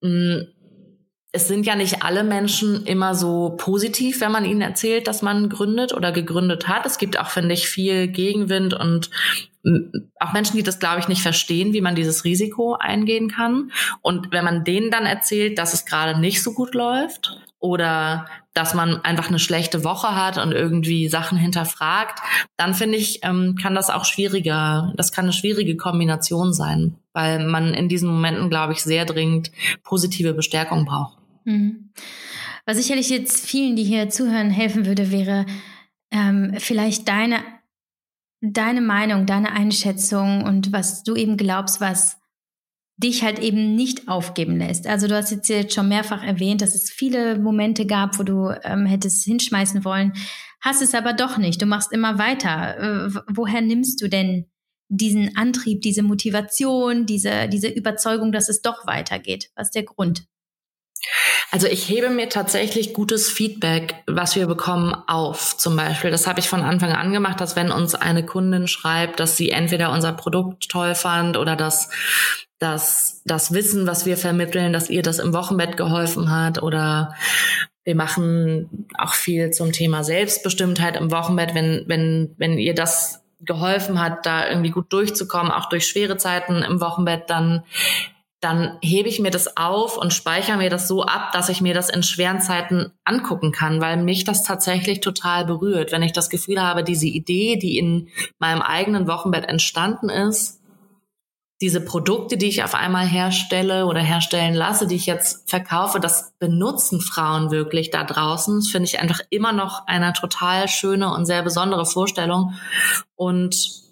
es 0.00 1.48
sind 1.48 1.66
ja 1.66 1.76
nicht 1.76 2.02
alle 2.02 2.24
Menschen 2.24 2.86
immer 2.86 3.14
so 3.14 3.54
positiv, 3.56 4.20
wenn 4.20 4.32
man 4.32 4.44
ihnen 4.44 4.60
erzählt, 4.60 5.06
dass 5.08 5.22
man 5.22 5.48
gründet 5.48 5.92
oder 5.92 6.12
gegründet 6.12 6.68
hat. 6.68 6.86
Es 6.86 6.98
gibt 6.98 7.18
auch, 7.18 7.28
finde 7.28 7.54
ich, 7.54 7.68
viel 7.68 8.08
Gegenwind 8.08 8.74
und 8.74 9.10
auch 10.20 10.32
Menschen, 10.32 10.56
die 10.56 10.62
das, 10.62 10.78
glaube 10.78 11.00
ich, 11.00 11.08
nicht 11.08 11.22
verstehen, 11.22 11.72
wie 11.72 11.80
man 11.80 11.94
dieses 11.94 12.24
Risiko 12.24 12.74
eingehen 12.74 13.30
kann. 13.30 13.72
Und 14.02 14.32
wenn 14.32 14.44
man 14.44 14.64
denen 14.64 14.90
dann 14.90 15.06
erzählt, 15.06 15.58
dass 15.58 15.74
es 15.74 15.86
gerade 15.86 16.18
nicht 16.18 16.42
so 16.42 16.52
gut 16.52 16.74
läuft 16.74 17.38
oder 17.60 18.26
dass 18.54 18.74
man 18.74 19.04
einfach 19.04 19.28
eine 19.28 19.38
schlechte 19.38 19.84
Woche 19.84 20.16
hat 20.16 20.38
und 20.38 20.52
irgendwie 20.52 21.08
Sachen 21.08 21.38
hinterfragt, 21.38 22.20
dann 22.56 22.74
finde 22.74 22.98
ich, 22.98 23.20
ähm, 23.22 23.56
kann 23.60 23.74
das 23.74 23.90
auch 23.90 24.04
schwieriger, 24.04 24.92
das 24.96 25.12
kann 25.12 25.26
eine 25.26 25.32
schwierige 25.32 25.76
Kombination 25.76 26.52
sein, 26.52 26.96
weil 27.12 27.46
man 27.46 27.74
in 27.74 27.88
diesen 27.88 28.08
Momenten, 28.08 28.50
glaube 28.50 28.72
ich, 28.72 28.80
sehr 28.82 29.04
dringend 29.04 29.52
positive 29.84 30.34
Bestärkung 30.34 30.84
braucht. 30.84 31.18
Mhm. 31.44 31.90
Was 32.66 32.76
sicherlich 32.76 33.08
jetzt 33.10 33.46
vielen, 33.46 33.76
die 33.76 33.84
hier 33.84 34.10
zuhören, 34.10 34.50
helfen 34.50 34.84
würde, 34.84 35.10
wäre 35.10 35.46
ähm, 36.10 36.54
vielleicht 36.58 37.08
deine 37.08 37.38
deine 38.40 38.80
Meinung, 38.80 39.26
deine 39.26 39.52
Einschätzung 39.52 40.44
und 40.44 40.72
was 40.72 41.02
du 41.02 41.14
eben 41.14 41.36
glaubst, 41.36 41.80
was 41.80 42.18
dich 42.96 43.22
halt 43.22 43.38
eben 43.38 43.76
nicht 43.76 44.08
aufgeben 44.08 44.58
lässt. 44.58 44.86
Also 44.86 45.06
du 45.06 45.16
hast 45.16 45.30
jetzt, 45.30 45.48
jetzt 45.48 45.74
schon 45.74 45.88
mehrfach 45.88 46.22
erwähnt, 46.24 46.62
dass 46.62 46.74
es 46.74 46.90
viele 46.90 47.38
Momente 47.38 47.86
gab, 47.86 48.18
wo 48.18 48.24
du 48.24 48.50
ähm, 48.64 48.86
hättest 48.86 49.24
hinschmeißen 49.24 49.84
wollen, 49.84 50.12
hast 50.60 50.82
es 50.82 50.94
aber 50.94 51.12
doch 51.12 51.38
nicht. 51.38 51.62
Du 51.62 51.66
machst 51.66 51.92
immer 51.92 52.18
weiter. 52.18 52.78
Äh, 52.78 53.20
woher 53.28 53.60
nimmst 53.60 54.02
du 54.02 54.08
denn 54.08 54.46
diesen 54.88 55.36
Antrieb, 55.36 55.82
diese 55.82 56.02
Motivation, 56.02 57.06
diese, 57.06 57.48
diese 57.48 57.68
Überzeugung, 57.68 58.32
dass 58.32 58.48
es 58.48 58.62
doch 58.62 58.86
weitergeht? 58.86 59.50
Was 59.54 59.68
ist 59.68 59.74
der 59.74 59.84
Grund? 59.84 60.24
Also 61.50 61.66
ich 61.66 61.88
hebe 61.88 62.10
mir 62.10 62.28
tatsächlich 62.28 62.92
gutes 62.92 63.30
Feedback, 63.30 63.94
was 64.06 64.36
wir 64.36 64.46
bekommen, 64.46 64.94
auf. 65.06 65.56
Zum 65.56 65.76
Beispiel, 65.76 66.10
das 66.10 66.26
habe 66.26 66.40
ich 66.40 66.48
von 66.48 66.62
Anfang 66.62 66.92
an 66.92 67.12
gemacht, 67.12 67.40
dass 67.40 67.56
wenn 67.56 67.70
uns 67.70 67.94
eine 67.94 68.24
Kundin 68.24 68.68
schreibt, 68.68 69.20
dass 69.20 69.36
sie 69.36 69.50
entweder 69.50 69.92
unser 69.92 70.12
Produkt 70.12 70.68
toll 70.68 70.94
fand 70.94 71.36
oder 71.36 71.56
dass 71.56 71.90
dass 72.60 73.22
das 73.24 73.52
Wissen, 73.52 73.86
was 73.86 74.04
wir 74.04 74.16
vermitteln, 74.16 74.72
dass 74.72 74.90
ihr 74.90 75.02
das 75.02 75.20
im 75.20 75.32
Wochenbett 75.32 75.76
geholfen 75.76 76.30
hat 76.30 76.60
oder 76.60 77.14
wir 77.84 77.94
machen 77.94 78.88
auch 78.98 79.14
viel 79.14 79.52
zum 79.52 79.70
Thema 79.72 80.02
Selbstbestimmtheit 80.02 80.96
im 80.96 81.10
Wochenbett, 81.10 81.54
wenn 81.54 81.84
wenn 81.86 82.34
wenn 82.36 82.58
ihr 82.58 82.74
das 82.74 83.22
geholfen 83.40 84.00
hat, 84.00 84.26
da 84.26 84.48
irgendwie 84.48 84.70
gut 84.70 84.92
durchzukommen, 84.92 85.52
auch 85.52 85.68
durch 85.68 85.86
schwere 85.86 86.16
Zeiten 86.16 86.62
im 86.62 86.80
Wochenbett, 86.80 87.30
dann 87.30 87.62
dann 88.40 88.78
hebe 88.82 89.08
ich 89.08 89.18
mir 89.18 89.30
das 89.30 89.56
auf 89.56 89.96
und 89.96 90.12
speichere 90.12 90.58
mir 90.58 90.70
das 90.70 90.86
so 90.86 91.02
ab, 91.02 91.32
dass 91.32 91.48
ich 91.48 91.60
mir 91.60 91.74
das 91.74 91.90
in 91.90 92.04
schweren 92.04 92.40
Zeiten 92.40 92.92
angucken 93.04 93.50
kann, 93.50 93.80
weil 93.80 93.96
mich 93.96 94.22
das 94.24 94.44
tatsächlich 94.44 95.00
total 95.00 95.44
berührt. 95.44 95.90
Wenn 95.90 96.04
ich 96.04 96.12
das 96.12 96.30
Gefühl 96.30 96.62
habe, 96.62 96.84
diese 96.84 97.06
Idee, 97.06 97.56
die 97.56 97.78
in 97.78 98.08
meinem 98.38 98.62
eigenen 98.62 99.08
Wochenbett 99.08 99.48
entstanden 99.48 100.08
ist, 100.08 100.58
diese 101.60 101.80
Produkte, 101.80 102.36
die 102.36 102.46
ich 102.46 102.62
auf 102.62 102.76
einmal 102.76 103.06
herstelle 103.06 103.86
oder 103.86 104.00
herstellen 104.00 104.54
lasse, 104.54 104.86
die 104.86 104.94
ich 104.94 105.06
jetzt 105.06 105.50
verkaufe, 105.50 105.98
das 105.98 106.32
benutzen 106.38 107.00
Frauen 107.00 107.50
wirklich 107.50 107.90
da 107.90 108.04
draußen. 108.04 108.60
Das 108.60 108.68
finde 108.68 108.86
ich 108.86 109.00
einfach 109.00 109.20
immer 109.30 109.52
noch 109.52 109.84
eine 109.88 110.12
total 110.12 110.68
schöne 110.68 111.12
und 111.12 111.26
sehr 111.26 111.42
besondere 111.42 111.84
Vorstellung. 111.84 112.54
Und 113.16 113.87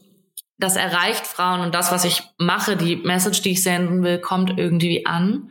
das 0.58 0.76
erreicht 0.76 1.26
Frauen 1.26 1.60
und 1.60 1.74
das, 1.74 1.92
was 1.92 2.04
ich 2.04 2.22
mache, 2.38 2.76
die 2.76 2.96
Message, 2.96 3.42
die 3.42 3.52
ich 3.52 3.62
senden 3.62 4.02
will, 4.02 4.18
kommt 4.18 4.58
irgendwie 4.58 5.06
an. 5.06 5.50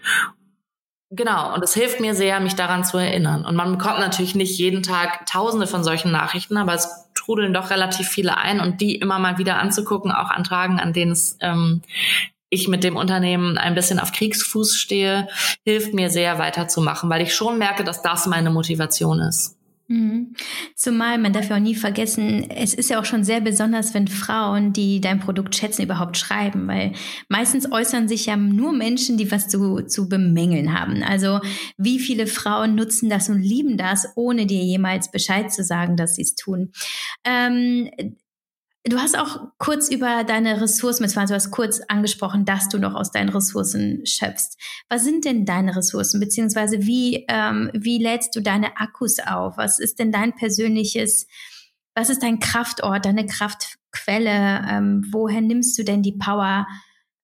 Genau, 1.12 1.54
und 1.54 1.64
es 1.64 1.74
hilft 1.74 2.00
mir 2.00 2.16
sehr, 2.16 2.40
mich 2.40 2.56
daran 2.56 2.84
zu 2.84 2.98
erinnern. 2.98 3.46
Und 3.46 3.56
man 3.56 3.78
bekommt 3.78 4.00
natürlich 4.00 4.36
nicht 4.36 4.58
jeden 4.58 4.82
Tag 4.82 5.26
tausende 5.28 5.68
von 5.68 5.84
solchen 5.84 6.12
Nachrichten, 6.12 6.58
aber 6.58 6.74
es 6.74 6.90
trudeln 7.14 7.54
doch 7.54 7.70
relativ 7.70 8.08
viele 8.08 8.38
ein 8.38 8.60
und 8.60 8.82
die 8.82 8.96
immer 8.96 9.20
mal 9.20 9.38
wieder 9.38 9.58
anzugucken, 9.58 10.12
auch 10.12 10.30
an 10.30 10.44
Tagen, 10.44 10.80
an 10.80 10.94
denen 10.94 11.12
es 11.12 11.38
ähm, 11.42 11.82
ich 12.50 12.68
mit 12.68 12.84
dem 12.84 12.96
Unternehmen 12.96 13.58
ein 13.58 13.76
bisschen 13.76 14.00
auf 14.00 14.12
Kriegsfuß 14.12 14.78
stehe, 14.78 15.28
hilft 15.64 15.94
mir 15.94 16.10
sehr 16.10 16.40
weiterzumachen, 16.40 17.10
weil 17.10 17.22
ich 17.22 17.34
schon 17.34 17.58
merke, 17.58 17.84
dass 17.84 18.02
das 18.02 18.28
meine 18.28 18.50
Motivation 18.50 19.20
ist. 19.20 19.58
Mhm. 19.88 20.34
Zumal 20.76 21.20
man 21.20 21.32
darf 21.32 21.50
ja 21.50 21.58
auch 21.58 21.62
nie 21.62 21.76
vergessen, 21.76 22.50
es 22.50 22.74
ist 22.74 22.90
ja 22.90 23.00
auch 23.00 23.06
schon 23.06 23.24
sehr 23.24 23.40
besonders, 23.40 23.94
wenn 23.94 24.08
Frauen, 24.08 24.74
die 24.74 25.00
dein 25.00 25.20
Produkt 25.20 25.56
schätzen, 25.56 25.84
überhaupt 25.84 26.18
schreiben, 26.18 26.68
weil 26.68 26.94
meistens 27.30 27.72
äußern 27.72 28.08
sich 28.08 28.26
ja 28.26 28.36
nur 28.36 28.74
Menschen, 28.74 29.18
die 29.18 29.32
was 29.32 29.48
zu, 29.48 29.82
zu 29.82 30.10
bemängeln 30.10 30.78
haben. 30.78 31.04
Also 31.04 31.40
wie 31.78 32.00
viele 32.00 32.26
Frauen 32.26 32.74
nutzen 32.74 33.10
das 33.10 33.30
und 33.30 33.42
lieben 33.42 33.78
das, 33.78 34.08
ohne 34.16 34.48
dir 34.48 34.64
jemals 34.64 35.12
Bescheid 35.12 35.54
zu 35.54 35.64
sagen, 35.64 35.98
dass 35.98 36.16
sie 36.16 36.24
es 36.24 36.34
tun. 36.34 36.72
Ähm, 37.24 37.92
Du 38.88 39.00
hast 39.00 39.18
auch 39.18 39.40
kurz 39.58 39.90
über 39.90 40.24
deine 40.24 40.62
Ressourcen, 40.62 41.02
beziehungsweise 41.02 41.34
du 41.34 41.36
hast 41.36 41.50
kurz 41.50 41.82
angesprochen, 41.88 42.46
dass 42.46 42.70
du 42.70 42.78
noch 42.78 42.94
aus 42.94 43.10
deinen 43.10 43.30
Ressourcen 43.30 44.06
schöpfst. 44.06 44.60
Was 44.90 45.04
sind 45.04 45.26
denn 45.26 45.44
deine 45.44 45.76
Ressourcen, 45.76 46.20
beziehungsweise 46.20 46.86
wie, 46.86 47.26
ähm, 47.28 47.72
wie 47.74 47.98
lädst 47.98 48.36
du 48.36 48.42
deine 48.42 48.78
Akkus 48.78 49.18
auf? 49.18 49.58
Was 49.58 49.80
ist 49.80 49.98
denn 49.98 50.12
dein 50.12 50.36
persönliches, 50.36 51.26
was 51.96 52.12
ist 52.12 52.22
dein 52.22 52.38
Kraftort, 52.38 53.06
deine 53.06 53.26
Kraftquelle? 53.26 54.64
Ähm, 54.70 55.04
woher 55.12 55.42
nimmst 55.42 55.80
du 55.80 55.84
denn 55.84 56.04
die 56.04 56.18
Power, 56.20 56.68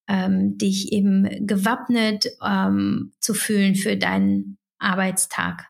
ähm, 0.07 0.57
dich 0.57 0.91
eben 0.91 1.45
gewappnet 1.45 2.25
ähm, 2.43 3.13
zu 3.19 3.35
fühlen 3.35 3.75
für 3.75 3.97
deinen 3.97 4.57
Arbeitstag? 4.79 5.67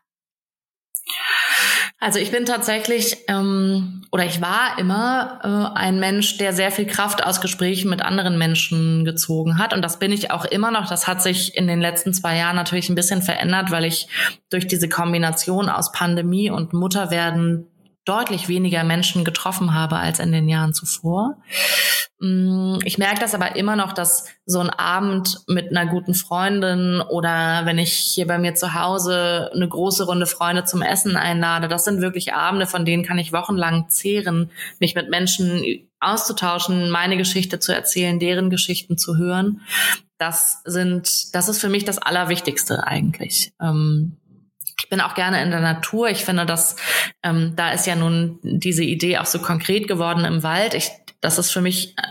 Also 2.02 2.18
ich 2.18 2.32
bin 2.32 2.44
tatsächlich 2.46 3.16
ähm, 3.28 4.02
oder 4.10 4.26
ich 4.26 4.40
war 4.40 4.76
immer 4.76 5.38
äh, 5.44 5.78
ein 5.78 6.00
Mensch, 6.00 6.36
der 6.36 6.52
sehr 6.52 6.72
viel 6.72 6.84
Kraft 6.84 7.24
aus 7.24 7.40
Gesprächen 7.40 7.88
mit 7.88 8.02
anderen 8.02 8.38
Menschen 8.38 9.04
gezogen 9.04 9.56
hat 9.56 9.72
und 9.72 9.82
das 9.82 10.00
bin 10.00 10.10
ich 10.10 10.32
auch 10.32 10.44
immer 10.44 10.72
noch. 10.72 10.88
Das 10.88 11.06
hat 11.06 11.22
sich 11.22 11.56
in 11.56 11.68
den 11.68 11.80
letzten 11.80 12.12
zwei 12.12 12.36
Jahren 12.36 12.56
natürlich 12.56 12.88
ein 12.88 12.96
bisschen 12.96 13.22
verändert, 13.22 13.70
weil 13.70 13.84
ich 13.84 14.08
durch 14.50 14.66
diese 14.66 14.88
Kombination 14.88 15.68
aus 15.68 15.92
Pandemie 15.92 16.50
und 16.50 16.72
Mutterwerden 16.72 17.68
deutlich 18.04 18.48
weniger 18.48 18.84
Menschen 18.84 19.24
getroffen 19.24 19.74
habe 19.74 19.96
als 19.96 20.18
in 20.18 20.32
den 20.32 20.48
Jahren 20.48 20.74
zuvor. 20.74 21.36
Mm, 22.18 22.78
ich 22.84 22.98
merke 22.98 23.20
das 23.20 23.34
aber 23.34 23.56
immer 23.56 23.76
noch, 23.76 23.92
dass 23.92 24.26
so 24.46 24.60
ein 24.60 24.70
Abend 24.70 25.40
mit 25.46 25.70
einer 25.70 25.90
guten 25.90 26.14
Freundin 26.14 27.00
oder 27.00 27.62
wenn 27.64 27.78
ich 27.78 27.92
hier 27.92 28.26
bei 28.26 28.38
mir 28.38 28.54
zu 28.54 28.74
Hause 28.74 29.50
eine 29.54 29.68
große 29.68 30.06
Runde 30.06 30.26
Freunde 30.26 30.64
zum 30.64 30.82
Essen 30.82 31.16
einlade, 31.16 31.68
das 31.68 31.84
sind 31.84 32.00
wirklich 32.00 32.32
Abende, 32.32 32.66
von 32.66 32.84
denen 32.84 33.04
kann 33.04 33.18
ich 33.18 33.32
wochenlang 33.32 33.88
zehren, 33.88 34.50
mich 34.78 34.94
mit 34.94 35.10
Menschen 35.10 35.88
auszutauschen, 35.98 36.90
meine 36.90 37.16
Geschichte 37.16 37.58
zu 37.58 37.74
erzählen, 37.74 38.18
deren 38.18 38.50
Geschichten 38.50 38.98
zu 38.98 39.16
hören. 39.16 39.60
Das 40.18 40.60
sind, 40.64 41.34
das 41.34 41.48
ist 41.48 41.60
für 41.60 41.68
mich 41.68 41.84
das 41.84 41.98
Allerwichtigste 41.98 42.86
eigentlich. 42.86 43.52
Ähm, 43.60 44.18
bin 44.92 45.00
auch 45.00 45.14
gerne 45.14 45.42
in 45.42 45.50
der 45.50 45.60
Natur. 45.60 46.10
Ich 46.10 46.22
finde, 46.22 46.44
dass 46.44 46.76
ähm, 47.22 47.54
da 47.56 47.72
ist 47.72 47.86
ja 47.86 47.96
nun 47.96 48.38
diese 48.42 48.84
Idee 48.84 49.16
auch 49.16 49.24
so 49.24 49.38
konkret 49.38 49.88
geworden 49.88 50.26
im 50.26 50.42
Wald. 50.42 50.74
Ich, 50.74 50.90
das 51.22 51.38
ist 51.38 51.50
für 51.50 51.62
mich 51.62 51.96
äh, 51.96 52.02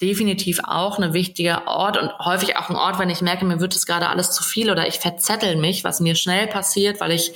definitiv 0.00 0.60
auch 0.64 0.98
ein 0.98 1.12
wichtiger 1.12 1.66
Ort 1.66 1.98
und 1.98 2.10
häufig 2.18 2.56
auch 2.56 2.70
ein 2.70 2.76
Ort, 2.76 2.98
wenn 2.98 3.10
ich 3.10 3.20
merke, 3.20 3.44
mir 3.44 3.60
wird 3.60 3.76
es 3.76 3.84
gerade 3.84 4.08
alles 4.08 4.30
zu 4.30 4.42
viel 4.42 4.70
oder 4.70 4.88
ich 4.88 5.00
verzettel 5.00 5.56
mich, 5.56 5.84
was 5.84 6.00
mir 6.00 6.14
schnell 6.14 6.46
passiert, 6.46 6.98
weil 7.02 7.12
ich 7.12 7.30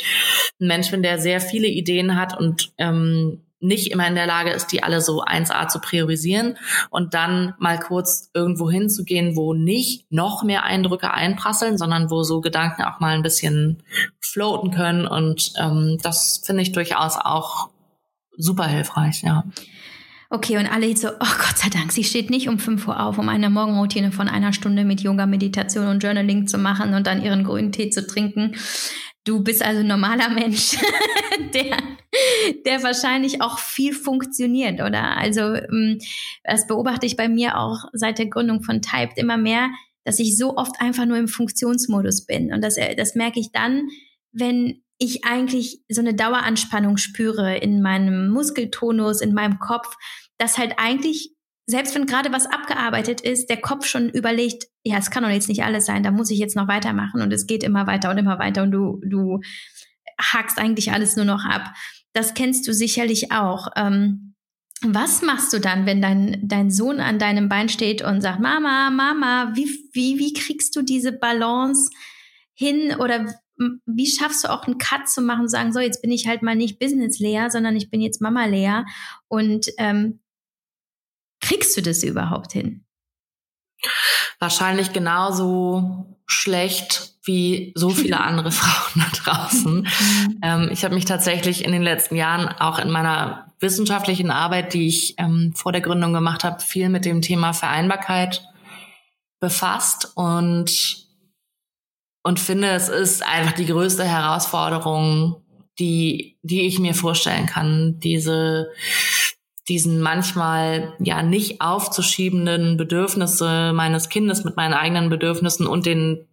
ein 0.58 0.68
Mensch 0.68 0.90
bin, 0.90 1.02
der 1.02 1.18
sehr 1.18 1.42
viele 1.42 1.66
Ideen 1.66 2.18
hat 2.18 2.38
und 2.38 2.72
ähm, 2.78 3.43
nicht 3.64 3.90
immer 3.90 4.06
in 4.06 4.14
der 4.14 4.26
Lage 4.26 4.50
ist, 4.50 4.68
die 4.68 4.82
alle 4.82 5.00
so 5.00 5.24
1a 5.24 5.68
zu 5.68 5.80
priorisieren 5.80 6.56
und 6.90 7.14
dann 7.14 7.54
mal 7.58 7.78
kurz 7.78 8.30
irgendwo 8.34 8.70
hinzugehen, 8.70 9.36
wo 9.36 9.54
nicht 9.54 10.10
noch 10.12 10.44
mehr 10.44 10.64
Eindrücke 10.64 11.12
einprasseln, 11.12 11.78
sondern 11.78 12.10
wo 12.10 12.22
so 12.22 12.40
Gedanken 12.40 12.82
auch 12.82 13.00
mal 13.00 13.14
ein 13.14 13.22
bisschen 13.22 13.82
floaten 14.20 14.70
können. 14.70 15.06
Und 15.06 15.52
ähm, 15.58 15.98
das 16.02 16.42
finde 16.44 16.62
ich 16.62 16.72
durchaus 16.72 17.16
auch 17.16 17.70
super 18.36 18.66
hilfreich, 18.66 19.22
ja. 19.22 19.44
Okay, 20.30 20.58
und 20.58 20.66
alle 20.66 20.86
jetzt 20.86 21.02
so, 21.02 21.08
oh 21.08 21.34
Gott 21.38 21.56
sei 21.56 21.68
Dank, 21.68 21.92
sie 21.92 22.02
steht 22.02 22.28
nicht 22.28 22.48
um 22.48 22.58
5 22.58 22.88
Uhr 22.88 23.00
auf, 23.00 23.18
um 23.18 23.28
eine 23.28 23.50
Morgenroutine 23.50 24.10
von 24.10 24.28
einer 24.28 24.52
Stunde 24.52 24.84
mit 24.84 25.00
Yoga, 25.00 25.26
Meditation 25.26 25.86
und 25.86 26.02
Journaling 26.02 26.48
zu 26.48 26.58
machen 26.58 26.94
und 26.94 27.06
dann 27.06 27.22
ihren 27.22 27.44
grünen 27.44 27.70
Tee 27.70 27.90
zu 27.90 28.06
trinken. 28.06 28.56
Du 29.24 29.42
bist 29.42 29.64
also 29.64 29.80
ein 29.80 29.86
normaler 29.86 30.28
Mensch, 30.28 30.76
der, 31.54 31.78
der 32.66 32.82
wahrscheinlich 32.82 33.40
auch 33.40 33.58
viel 33.58 33.94
funktioniert, 33.94 34.80
oder? 34.80 35.16
Also 35.16 35.54
ähm, 35.54 35.98
das 36.44 36.66
beobachte 36.66 37.06
ich 37.06 37.16
bei 37.16 37.28
mir 37.28 37.58
auch 37.58 37.84
seit 37.94 38.18
der 38.18 38.26
Gründung 38.26 38.62
von 38.62 38.82
Typed 38.82 39.16
immer 39.16 39.38
mehr, 39.38 39.70
dass 40.04 40.18
ich 40.18 40.36
so 40.36 40.56
oft 40.56 40.80
einfach 40.80 41.06
nur 41.06 41.16
im 41.16 41.28
Funktionsmodus 41.28 42.26
bin. 42.26 42.52
Und 42.52 42.62
das, 42.62 42.76
äh, 42.76 42.94
das 42.94 43.14
merke 43.14 43.40
ich 43.40 43.50
dann, 43.50 43.88
wenn 44.32 44.82
ich 44.98 45.24
eigentlich 45.24 45.80
so 45.88 46.00
eine 46.00 46.14
Daueranspannung 46.14 46.98
spüre 46.98 47.56
in 47.56 47.82
meinem 47.82 48.28
Muskeltonus, 48.28 49.20
in 49.20 49.34
meinem 49.34 49.58
Kopf, 49.58 49.96
dass 50.38 50.58
halt 50.58 50.74
eigentlich 50.76 51.33
selbst 51.66 51.94
wenn 51.94 52.06
gerade 52.06 52.32
was 52.32 52.46
abgearbeitet 52.46 53.20
ist, 53.20 53.48
der 53.48 53.60
Kopf 53.60 53.86
schon 53.86 54.10
überlegt, 54.10 54.66
ja, 54.84 54.98
es 54.98 55.10
kann 55.10 55.22
doch 55.22 55.30
jetzt 55.30 55.48
nicht 55.48 55.64
alles 55.64 55.86
sein, 55.86 56.02
da 56.02 56.10
muss 56.10 56.30
ich 56.30 56.38
jetzt 56.38 56.56
noch 56.56 56.68
weitermachen 56.68 57.22
und 57.22 57.32
es 57.32 57.46
geht 57.46 57.62
immer 57.62 57.86
weiter 57.86 58.10
und 58.10 58.18
immer 58.18 58.38
weiter 58.38 58.62
und 58.62 58.70
du, 58.70 59.00
du 59.04 59.40
hakst 60.20 60.58
eigentlich 60.58 60.92
alles 60.92 61.16
nur 61.16 61.24
noch 61.24 61.44
ab. 61.44 61.72
Das 62.12 62.34
kennst 62.34 62.68
du 62.68 62.74
sicherlich 62.74 63.32
auch. 63.32 63.68
Ähm, 63.76 64.34
Was 64.82 65.22
machst 65.22 65.52
du 65.52 65.58
dann, 65.58 65.86
wenn 65.86 66.02
dein, 66.02 66.46
dein 66.46 66.70
Sohn 66.70 67.00
an 67.00 67.18
deinem 67.18 67.48
Bein 67.48 67.68
steht 67.68 68.02
und 68.02 68.20
sagt, 68.20 68.40
Mama, 68.40 68.90
Mama, 68.90 69.52
wie, 69.54 69.66
wie, 69.92 70.18
wie 70.18 70.32
kriegst 70.34 70.76
du 70.76 70.82
diese 70.82 71.12
Balance 71.12 71.90
hin 72.52 72.94
oder 72.98 73.26
wie 73.86 74.06
schaffst 74.06 74.44
du 74.44 74.48
auch 74.48 74.66
einen 74.66 74.78
Cut 74.78 75.08
zu 75.08 75.22
machen, 75.22 75.48
sagen, 75.48 75.72
so, 75.72 75.80
jetzt 75.80 76.02
bin 76.02 76.10
ich 76.10 76.26
halt 76.26 76.42
mal 76.42 76.56
nicht 76.56 76.78
Business 76.78 77.20
Lea, 77.20 77.46
sondern 77.48 77.76
ich 77.76 77.88
bin 77.88 78.00
jetzt 78.00 78.20
Mama 78.20 78.46
Lea 78.46 78.82
und 79.28 79.66
ähm, 79.78 80.20
kriegst 81.44 81.76
du 81.76 81.82
das 81.82 82.02
überhaupt 82.02 82.52
hin? 82.52 82.84
Wahrscheinlich 84.38 84.92
genauso 84.92 86.16
schlecht 86.26 87.14
wie 87.24 87.72
so 87.74 87.90
viele 87.90 88.20
andere 88.20 88.50
Frauen 88.50 89.04
da 89.04 89.32
draußen. 89.32 89.74
Mhm. 89.82 90.40
Ähm, 90.42 90.68
ich 90.72 90.84
habe 90.84 90.94
mich 90.94 91.04
tatsächlich 91.04 91.64
in 91.64 91.72
den 91.72 91.82
letzten 91.82 92.16
Jahren 92.16 92.48
auch 92.48 92.78
in 92.78 92.90
meiner 92.90 93.52
wissenschaftlichen 93.60 94.30
Arbeit, 94.30 94.74
die 94.74 94.88
ich 94.88 95.14
ähm, 95.18 95.52
vor 95.54 95.72
der 95.72 95.80
Gründung 95.80 96.12
gemacht 96.12 96.44
habe, 96.44 96.60
viel 96.60 96.88
mit 96.88 97.04
dem 97.04 97.22
Thema 97.22 97.52
Vereinbarkeit 97.52 98.42
befasst 99.40 100.12
und 100.14 101.04
und 102.26 102.40
finde, 102.40 102.70
es 102.70 102.88
ist 102.88 103.22
einfach 103.22 103.52
die 103.52 103.66
größte 103.66 104.04
Herausforderung, 104.04 105.42
die 105.78 106.38
die 106.42 106.66
ich 106.66 106.78
mir 106.78 106.94
vorstellen 106.94 107.46
kann, 107.46 107.98
diese 108.00 108.70
diesen 109.68 110.00
manchmal 110.00 110.94
ja 110.98 111.22
nicht 111.22 111.60
aufzuschiebenden 111.60 112.76
Bedürfnisse 112.76 113.72
meines 113.74 114.08
Kindes 114.08 114.44
mit 114.44 114.56
meinen 114.56 114.74
eigenen 114.74 115.08
Bedürfnissen 115.08 115.66
und 115.66 115.86
den 115.86 116.26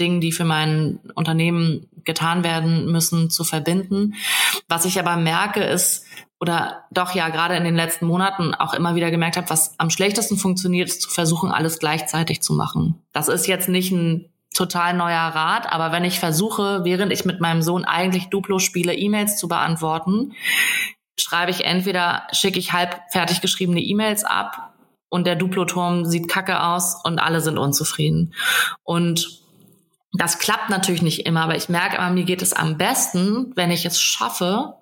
Dingen, 0.00 0.20
die 0.20 0.32
für 0.32 0.44
mein 0.44 1.00
Unternehmen 1.14 1.88
getan 2.04 2.44
werden 2.44 2.90
müssen, 2.90 3.30
zu 3.30 3.44
verbinden. 3.44 4.14
Was 4.68 4.84
ich 4.84 4.98
aber 4.98 5.16
merke, 5.16 5.62
ist, 5.62 6.06
oder 6.40 6.84
doch 6.90 7.14
ja 7.14 7.28
gerade 7.30 7.56
in 7.56 7.64
den 7.64 7.74
letzten 7.74 8.06
Monaten 8.06 8.54
auch 8.54 8.72
immer 8.74 8.94
wieder 8.94 9.10
gemerkt 9.10 9.36
habe, 9.36 9.50
was 9.50 9.74
am 9.78 9.90
schlechtesten 9.90 10.36
funktioniert, 10.36 10.88
ist 10.88 11.02
zu 11.02 11.10
versuchen, 11.10 11.50
alles 11.50 11.80
gleichzeitig 11.80 12.42
zu 12.42 12.54
machen. 12.54 13.02
Das 13.12 13.28
ist 13.28 13.46
jetzt 13.48 13.68
nicht 13.68 13.90
ein 13.90 14.30
total 14.54 14.94
neuer 14.94 15.16
Rat, 15.16 15.70
aber 15.70 15.92
wenn 15.92 16.04
ich 16.04 16.20
versuche, 16.20 16.80
während 16.84 17.12
ich 17.12 17.24
mit 17.24 17.40
meinem 17.40 17.62
Sohn 17.62 17.84
eigentlich 17.84 18.28
Duplo 18.28 18.58
spiele, 18.58 18.94
E-Mails 18.94 19.36
zu 19.36 19.48
beantworten, 19.48 20.32
schreibe 21.20 21.50
ich 21.50 21.64
entweder, 21.64 22.26
schicke 22.32 22.58
ich 22.58 22.72
halb 22.72 23.00
fertig 23.10 23.40
geschriebene 23.40 23.80
E-Mails 23.80 24.24
ab 24.24 24.74
und 25.08 25.26
der 25.26 25.36
Duplo-Turm 25.36 26.04
sieht 26.04 26.28
kacke 26.28 26.62
aus 26.62 26.96
und 27.04 27.18
alle 27.18 27.40
sind 27.40 27.58
unzufrieden. 27.58 28.34
Und 28.82 29.42
das 30.12 30.38
klappt 30.38 30.70
natürlich 30.70 31.02
nicht 31.02 31.26
immer, 31.26 31.42
aber 31.42 31.56
ich 31.56 31.68
merke 31.68 31.96
immer, 31.96 32.10
mir 32.10 32.24
geht 32.24 32.42
es 32.42 32.52
am 32.52 32.78
besten, 32.78 33.52
wenn 33.56 33.70
ich 33.70 33.84
es 33.84 34.00
schaffe, 34.00 34.74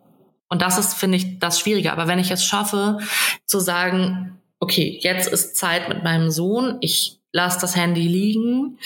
und 0.49 0.63
das 0.63 0.79
ist, 0.79 0.95
finde 0.95 1.17
ich, 1.17 1.39
das 1.41 1.59
Schwierige, 1.59 1.93
aber 1.93 2.07
wenn 2.07 2.21
ich 2.21 2.31
es 2.31 2.45
schaffe, 2.45 2.99
zu 3.47 3.59
sagen, 3.59 4.41
okay, 4.61 4.99
jetzt 5.03 5.29
ist 5.29 5.57
Zeit 5.57 5.89
mit 5.89 6.05
meinem 6.05 6.31
Sohn, 6.31 6.79
ich 6.81 7.19
lasse 7.33 7.61
das 7.61 7.75
Handy 7.75 8.07
liegen, 8.07 8.79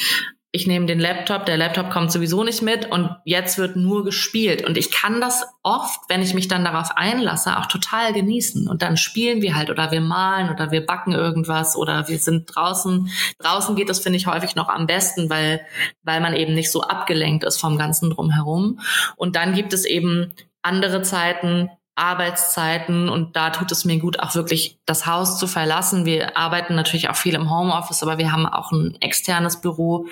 ich 0.53 0.66
nehme 0.66 0.86
den 0.86 0.98
Laptop, 0.98 1.46
der 1.46 1.57
Laptop 1.57 1.90
kommt 1.90 2.11
sowieso 2.11 2.42
nicht 2.42 2.61
mit 2.61 2.90
und 2.90 3.09
jetzt 3.24 3.57
wird 3.57 3.76
nur 3.76 4.05
gespielt. 4.05 4.66
Und 4.66 4.76
ich 4.76 4.90
kann 4.90 5.20
das 5.20 5.44
oft, 5.62 6.01
wenn 6.09 6.22
ich 6.22 6.34
mich 6.34 6.48
dann 6.48 6.64
darauf 6.64 6.90
einlasse, 6.96 7.57
auch 7.57 7.66
total 7.66 8.12
genießen. 8.12 8.68
Und 8.68 8.82
dann 8.82 8.96
spielen 8.96 9.42
wir 9.42 9.55
halt 9.55 9.70
oder 9.70 9.92
wir 9.92 10.01
malen 10.01 10.51
oder 10.51 10.72
wir 10.72 10.84
backen 10.84 11.12
irgendwas 11.12 11.76
oder 11.76 12.09
wir 12.09 12.18
sind 12.18 12.51
draußen. 12.53 13.11
Draußen 13.38 13.76
geht 13.76 13.88
das, 13.88 14.01
finde 14.01 14.16
ich, 14.16 14.26
häufig 14.26 14.57
noch 14.57 14.68
am 14.68 14.88
besten, 14.88 15.30
weil, 15.30 15.61
weil 16.03 16.20
man 16.20 16.34
eben 16.34 16.55
nicht 16.55 16.72
so 16.72 16.82
abgelenkt 16.82 17.44
ist 17.44 17.61
vom 17.61 17.78
ganzen 17.78 18.11
Drumherum. 18.11 18.80
Und 19.14 19.36
dann 19.36 19.55
gibt 19.55 19.72
es 19.72 19.84
eben 19.84 20.32
andere 20.62 21.03
Zeiten, 21.03 21.70
Arbeitszeiten 22.01 23.09
und 23.11 23.36
da 23.36 23.51
tut 23.51 23.70
es 23.70 23.84
mir 23.84 23.98
gut, 23.98 24.20
auch 24.20 24.34
wirklich 24.34 24.78
das 24.86 25.07
Haus 25.07 25.38
zu 25.38 25.46
verlassen. 25.46 26.07
Wir 26.07 26.36
arbeiten 26.36 26.74
natürlich 26.74 27.11
auch 27.11 27.16
viel 27.16 27.34
im 27.34 27.51
Homeoffice, 27.51 28.03
aber 28.03 28.16
wir 28.16 28.32
haben 28.32 28.46
auch 28.46 28.72
ein 28.72 28.96
externes 29.01 29.61
Büro, 29.61 30.07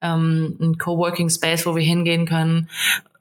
ähm, 0.00 0.56
ein 0.58 0.78
Coworking 0.78 1.28
Space, 1.28 1.66
wo 1.66 1.76
wir 1.76 1.82
hingehen 1.82 2.26
können, 2.26 2.70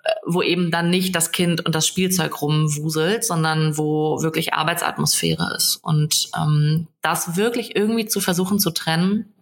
äh, 0.04 0.12
wo 0.26 0.42
eben 0.42 0.72
dann 0.72 0.90
nicht 0.90 1.14
das 1.16 1.34
Kind 1.34 1.66
und 1.66 1.76
das 1.76 1.86
Spielzeug 1.86 2.42
rumwuselt, 2.42 3.26
sondern 3.26 3.78
wo 3.78 4.22
wirklich 4.22 4.54
Arbeitsatmosphäre 4.54 5.54
ist. 5.58 5.76
Und 5.84 6.30
ähm, 6.36 6.88
das 7.02 7.36
wirklich 7.36 7.76
irgendwie 7.76 8.06
zu 8.06 8.22
versuchen 8.22 8.58
zu 8.58 8.72
trennen, 8.72 9.34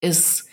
ist 0.00 0.48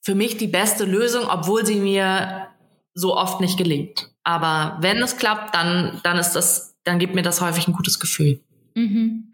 für 0.00 0.14
mich 0.14 0.38
die 0.38 0.46
beste 0.46 0.84
Lösung, 0.84 1.26
obwohl 1.28 1.66
sie 1.66 1.76
mir 1.76 2.48
so 2.94 3.14
oft 3.14 3.40
nicht 3.40 3.58
gelingt. 3.58 4.10
Aber 4.26 4.76
wenn 4.80 5.00
es 5.00 5.16
klappt, 5.16 5.54
dann, 5.54 6.00
dann 6.02 6.18
ist 6.18 6.32
das, 6.32 6.74
dann 6.82 6.98
gibt 6.98 7.14
mir 7.14 7.22
das 7.22 7.40
häufig 7.40 7.68
ein 7.68 7.72
gutes 7.72 8.00
Gefühl. 8.00 8.40
Mhm. 8.74 9.32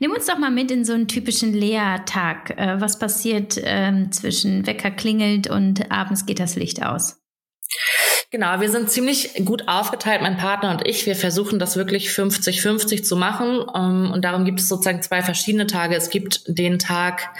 Nimm 0.00 0.10
uns 0.10 0.26
doch 0.26 0.36
mal 0.36 0.50
mit 0.50 0.72
in 0.72 0.84
so 0.84 0.94
einen 0.94 1.06
typischen 1.06 1.54
Lehrtag. 1.54 2.50
Äh, 2.58 2.80
was 2.80 2.98
passiert 2.98 3.54
ähm, 3.62 4.10
zwischen 4.10 4.66
Wecker 4.66 4.90
klingelt 4.90 5.48
und 5.48 5.92
abends 5.92 6.26
geht 6.26 6.40
das 6.40 6.56
Licht 6.56 6.84
aus? 6.84 7.20
Genau, 8.32 8.60
wir 8.60 8.68
sind 8.68 8.90
ziemlich 8.90 9.32
gut 9.44 9.68
aufgeteilt, 9.68 10.22
mein 10.22 10.36
Partner 10.36 10.72
und 10.72 10.88
ich. 10.88 11.06
Wir 11.06 11.14
versuchen 11.14 11.60
das 11.60 11.76
wirklich 11.76 12.08
50-50 12.08 13.04
zu 13.04 13.14
machen. 13.14 13.64
Ähm, 13.76 14.10
und 14.10 14.24
darum 14.24 14.44
gibt 14.44 14.58
es 14.58 14.68
sozusagen 14.68 15.02
zwei 15.02 15.22
verschiedene 15.22 15.68
Tage. 15.68 15.94
Es 15.94 16.10
gibt 16.10 16.42
den 16.48 16.80
Tag, 16.80 17.30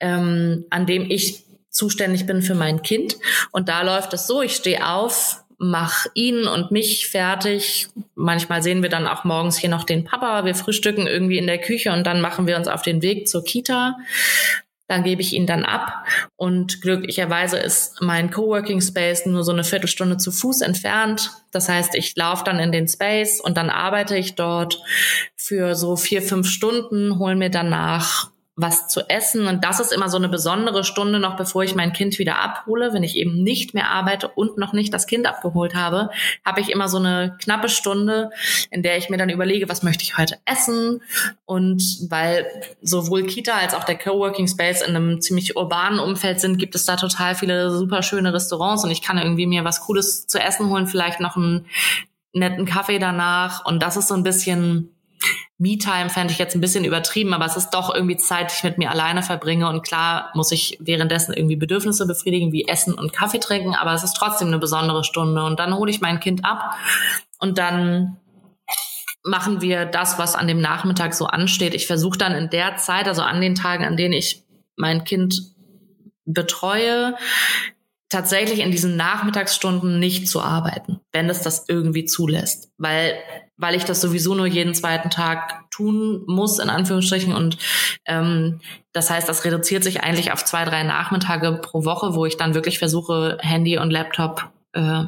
ähm, 0.00 0.64
an 0.70 0.86
dem 0.86 1.02
ich 1.10 1.44
zuständig 1.68 2.24
bin 2.24 2.40
für 2.40 2.54
mein 2.54 2.80
Kind. 2.80 3.18
Und 3.52 3.68
da 3.68 3.82
läuft 3.82 4.14
es 4.14 4.26
so, 4.26 4.40
ich 4.40 4.56
stehe 4.56 4.88
auf, 4.88 5.39
mach 5.60 6.06
ihn 6.14 6.48
und 6.48 6.70
mich 6.70 7.06
fertig. 7.08 7.88
Manchmal 8.14 8.62
sehen 8.62 8.82
wir 8.82 8.88
dann 8.88 9.06
auch 9.06 9.24
morgens 9.24 9.58
hier 9.58 9.68
noch 9.68 9.84
den 9.84 10.04
Papa. 10.04 10.46
Wir 10.46 10.54
frühstücken 10.54 11.06
irgendwie 11.06 11.36
in 11.36 11.46
der 11.46 11.58
Küche 11.58 11.92
und 11.92 12.06
dann 12.06 12.22
machen 12.22 12.46
wir 12.46 12.56
uns 12.56 12.66
auf 12.66 12.80
den 12.80 13.02
Weg 13.02 13.28
zur 13.28 13.44
Kita. 13.44 13.98
Dann 14.88 15.04
gebe 15.04 15.20
ich 15.20 15.34
ihn 15.34 15.46
dann 15.46 15.64
ab 15.64 16.04
und 16.36 16.80
glücklicherweise 16.80 17.58
ist 17.58 18.00
mein 18.00 18.30
Coworking 18.30 18.80
Space 18.80 19.26
nur 19.26 19.44
so 19.44 19.52
eine 19.52 19.62
Viertelstunde 19.62 20.16
zu 20.16 20.32
Fuß 20.32 20.62
entfernt. 20.62 21.30
Das 21.52 21.68
heißt, 21.68 21.94
ich 21.94 22.16
laufe 22.16 22.42
dann 22.42 22.58
in 22.58 22.72
den 22.72 22.88
Space 22.88 23.38
und 23.40 23.56
dann 23.56 23.70
arbeite 23.70 24.16
ich 24.16 24.34
dort 24.34 24.82
für 25.36 25.74
so 25.74 25.94
vier, 25.94 26.22
fünf 26.22 26.48
Stunden, 26.48 27.18
hole 27.18 27.36
mir 27.36 27.50
danach 27.50 28.30
was 28.56 28.88
zu 28.88 29.08
essen. 29.08 29.46
Und 29.46 29.64
das 29.64 29.80
ist 29.80 29.92
immer 29.92 30.08
so 30.08 30.16
eine 30.16 30.28
besondere 30.28 30.84
Stunde 30.84 31.18
noch, 31.18 31.36
bevor 31.36 31.62
ich 31.62 31.74
mein 31.74 31.92
Kind 31.92 32.18
wieder 32.18 32.40
abhole. 32.40 32.92
Wenn 32.92 33.02
ich 33.02 33.16
eben 33.16 33.42
nicht 33.42 33.74
mehr 33.74 33.90
arbeite 33.90 34.28
und 34.28 34.58
noch 34.58 34.72
nicht 34.72 34.92
das 34.92 35.06
Kind 35.06 35.26
abgeholt 35.26 35.74
habe, 35.74 36.10
habe 36.44 36.60
ich 36.60 36.70
immer 36.70 36.88
so 36.88 36.98
eine 36.98 37.36
knappe 37.42 37.68
Stunde, 37.68 38.30
in 38.70 38.82
der 38.82 38.98
ich 38.98 39.08
mir 39.08 39.16
dann 39.16 39.30
überlege, 39.30 39.68
was 39.68 39.82
möchte 39.82 40.04
ich 40.04 40.18
heute 40.18 40.38
essen. 40.44 41.02
Und 41.46 41.82
weil 42.10 42.46
sowohl 42.82 43.26
Kita 43.26 43.54
als 43.54 43.74
auch 43.74 43.84
der 43.84 43.98
Coworking 43.98 44.48
Space 44.48 44.82
in 44.82 44.94
einem 44.94 45.20
ziemlich 45.20 45.56
urbanen 45.56 46.00
Umfeld 46.00 46.40
sind, 46.40 46.58
gibt 46.58 46.74
es 46.74 46.84
da 46.84 46.96
total 46.96 47.34
viele 47.34 47.70
super 47.70 48.02
schöne 48.02 48.34
Restaurants 48.34 48.84
und 48.84 48.90
ich 48.90 49.02
kann 49.02 49.18
irgendwie 49.18 49.46
mir 49.46 49.64
was 49.64 49.80
Cooles 49.80 50.26
zu 50.26 50.38
essen 50.38 50.68
holen, 50.68 50.86
vielleicht 50.86 51.20
noch 51.20 51.36
einen 51.36 51.66
netten 52.32 52.66
Kaffee 52.66 52.98
danach. 52.98 53.64
Und 53.64 53.82
das 53.82 53.96
ist 53.96 54.08
so 54.08 54.14
ein 54.14 54.22
bisschen 54.22 54.94
Me-Time 55.60 56.08
fände 56.08 56.32
ich 56.32 56.38
jetzt 56.38 56.54
ein 56.54 56.62
bisschen 56.62 56.84
übertrieben, 56.86 57.34
aber 57.34 57.44
es 57.44 57.54
ist 57.54 57.70
doch 57.70 57.94
irgendwie 57.94 58.16
Zeit, 58.16 58.50
die 58.50 58.54
ich 58.56 58.64
mit 58.64 58.78
mir 58.78 58.90
alleine 58.90 59.22
verbringe. 59.22 59.68
Und 59.68 59.82
klar 59.82 60.30
muss 60.32 60.52
ich 60.52 60.78
währenddessen 60.80 61.34
irgendwie 61.34 61.56
Bedürfnisse 61.56 62.06
befriedigen, 62.06 62.50
wie 62.50 62.66
Essen 62.66 62.94
und 62.94 63.12
Kaffee 63.12 63.40
trinken, 63.40 63.74
aber 63.74 63.92
es 63.92 64.02
ist 64.02 64.14
trotzdem 64.14 64.48
eine 64.48 64.58
besondere 64.58 65.04
Stunde. 65.04 65.44
Und 65.44 65.60
dann 65.60 65.76
hole 65.76 65.90
ich 65.90 66.00
mein 66.00 66.18
Kind 66.18 66.46
ab 66.46 66.76
und 67.38 67.58
dann 67.58 68.16
machen 69.22 69.60
wir 69.60 69.84
das, 69.84 70.18
was 70.18 70.34
an 70.34 70.48
dem 70.48 70.62
Nachmittag 70.62 71.12
so 71.12 71.26
ansteht. 71.26 71.74
Ich 71.74 71.86
versuche 71.86 72.16
dann 72.16 72.32
in 72.32 72.48
der 72.48 72.76
Zeit, 72.76 73.06
also 73.06 73.20
an 73.20 73.42
den 73.42 73.54
Tagen, 73.54 73.84
an 73.84 73.98
denen 73.98 74.14
ich 74.14 74.42
mein 74.76 75.04
Kind 75.04 75.42
betreue, 76.24 77.16
tatsächlich 78.10 78.58
in 78.58 78.70
diesen 78.70 78.96
Nachmittagsstunden 78.96 79.98
nicht 79.98 80.28
zu 80.28 80.42
arbeiten, 80.42 81.00
wenn 81.12 81.30
es 81.30 81.42
das 81.42 81.64
irgendwie 81.68 82.04
zulässt, 82.04 82.70
weil 82.76 83.14
weil 83.56 83.74
ich 83.74 83.84
das 83.84 84.00
sowieso 84.00 84.34
nur 84.34 84.46
jeden 84.46 84.74
zweiten 84.74 85.10
Tag 85.10 85.70
tun 85.70 86.22
muss 86.26 86.58
in 86.58 86.70
Anführungsstrichen. 86.70 87.34
Und 87.34 87.58
ähm, 88.06 88.60
das 88.92 89.10
heißt, 89.10 89.28
das 89.28 89.44
reduziert 89.44 89.84
sich 89.84 90.02
eigentlich 90.02 90.32
auf 90.32 90.44
zwei 90.46 90.64
drei 90.64 90.82
Nachmittage 90.82 91.60
pro 91.62 91.84
Woche, 91.84 92.14
wo 92.14 92.24
ich 92.24 92.38
dann 92.38 92.54
wirklich 92.54 92.78
versuche 92.78 93.36
Handy 93.42 93.76
und 93.76 93.90
Laptop 93.90 94.50
äh, 94.72 95.04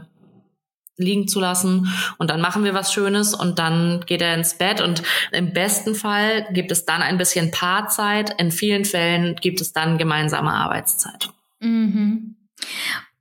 liegen 0.98 1.28
zu 1.28 1.40
lassen. 1.40 1.88
Und 2.18 2.28
dann 2.28 2.42
machen 2.42 2.64
wir 2.64 2.74
was 2.74 2.92
Schönes 2.92 3.34
und 3.34 3.58
dann 3.58 4.04
geht 4.06 4.20
er 4.20 4.34
ins 4.34 4.58
Bett. 4.58 4.82
Und 4.82 5.02
im 5.32 5.54
besten 5.54 5.94
Fall 5.94 6.46
gibt 6.52 6.70
es 6.70 6.84
dann 6.84 7.00
ein 7.00 7.16
bisschen 7.16 7.50
Paarzeit, 7.50 8.38
in 8.38 8.50
vielen 8.50 8.84
Fällen 8.84 9.34
gibt 9.36 9.62
es 9.62 9.72
dann 9.72 9.96
gemeinsame 9.96 10.52
Arbeitszeit. 10.52 11.30
Mhm. 11.60 12.36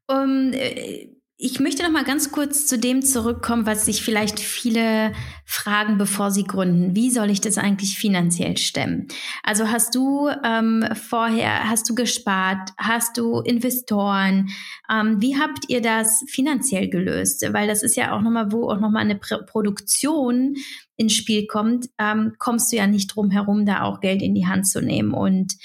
Um, 0.08 0.54
äh, 0.54 1.08
ich 1.44 1.60
möchte 1.60 1.82
noch 1.82 1.90
mal 1.90 2.04
ganz 2.04 2.32
kurz 2.32 2.68
zu 2.68 2.78
dem 2.78 3.02
zurückkommen, 3.02 3.66
was 3.66 3.86
sich 3.86 4.04
vielleicht 4.04 4.40
viele 4.40 5.12
fragen, 5.44 5.98
bevor 5.98 6.30
sie 6.30 6.44
gründen. 6.44 6.96
Wie 6.96 7.10
soll 7.10 7.32
ich 7.32 7.42
das 7.42 7.58
eigentlich 7.58 7.98
finanziell 7.98 8.58
stemmen? 8.58 9.08
Also 9.42 9.72
hast 9.72 9.96
du 9.96 10.30
ähm, 10.46 10.86
vorher, 10.94 11.68
hast 11.68 11.90
du 11.90 11.96
gespart, 11.96 12.70
hast 12.78 13.18
du 13.18 13.40
Investoren? 13.40 14.50
Ähm, 14.88 15.20
wie 15.20 15.36
habt 15.36 15.68
ihr 15.68 15.82
das 15.82 16.24
finanziell 16.28 16.90
gelöst? 16.90 17.44
Weil 17.52 17.68
das 17.68 17.82
ist 17.82 17.96
ja 17.96 18.16
auch 18.16 18.22
noch 18.22 18.30
mal, 18.30 18.52
wo 18.52 18.70
auch 18.70 18.80
noch 18.80 18.92
mal 18.92 19.00
eine 19.00 19.16
Pr 19.16 19.40
Produktion 19.40 20.56
ins 21.02 21.14
Spiel 21.14 21.48
kommt, 21.48 21.88
ähm, 21.98 22.36
kommst 22.38 22.72
du 22.72 22.78
ja 22.78 22.86
nicht 22.86 23.08
drum 23.08 23.32
herum, 23.32 23.66
da 23.66 23.82
auch 23.82 24.00
Geld 24.00 24.22
in 24.22 24.36
die 24.36 24.46
Hand 24.46 24.68
zu 24.68 24.82
nehmen. 24.82 25.14
Und, 25.14 25.56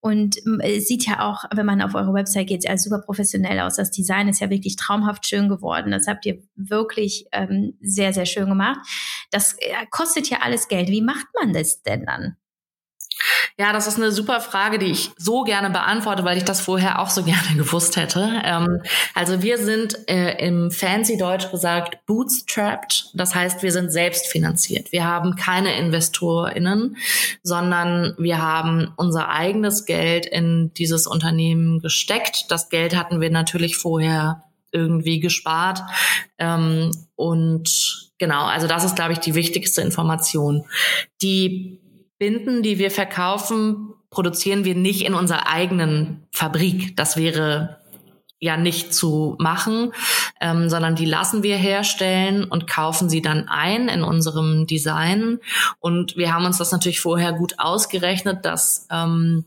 und 0.00 0.36
es 0.60 0.88
sieht 0.88 1.06
ja 1.06 1.20
auch, 1.28 1.44
wenn 1.54 1.66
man 1.66 1.82
auf 1.82 1.94
eure 1.94 2.14
Website 2.14 2.46
geht, 2.48 2.64
ja 2.64 2.76
super 2.78 3.02
professionell 3.04 3.60
aus. 3.60 3.76
Das 3.76 3.90
Design 3.90 4.28
ist 4.28 4.40
ja 4.40 4.48
wirklich 4.48 4.76
traumhaft 4.76 5.26
schön 5.26 5.48
geworden. 5.48 5.90
Das 5.90 6.06
habt 6.06 6.24
ihr 6.24 6.42
wirklich 6.54 7.26
ähm, 7.32 7.76
sehr, 7.80 8.12
sehr 8.12 8.26
schön 8.26 8.48
gemacht. 8.48 8.78
Das 9.30 9.54
äh, 9.58 9.86
kostet 9.90 10.30
ja 10.30 10.38
alles 10.40 10.68
Geld. 10.68 10.88
Wie 10.88 11.02
macht 11.02 11.26
man 11.38 11.52
das 11.52 11.82
denn 11.82 12.06
dann? 12.06 12.36
Ja, 13.58 13.72
das 13.72 13.86
ist 13.86 13.96
eine 13.96 14.12
super 14.12 14.40
Frage, 14.40 14.78
die 14.78 14.86
ich 14.86 15.10
so 15.16 15.42
gerne 15.42 15.70
beantworte, 15.70 16.24
weil 16.24 16.36
ich 16.36 16.44
das 16.44 16.60
vorher 16.60 17.00
auch 17.00 17.08
so 17.08 17.22
gerne 17.24 17.56
gewusst 17.56 17.96
hätte. 17.96 18.42
Ähm, 18.44 18.82
also 19.14 19.42
wir 19.42 19.58
sind 19.58 20.08
äh, 20.08 20.36
im 20.46 20.70
fancy 20.70 21.16
Deutsch 21.16 21.50
gesagt 21.50 22.04
bootstrapped. 22.06 23.10
Das 23.14 23.34
heißt, 23.34 23.62
wir 23.62 23.72
sind 23.72 23.90
selbst 23.90 24.26
finanziert. 24.26 24.92
Wir 24.92 25.04
haben 25.04 25.36
keine 25.36 25.76
InvestorInnen, 25.78 26.96
sondern 27.42 28.14
wir 28.18 28.42
haben 28.42 28.92
unser 28.96 29.30
eigenes 29.30 29.86
Geld 29.86 30.26
in 30.26 30.72
dieses 30.74 31.06
Unternehmen 31.06 31.80
gesteckt. 31.80 32.46
Das 32.50 32.68
Geld 32.68 32.94
hatten 32.94 33.20
wir 33.20 33.30
natürlich 33.30 33.76
vorher 33.76 34.44
irgendwie 34.72 35.20
gespart. 35.20 35.80
Ähm, 36.38 36.90
und 37.14 38.10
genau, 38.18 38.44
also 38.44 38.66
das 38.66 38.84
ist, 38.84 38.96
glaube 38.96 39.12
ich, 39.12 39.18
die 39.20 39.34
wichtigste 39.34 39.80
Information. 39.80 40.64
Die 41.22 41.80
Binden, 42.18 42.62
die 42.62 42.78
wir 42.78 42.90
verkaufen, 42.90 43.94
produzieren 44.10 44.64
wir 44.64 44.74
nicht 44.74 45.02
in 45.04 45.14
unserer 45.14 45.48
eigenen 45.48 46.26
Fabrik. 46.32 46.96
Das 46.96 47.16
wäre 47.16 47.80
ja 48.38 48.56
nicht 48.56 48.94
zu 48.94 49.36
machen, 49.38 49.92
ähm, 50.40 50.68
sondern 50.68 50.94
die 50.94 51.06
lassen 51.06 51.42
wir 51.42 51.56
herstellen 51.56 52.44
und 52.44 52.66
kaufen 52.66 53.08
sie 53.08 53.22
dann 53.22 53.48
ein 53.48 53.88
in 53.88 54.02
unserem 54.02 54.66
Design. 54.66 55.38
Und 55.80 56.16
wir 56.16 56.34
haben 56.34 56.44
uns 56.44 56.58
das 56.58 56.72
natürlich 56.72 57.00
vorher 57.00 57.32
gut 57.32 57.54
ausgerechnet, 57.58 58.44
dass 58.44 58.86
ähm, 58.90 59.44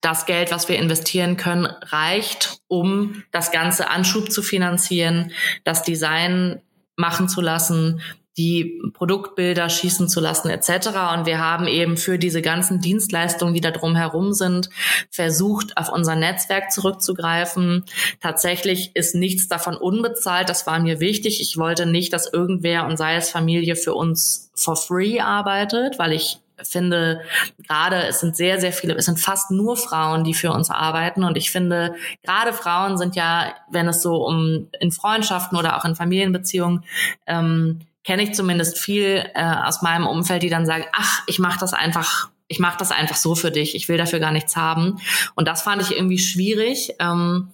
das 0.00 0.26
Geld, 0.26 0.50
was 0.50 0.68
wir 0.68 0.78
investieren 0.78 1.36
können, 1.36 1.66
reicht, 1.66 2.58
um 2.68 3.22
das 3.30 3.52
ganze 3.52 3.88
Anschub 3.88 4.30
zu 4.30 4.42
finanzieren, 4.42 5.32
das 5.64 5.82
Design 5.82 6.60
machen 6.96 7.28
zu 7.28 7.40
lassen, 7.40 8.00
die 8.36 8.80
Produktbilder 8.94 9.68
schießen 9.68 10.08
zu 10.08 10.20
lassen 10.20 10.48
etc. 10.48 10.88
Und 11.14 11.26
wir 11.26 11.38
haben 11.38 11.66
eben 11.66 11.96
für 11.96 12.18
diese 12.18 12.40
ganzen 12.42 12.80
Dienstleistungen, 12.80 13.54
die 13.54 13.60
da 13.60 13.70
drumherum 13.70 14.32
sind, 14.32 14.70
versucht, 15.10 15.76
auf 15.76 15.90
unser 15.90 16.16
Netzwerk 16.16 16.72
zurückzugreifen. 16.72 17.84
Tatsächlich 18.20 18.92
ist 18.94 19.14
nichts 19.14 19.48
davon 19.48 19.76
unbezahlt. 19.76 20.48
Das 20.48 20.66
war 20.66 20.78
mir 20.80 21.00
wichtig. 21.00 21.40
Ich 21.40 21.58
wollte 21.58 21.86
nicht, 21.86 22.12
dass 22.12 22.32
irgendwer 22.32 22.86
und 22.86 22.96
sei 22.96 23.16
es 23.16 23.30
Familie 23.30 23.76
für 23.76 23.94
uns 23.94 24.50
for 24.54 24.76
free 24.76 25.20
arbeitet, 25.20 25.98
weil 25.98 26.12
ich 26.12 26.38
finde, 26.64 27.22
gerade 27.66 28.04
es 28.04 28.20
sind 28.20 28.36
sehr, 28.36 28.60
sehr 28.60 28.72
viele, 28.72 28.94
es 28.94 29.06
sind 29.06 29.18
fast 29.18 29.50
nur 29.50 29.76
Frauen, 29.76 30.24
die 30.24 30.34
für 30.34 30.52
uns 30.52 30.70
arbeiten. 30.70 31.24
Und 31.24 31.36
ich 31.36 31.50
finde, 31.50 31.94
gerade 32.22 32.52
Frauen 32.52 32.98
sind 32.98 33.16
ja, 33.16 33.54
wenn 33.70 33.88
es 33.88 34.02
so 34.02 34.24
um 34.24 34.68
in 34.80 34.92
Freundschaften 34.92 35.58
oder 35.58 35.76
auch 35.76 35.84
in 35.84 35.96
Familienbeziehungen 35.96 36.84
ähm, 37.26 37.80
kenne 38.04 38.22
ich 38.22 38.34
zumindest 38.34 38.78
viel 38.78 39.24
äh, 39.34 39.44
aus 39.44 39.82
meinem 39.82 40.06
Umfeld, 40.06 40.42
die 40.42 40.50
dann 40.50 40.66
sagen, 40.66 40.84
ach, 40.92 41.22
ich 41.26 41.38
mache 41.38 41.60
das 41.60 41.72
einfach, 41.72 42.30
ich 42.48 42.58
mache 42.58 42.78
das 42.78 42.90
einfach 42.90 43.16
so 43.16 43.34
für 43.34 43.50
dich, 43.50 43.74
ich 43.74 43.88
will 43.88 43.98
dafür 43.98 44.18
gar 44.18 44.32
nichts 44.32 44.56
haben. 44.56 44.98
Und 45.34 45.48
das 45.48 45.62
fand 45.62 45.82
ich 45.82 45.96
irgendwie 45.96 46.18
schwierig. 46.18 46.94
Ähm, 46.98 47.50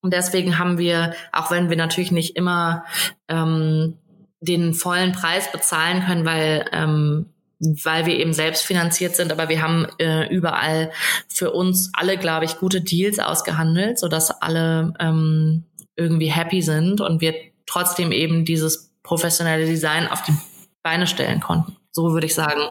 und 0.00 0.14
deswegen 0.14 0.58
haben 0.58 0.78
wir, 0.78 1.14
auch 1.32 1.50
wenn 1.50 1.68
wir 1.68 1.76
natürlich 1.76 2.12
nicht 2.12 2.36
immer 2.36 2.84
ähm, 3.28 3.98
den 4.40 4.72
vollen 4.72 5.12
Preis 5.12 5.52
bezahlen 5.52 6.04
können, 6.06 6.24
weil 6.24 6.64
ähm, 6.72 7.26
weil 7.60 8.06
wir 8.06 8.18
eben 8.18 8.32
selbst 8.32 8.62
finanziert 8.64 9.14
sind, 9.14 9.32
aber 9.32 9.50
wir 9.50 9.60
haben 9.60 9.86
äh, 9.98 10.26
überall 10.34 10.90
für 11.28 11.50
uns 11.50 11.90
alle, 11.92 12.16
glaube 12.16 12.46
ich, 12.46 12.56
gute 12.56 12.80
Deals 12.80 13.18
ausgehandelt, 13.18 13.98
so 13.98 14.08
dass 14.08 14.30
alle 14.30 14.94
ähm, 14.98 15.64
irgendwie 15.94 16.30
happy 16.30 16.62
sind 16.62 17.02
und 17.02 17.20
wir 17.20 17.34
trotzdem 17.66 18.12
eben 18.12 18.46
dieses 18.46 18.89
professionelle 19.02 19.66
Design 19.66 20.08
auf 20.08 20.22
die 20.22 20.34
Beine 20.82 21.06
stellen 21.06 21.40
konnten. 21.40 21.76
So 21.92 22.12
würde 22.12 22.26
ich 22.26 22.34
sagen. 22.34 22.70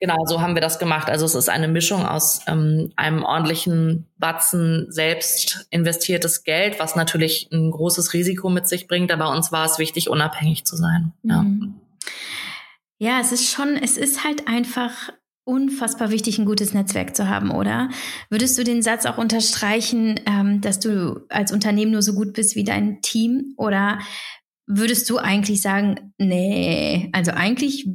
Genau, 0.00 0.16
so 0.26 0.40
haben 0.40 0.54
wir 0.54 0.60
das 0.60 0.78
gemacht. 0.78 1.08
Also 1.08 1.24
es 1.24 1.34
ist 1.34 1.48
eine 1.48 1.68
Mischung 1.68 2.04
aus 2.06 2.40
ähm, 2.46 2.92
einem 2.96 3.22
ordentlichen 3.22 4.06
Batzen 4.18 4.86
selbst 4.90 5.66
investiertes 5.70 6.44
Geld, 6.44 6.78
was 6.78 6.96
natürlich 6.96 7.48
ein 7.52 7.70
großes 7.70 8.12
Risiko 8.12 8.48
mit 8.48 8.68
sich 8.68 8.88
bringt, 8.88 9.12
aber 9.12 9.30
uns 9.30 9.52
war 9.52 9.66
es 9.66 9.78
wichtig, 9.78 10.08
unabhängig 10.08 10.64
zu 10.64 10.76
sein. 10.76 11.12
Ja. 11.22 11.42
Mhm. 11.42 11.80
Ja, 12.98 13.18
es 13.20 13.32
ist 13.32 13.50
schon, 13.50 13.76
es 13.76 13.96
ist 13.96 14.24
halt 14.24 14.46
einfach 14.46 15.10
unfassbar 15.44 16.10
wichtig, 16.10 16.38
ein 16.38 16.44
gutes 16.44 16.74
Netzwerk 16.74 17.16
zu 17.16 17.28
haben, 17.28 17.50
oder? 17.50 17.88
Würdest 18.28 18.58
du 18.58 18.62
den 18.62 18.82
Satz 18.82 19.06
auch 19.06 19.18
unterstreichen, 19.18 20.20
ähm, 20.26 20.60
dass 20.60 20.80
du 20.80 21.22
als 21.28 21.50
Unternehmen 21.50 21.92
nur 21.92 22.02
so 22.02 22.14
gut 22.14 22.34
bist 22.34 22.56
wie 22.56 22.64
dein 22.64 23.00
Team? 23.00 23.54
Oder 23.56 23.98
würdest 24.70 25.10
du 25.10 25.18
eigentlich 25.18 25.60
sagen, 25.62 26.12
nee, 26.18 27.10
also 27.12 27.32
eigentlich, 27.32 27.88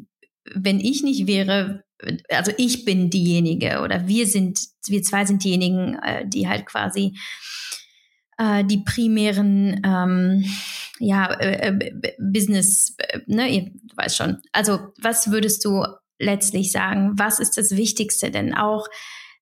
wenn 0.53 0.79
ich 0.79 1.03
nicht 1.03 1.25
wäre, 1.25 1.83
also 2.29 2.51
ich 2.57 2.83
bin 2.83 3.09
diejenige 3.09 3.81
oder 3.81 4.07
wir 4.07 4.27
sind, 4.27 4.59
wir 4.87 5.01
zwei 5.01 5.25
sind 5.25 5.43
diejenigen, 5.43 5.97
äh, 5.99 6.27
die 6.27 6.47
halt 6.47 6.65
quasi 6.65 7.17
äh, 8.37 8.65
die 8.65 8.83
primären 8.83 9.81
ähm, 9.85 10.45
ja, 10.99 11.31
äh, 11.33 11.69
äh 11.69 12.13
Business, 12.19 12.95
äh, 12.97 13.19
ne, 13.25 13.47
ihr 13.49 13.71
weißt 13.95 14.17
schon. 14.17 14.41
Also 14.51 14.79
was 15.01 15.31
würdest 15.31 15.63
du 15.63 15.85
letztlich 16.19 16.71
sagen? 16.71 17.13
Was 17.15 17.39
ist 17.39 17.57
das 17.57 17.71
Wichtigste 17.71 18.31
denn 18.31 18.53
auch 18.53 18.87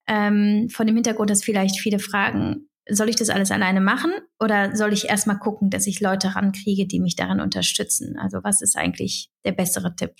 ähm, 0.07 0.69
von 0.69 0.85
dem 0.85 0.95
Hintergrund, 0.95 1.31
dass 1.31 1.43
vielleicht 1.43 1.79
viele 1.79 1.99
fragen, 1.99 2.69
soll 2.89 3.09
ich 3.09 3.15
das 3.15 3.29
alles 3.29 3.51
alleine 3.51 3.81
machen 3.81 4.11
oder 4.39 4.75
soll 4.75 4.93
ich 4.93 5.09
erstmal 5.09 5.39
gucken, 5.39 5.69
dass 5.69 5.87
ich 5.87 6.01
Leute 6.01 6.35
rankriege, 6.35 6.85
die 6.85 6.99
mich 6.99 7.15
daran 7.15 7.39
unterstützen? 7.39 8.17
Also 8.17 8.39
was 8.43 8.61
ist 8.61 8.77
eigentlich 8.77 9.29
der 9.45 9.53
bessere 9.53 9.95
Tipp? 9.95 10.13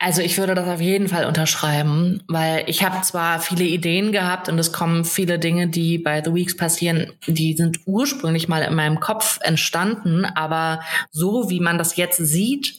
Also 0.00 0.22
ich 0.22 0.38
würde 0.38 0.54
das 0.54 0.68
auf 0.68 0.80
jeden 0.80 1.08
Fall 1.08 1.24
unterschreiben, 1.24 2.22
weil 2.28 2.62
ich 2.68 2.84
habe 2.84 3.02
zwar 3.02 3.40
viele 3.40 3.64
Ideen 3.64 4.12
gehabt 4.12 4.48
und 4.48 4.56
es 4.56 4.72
kommen 4.72 5.04
viele 5.04 5.40
Dinge, 5.40 5.66
die 5.66 5.98
bei 5.98 6.22
The 6.22 6.32
Weeks 6.32 6.56
passieren, 6.56 7.12
die 7.26 7.54
sind 7.54 7.80
ursprünglich 7.84 8.46
mal 8.46 8.62
in 8.62 8.76
meinem 8.76 9.00
Kopf 9.00 9.40
entstanden, 9.42 10.24
aber 10.24 10.80
so 11.10 11.50
wie 11.50 11.58
man 11.58 11.78
das 11.78 11.96
jetzt 11.96 12.18
sieht, 12.18 12.76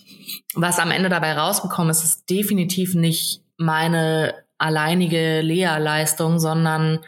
was 0.54 0.80
am 0.80 0.92
Ende 0.92 1.10
dabei 1.10 1.34
rausgekommen 1.34 1.92
ist, 1.92 2.06
ist 2.06 2.30
definitiv 2.30 2.96
nicht 2.96 3.42
meine 3.58 4.34
alleinige 4.58 5.42
Lehrleistung, 5.42 6.40
sondern 6.40 7.00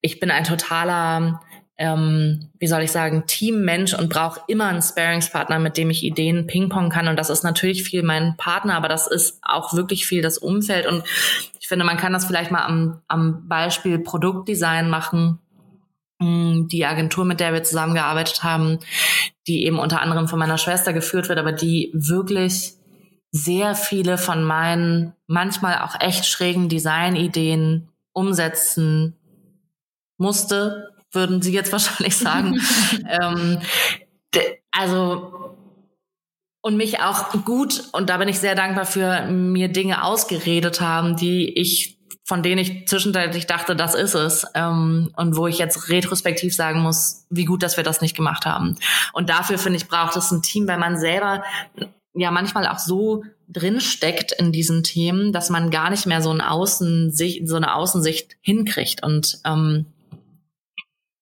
ich 0.00 0.20
bin 0.20 0.30
ein 0.30 0.44
totaler, 0.44 1.40
ähm, 1.76 2.50
wie 2.58 2.66
soll 2.66 2.82
ich 2.82 2.92
sagen, 2.92 3.24
Teammensch 3.26 3.94
und 3.94 4.08
brauche 4.08 4.40
immer 4.48 4.66
einen 4.66 4.82
Sparingspartner, 4.82 5.58
mit 5.58 5.76
dem 5.76 5.90
ich 5.90 6.04
Ideen 6.04 6.46
pingpong 6.46 6.90
kann. 6.90 7.08
Und 7.08 7.16
das 7.16 7.30
ist 7.30 7.44
natürlich 7.44 7.84
viel 7.84 8.02
mein 8.02 8.36
Partner, 8.36 8.76
aber 8.76 8.88
das 8.88 9.06
ist 9.06 9.38
auch 9.42 9.74
wirklich 9.74 10.06
viel 10.06 10.22
das 10.22 10.38
Umfeld. 10.38 10.86
Und 10.86 11.04
ich 11.60 11.68
finde, 11.68 11.84
man 11.84 11.96
kann 11.96 12.12
das 12.12 12.26
vielleicht 12.26 12.50
mal 12.50 12.64
am, 12.64 13.00
am 13.08 13.48
Beispiel 13.48 13.98
Produktdesign 13.98 14.90
machen. 14.90 15.38
Mm, 16.18 16.66
die 16.68 16.84
Agentur, 16.84 17.24
mit 17.24 17.40
der 17.40 17.52
wir 17.52 17.62
zusammengearbeitet 17.62 18.42
haben, 18.42 18.78
die 19.46 19.64
eben 19.64 19.78
unter 19.78 20.02
anderem 20.02 20.28
von 20.28 20.38
meiner 20.38 20.58
Schwester 20.58 20.92
geführt 20.92 21.28
wird, 21.28 21.38
aber 21.38 21.52
die 21.52 21.90
wirklich 21.94 22.74
sehr 23.30 23.74
viele 23.74 24.18
von 24.18 24.42
meinen 24.42 25.14
manchmal 25.26 25.78
auch 25.78 26.00
echt 26.00 26.26
schrägen 26.26 26.68
Designideen 26.68 27.88
umsetzen 28.12 29.17
musste, 30.18 30.90
würden 31.12 31.40
Sie 31.42 31.52
jetzt 31.52 31.72
wahrscheinlich 31.72 32.16
sagen. 32.16 32.60
ähm, 33.08 33.60
also 34.70 35.56
und 36.60 36.76
mich 36.76 37.00
auch 37.00 37.32
gut, 37.44 37.84
und 37.92 38.10
da 38.10 38.16
bin 38.18 38.28
ich 38.28 38.40
sehr 38.40 38.54
dankbar 38.54 38.84
für, 38.84 39.26
mir 39.26 39.68
Dinge 39.68 40.04
ausgeredet 40.04 40.80
haben, 40.80 41.16
die 41.16 41.48
ich, 41.58 41.98
von 42.24 42.42
denen 42.42 42.58
ich 42.58 42.86
zwischenzeitlich 42.88 43.46
dachte, 43.46 43.76
das 43.76 43.94
ist 43.94 44.14
es. 44.14 44.44
Ähm, 44.54 45.10
und 45.16 45.36
wo 45.36 45.46
ich 45.46 45.58
jetzt 45.58 45.88
retrospektiv 45.88 46.54
sagen 46.54 46.80
muss, 46.80 47.26
wie 47.30 47.44
gut, 47.44 47.62
dass 47.62 47.76
wir 47.76 47.84
das 47.84 48.00
nicht 48.00 48.16
gemacht 48.16 48.44
haben. 48.44 48.76
Und 49.12 49.30
dafür, 49.30 49.56
finde 49.56 49.78
ich, 49.78 49.88
braucht 49.88 50.16
es 50.16 50.30
ein 50.30 50.42
Team, 50.42 50.66
weil 50.66 50.78
man 50.78 50.98
selber 50.98 51.42
ja 52.12 52.30
manchmal 52.30 52.66
auch 52.66 52.78
so 52.78 53.22
drin 53.48 53.80
steckt 53.80 54.32
in 54.32 54.52
diesen 54.52 54.82
Themen, 54.82 55.32
dass 55.32 55.50
man 55.50 55.70
gar 55.70 55.90
nicht 55.90 56.06
mehr 56.06 56.20
so, 56.20 56.30
ein 56.30 56.40
Außensicht, 56.40 57.48
so 57.48 57.56
eine 57.56 57.74
Außensicht 57.76 58.36
hinkriegt. 58.42 59.02
Und 59.02 59.38
ähm, 59.46 59.86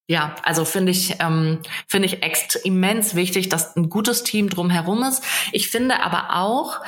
ja, 0.09 0.36
also 0.42 0.64
finde 0.64 0.92
ich, 0.92 1.16
ähm, 1.20 1.59
finde 1.88 2.07
ich 2.07 2.20
immens 2.64 3.14
wichtig, 3.14 3.48
dass 3.48 3.74
ein 3.76 3.88
gutes 3.88 4.22
Team 4.22 4.48
drumherum 4.48 5.02
ist. 5.02 5.24
Ich 5.52 5.68
finde 5.68 6.02
aber 6.02 6.36
auch, 6.36 6.80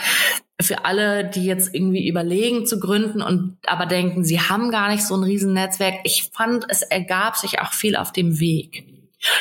für 0.61 0.85
alle, 0.85 1.25
die 1.25 1.45
jetzt 1.45 1.73
irgendwie 1.73 2.09
überlegen 2.09 2.67
zu 2.67 2.81
gründen 2.81 3.23
und 3.23 3.59
aber 3.65 3.87
denken, 3.87 4.25
sie 4.25 4.41
haben 4.41 4.71
gar 4.71 4.89
nicht 4.89 5.07
so 5.07 5.15
ein 5.17 5.23
Riesennetzwerk, 5.23 6.01
ich 6.05 6.31
fand, 6.33 6.67
es 6.69 6.83
ergab 6.83 7.37
sich 7.37 7.61
auch 7.61 7.73
viel 7.73 7.97
auf 7.97 8.13
dem 8.13 8.41
Weg. 8.41 8.98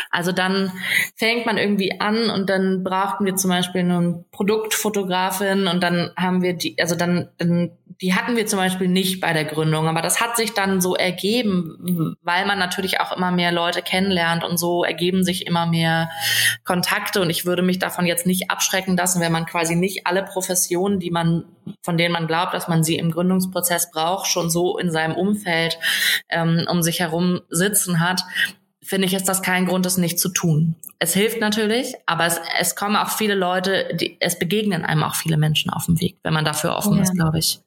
Also 0.09 0.31
dann 0.31 0.71
fängt 1.15 1.45
man 1.45 1.57
irgendwie 1.57 1.99
an 1.99 2.29
und 2.29 2.49
dann 2.49 2.83
brauchten 2.83 3.25
wir 3.25 3.35
zum 3.35 3.51
Beispiel 3.51 3.81
eine 3.81 4.25
Produktfotografin 4.31 5.67
und 5.67 5.83
dann 5.83 6.11
haben 6.17 6.41
wir 6.41 6.53
die, 6.53 6.75
also 6.79 6.95
dann, 6.95 7.29
dann, 7.37 7.71
die 8.01 8.15
hatten 8.15 8.35
wir 8.35 8.47
zum 8.47 8.57
Beispiel 8.57 8.87
nicht 8.87 9.21
bei 9.21 9.33
der 9.33 9.45
Gründung, 9.45 9.87
aber 9.87 10.01
das 10.01 10.19
hat 10.19 10.35
sich 10.35 10.53
dann 10.53 10.81
so 10.81 10.95
ergeben, 10.95 12.15
weil 12.21 12.45
man 12.45 12.57
natürlich 12.57 12.99
auch 12.99 13.15
immer 13.15 13.31
mehr 13.31 13.51
Leute 13.51 13.81
kennenlernt 13.81 14.43
und 14.43 14.57
so 14.57 14.83
ergeben 14.83 15.23
sich 15.23 15.45
immer 15.45 15.67
mehr 15.67 16.09
Kontakte 16.63 17.21
und 17.21 17.29
ich 17.29 17.45
würde 17.45 17.61
mich 17.61 17.77
davon 17.77 18.05
jetzt 18.07 18.25
nicht 18.25 18.49
abschrecken 18.49 18.97
lassen, 18.97 19.21
wenn 19.21 19.31
man 19.31 19.45
quasi 19.45 19.75
nicht 19.75 20.07
alle 20.07 20.23
Professionen, 20.23 20.99
die 20.99 21.11
man, 21.11 21.45
von 21.83 21.97
denen 21.97 22.13
man 22.13 22.27
glaubt, 22.27 22.53
dass 22.53 22.67
man 22.67 22.83
sie 22.83 22.95
im 22.95 23.11
Gründungsprozess 23.11 23.91
braucht, 23.91 24.27
schon 24.27 24.49
so 24.49 24.77
in 24.77 24.91
seinem 24.91 25.15
Umfeld 25.15 25.77
ähm, 26.29 26.65
um 26.69 26.81
sich 26.81 26.99
herum 26.99 27.41
sitzen 27.49 27.99
hat 27.99 28.23
finde 28.87 29.07
ich, 29.07 29.13
ist 29.13 29.27
das 29.27 29.41
kein 29.41 29.65
Grund, 29.65 29.85
es 29.85 29.97
nicht 29.97 30.19
zu 30.19 30.29
tun. 30.29 30.75
Es 30.99 31.13
hilft 31.13 31.39
natürlich, 31.39 31.93
aber 32.05 32.25
es, 32.25 32.39
es 32.59 32.75
kommen 32.75 32.95
auch 32.95 33.09
viele 33.09 33.35
Leute, 33.35 33.93
die, 33.93 34.17
es 34.19 34.39
begegnen 34.39 34.85
einem 34.85 35.03
auch 35.03 35.15
viele 35.15 35.37
Menschen 35.37 35.71
auf 35.71 35.85
dem 35.85 35.99
Weg, 35.99 36.17
wenn 36.23 36.33
man 36.33 36.45
dafür 36.45 36.75
offen 36.75 36.95
ja. 36.95 37.03
ist, 37.03 37.13
glaube 37.13 37.39
ich. 37.39 37.59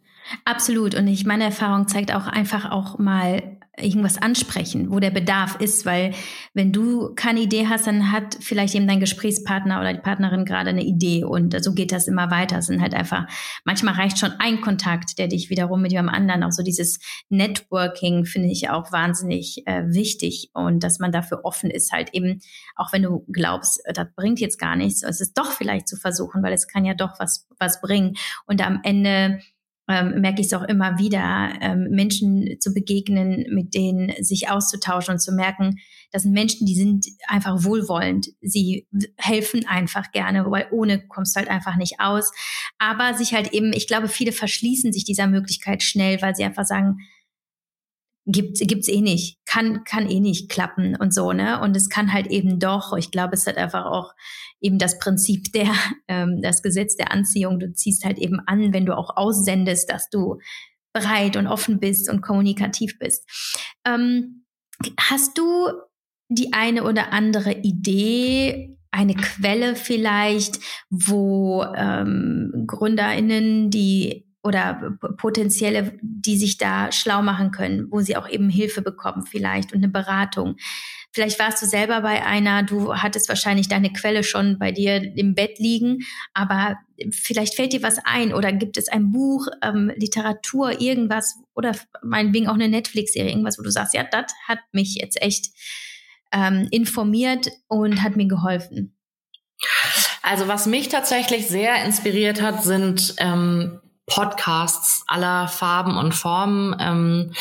Absolut. 0.44 0.94
Und 0.94 1.06
ich, 1.06 1.24
meine 1.26 1.44
Erfahrung 1.44 1.88
zeigt 1.88 2.14
auch 2.14 2.26
einfach 2.26 2.70
auch 2.70 2.98
mal 2.98 3.58
irgendwas 3.82 4.20
ansprechen, 4.20 4.90
wo 4.90 5.00
der 5.00 5.10
Bedarf 5.10 5.56
ist, 5.60 5.86
weil 5.86 6.12
wenn 6.54 6.72
du 6.72 7.14
keine 7.14 7.40
Idee 7.40 7.66
hast, 7.68 7.86
dann 7.86 8.12
hat 8.12 8.36
vielleicht 8.40 8.74
eben 8.74 8.86
dein 8.86 9.00
Gesprächspartner 9.00 9.80
oder 9.80 9.92
die 9.92 10.00
Partnerin 10.00 10.44
gerade 10.44 10.70
eine 10.70 10.84
Idee 10.84 11.24
und 11.24 11.62
so 11.62 11.72
geht 11.72 11.92
das 11.92 12.08
immer 12.08 12.30
weiter. 12.30 12.58
Es 12.58 12.66
sind 12.66 12.80
halt 12.80 12.94
einfach, 12.94 13.26
manchmal 13.64 13.94
reicht 13.94 14.18
schon 14.18 14.32
ein 14.38 14.60
Kontakt, 14.60 15.18
der 15.18 15.28
dich 15.28 15.50
wiederum 15.50 15.82
mit 15.82 15.92
jemandem 15.92 16.14
anderen, 16.14 16.44
auch 16.44 16.52
so 16.52 16.62
dieses 16.62 16.98
Networking 17.28 18.24
finde 18.24 18.48
ich 18.48 18.70
auch 18.70 18.92
wahnsinnig 18.92 19.66
äh, 19.66 19.84
wichtig 19.86 20.50
und 20.52 20.82
dass 20.82 20.98
man 20.98 21.12
dafür 21.12 21.44
offen 21.44 21.70
ist, 21.70 21.92
halt 21.92 22.10
eben, 22.12 22.40
auch 22.76 22.92
wenn 22.92 23.02
du 23.02 23.24
glaubst, 23.32 23.80
das 23.92 24.08
bringt 24.14 24.40
jetzt 24.40 24.58
gar 24.58 24.76
nichts, 24.76 25.02
es 25.02 25.20
ist 25.20 25.38
doch 25.38 25.50
vielleicht 25.52 25.88
zu 25.88 25.96
versuchen, 25.96 26.42
weil 26.42 26.52
es 26.52 26.68
kann 26.68 26.84
ja 26.84 26.94
doch 26.94 27.18
was, 27.18 27.46
was 27.58 27.80
bringen 27.80 28.16
und 28.46 28.64
am 28.64 28.80
Ende 28.82 29.40
ähm, 29.90 30.20
merke 30.20 30.40
ich 30.40 30.46
es 30.46 30.52
auch 30.54 30.62
immer 30.62 30.98
wieder, 30.98 31.52
ähm, 31.60 31.88
Menschen 31.90 32.56
zu 32.60 32.72
begegnen, 32.72 33.46
mit 33.52 33.74
denen 33.74 34.12
sich 34.22 34.48
auszutauschen 34.48 35.14
und 35.14 35.20
zu 35.20 35.32
merken, 35.32 35.76
das 36.12 36.22
sind 36.22 36.32
Menschen, 36.32 36.66
die 36.66 36.74
sind 36.74 37.06
einfach 37.28 37.64
wohlwollend. 37.64 38.28
Sie 38.40 38.88
helfen 39.16 39.66
einfach 39.66 40.10
gerne, 40.12 40.50
weil 40.50 40.66
ohne 40.72 41.06
kommst 41.06 41.36
du 41.36 41.40
halt 41.40 41.48
einfach 41.48 41.76
nicht 41.76 42.00
aus. 42.00 42.32
Aber 42.78 43.14
sich 43.14 43.32
halt 43.32 43.52
eben, 43.52 43.72
ich 43.72 43.86
glaube, 43.86 44.08
viele 44.08 44.32
verschließen 44.32 44.92
sich 44.92 45.04
dieser 45.04 45.28
Möglichkeit 45.28 45.82
schnell, 45.82 46.20
weil 46.20 46.34
sie 46.34 46.44
einfach 46.44 46.64
sagen, 46.64 46.98
gibt 48.26 48.58
gibt's 48.60 48.88
eh 48.88 49.00
nicht, 49.00 49.38
kann 49.46 49.84
kann 49.84 50.08
eh 50.08 50.20
nicht 50.20 50.50
klappen 50.50 50.96
und 50.96 51.14
so 51.14 51.32
ne 51.32 51.60
und 51.60 51.76
es 51.76 51.88
kann 51.88 52.12
halt 52.12 52.26
eben 52.28 52.58
doch. 52.58 52.96
Ich 52.96 53.10
glaube, 53.10 53.34
es 53.34 53.46
hat 53.46 53.56
einfach 53.56 53.86
auch 53.86 54.12
eben 54.60 54.78
das 54.78 54.98
Prinzip 54.98 55.52
der 55.52 55.72
ähm, 56.08 56.40
das 56.42 56.62
Gesetz 56.62 56.96
der 56.96 57.12
Anziehung. 57.12 57.58
Du 57.58 57.72
ziehst 57.72 58.04
halt 58.04 58.18
eben 58.18 58.40
an, 58.46 58.72
wenn 58.72 58.86
du 58.86 58.96
auch 58.96 59.16
aussendest, 59.16 59.90
dass 59.90 60.10
du 60.10 60.38
bereit 60.92 61.36
und 61.36 61.46
offen 61.46 61.78
bist 61.78 62.10
und 62.10 62.20
kommunikativ 62.20 62.98
bist. 62.98 63.24
Ähm, 63.86 64.44
hast 64.98 65.38
du 65.38 65.68
die 66.28 66.52
eine 66.52 66.84
oder 66.84 67.12
andere 67.12 67.52
Idee, 67.52 68.76
eine 68.90 69.14
Quelle 69.14 69.76
vielleicht, 69.76 70.58
wo 70.88 71.64
ähm, 71.76 72.64
GründerInnen, 72.66 73.70
die 73.70 74.29
oder 74.42 74.96
potenzielle, 75.18 75.98
die 76.02 76.38
sich 76.38 76.56
da 76.56 76.90
schlau 76.92 77.22
machen 77.22 77.50
können, 77.50 77.88
wo 77.90 78.00
sie 78.00 78.16
auch 78.16 78.28
eben 78.28 78.48
Hilfe 78.48 78.80
bekommen 78.80 79.26
vielleicht 79.26 79.72
und 79.72 79.78
eine 79.78 79.92
Beratung. 79.92 80.56
Vielleicht 81.12 81.38
warst 81.40 81.60
du 81.60 81.66
selber 81.66 82.02
bei 82.02 82.24
einer, 82.24 82.62
du 82.62 82.94
hattest 82.94 83.28
wahrscheinlich 83.28 83.68
deine 83.68 83.92
Quelle 83.92 84.22
schon 84.22 84.58
bei 84.58 84.70
dir 84.70 85.02
im 85.16 85.34
Bett 85.34 85.58
liegen, 85.58 85.98
aber 86.34 86.76
vielleicht 87.10 87.54
fällt 87.54 87.72
dir 87.72 87.82
was 87.82 87.98
ein 88.04 88.32
oder 88.32 88.52
gibt 88.52 88.78
es 88.78 88.88
ein 88.88 89.10
Buch, 89.10 89.46
ähm, 89.62 89.92
Literatur, 89.96 90.80
irgendwas 90.80 91.36
oder 91.54 91.74
meinetwegen 92.02 92.46
auch 92.48 92.54
eine 92.54 92.68
Netflix-Serie, 92.68 93.30
irgendwas, 93.30 93.58
wo 93.58 93.62
du 93.62 93.70
sagst, 93.70 93.94
ja, 93.94 94.04
das 94.04 94.32
hat 94.46 94.60
mich 94.72 94.94
jetzt 94.94 95.20
echt 95.20 95.48
ähm, 96.32 96.68
informiert 96.70 97.50
und 97.66 98.02
hat 98.02 98.16
mir 98.16 98.28
geholfen. 98.28 98.96
Also 100.22 100.48
was 100.48 100.66
mich 100.66 100.88
tatsächlich 100.88 101.48
sehr 101.48 101.84
inspiriert 101.84 102.40
hat, 102.40 102.62
sind 102.62 103.14
ähm, 103.18 103.80
Podcasts 104.10 105.04
aller 105.06 105.48
Farben 105.48 105.96
und 105.96 106.14
Formen. 106.14 106.76
Ähm, 106.78 107.32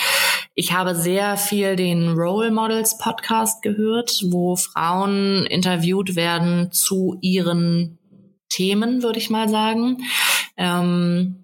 ich 0.55 0.71
habe 0.71 0.95
sehr 0.95 1.35
viel 1.35 1.75
den 1.75 2.13
Role 2.13 2.51
Models 2.51 2.97
Podcast 2.97 3.61
gehört, 3.61 4.23
wo 4.27 4.55
Frauen 4.55 5.45
interviewt 5.45 6.15
werden 6.15 6.71
zu 6.71 7.17
ihren 7.21 7.97
Themen, 8.49 9.03
würde 9.03 9.19
ich 9.19 9.29
mal 9.29 9.49
sagen. 9.49 9.97
Ähm, 10.57 11.43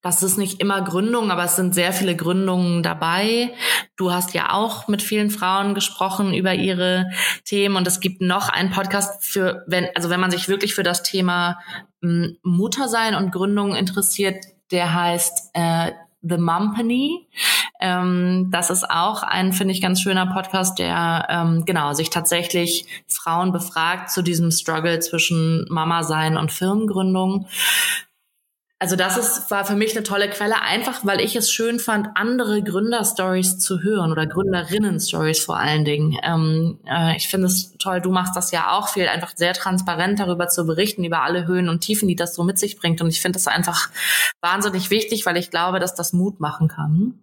das 0.00 0.22
ist 0.22 0.38
nicht 0.38 0.60
immer 0.60 0.80
Gründung, 0.82 1.32
aber 1.32 1.44
es 1.44 1.56
sind 1.56 1.74
sehr 1.74 1.92
viele 1.92 2.14
Gründungen 2.14 2.84
dabei. 2.84 3.52
Du 3.96 4.12
hast 4.12 4.32
ja 4.32 4.52
auch 4.52 4.86
mit 4.86 5.02
vielen 5.02 5.30
Frauen 5.30 5.74
gesprochen 5.74 6.34
über 6.34 6.54
ihre 6.54 7.10
Themen 7.44 7.74
und 7.74 7.86
es 7.86 7.98
gibt 7.98 8.20
noch 8.20 8.48
einen 8.48 8.70
Podcast 8.70 9.24
für, 9.24 9.64
wenn, 9.66 9.88
also 9.96 10.08
wenn 10.08 10.20
man 10.20 10.30
sich 10.30 10.48
wirklich 10.48 10.74
für 10.74 10.84
das 10.84 11.02
Thema 11.02 11.58
Muttersein 12.00 13.14
und 13.14 13.32
Gründung 13.32 13.74
interessiert, 13.74 14.44
der 14.70 14.94
heißt 14.94 15.50
äh, 15.54 15.92
The 16.22 16.36
Mumpany. 16.36 17.28
Ähm, 17.80 18.48
das 18.50 18.70
ist 18.70 18.88
auch 18.90 19.22
ein, 19.22 19.52
finde 19.52 19.72
ich, 19.72 19.80
ganz 19.80 20.00
schöner 20.00 20.26
Podcast, 20.26 20.78
der 20.78 21.26
ähm, 21.28 21.64
genau 21.64 21.92
sich 21.92 22.10
tatsächlich 22.10 22.86
Frauen 23.06 23.52
befragt 23.52 24.10
zu 24.10 24.22
diesem 24.22 24.50
Struggle 24.50 24.98
zwischen 24.98 25.64
Mama 25.68 26.02
sein 26.02 26.36
und 26.36 26.50
Firmengründung 26.50 27.46
also 28.80 28.94
das 28.94 29.16
ist, 29.16 29.50
war 29.50 29.64
für 29.64 29.74
mich 29.74 29.96
eine 29.96 30.04
tolle 30.04 30.30
Quelle, 30.30 30.62
einfach 30.62 31.04
weil 31.04 31.20
ich 31.20 31.34
es 31.34 31.50
schön 31.50 31.80
fand, 31.80 32.10
andere 32.14 32.62
Gründerstories 32.62 33.58
zu 33.58 33.82
hören 33.82 34.12
oder 34.12 34.24
Gründerinnen-Stories 34.26 35.40
vor 35.44 35.58
allen 35.58 35.84
Dingen. 35.84 36.16
Ähm, 36.22 36.78
äh, 36.86 37.16
ich 37.16 37.28
finde 37.28 37.48
es 37.48 37.76
toll, 37.78 38.00
du 38.00 38.12
machst 38.12 38.36
das 38.36 38.52
ja 38.52 38.70
auch 38.78 38.88
viel, 38.88 39.08
einfach 39.08 39.32
sehr 39.34 39.52
transparent 39.52 40.20
darüber 40.20 40.46
zu 40.46 40.64
berichten, 40.64 41.02
über 41.02 41.22
alle 41.22 41.48
Höhen 41.48 41.68
und 41.68 41.80
Tiefen, 41.80 42.06
die 42.06 42.14
das 42.14 42.36
so 42.36 42.44
mit 42.44 42.60
sich 42.60 42.78
bringt. 42.78 43.00
Und 43.00 43.08
ich 43.08 43.20
finde 43.20 43.36
das 43.38 43.48
einfach 43.48 43.90
wahnsinnig 44.40 44.90
wichtig, 44.90 45.26
weil 45.26 45.36
ich 45.36 45.50
glaube, 45.50 45.80
dass 45.80 45.96
das 45.96 46.12
Mut 46.12 46.38
machen 46.38 46.68
kann. 46.68 47.18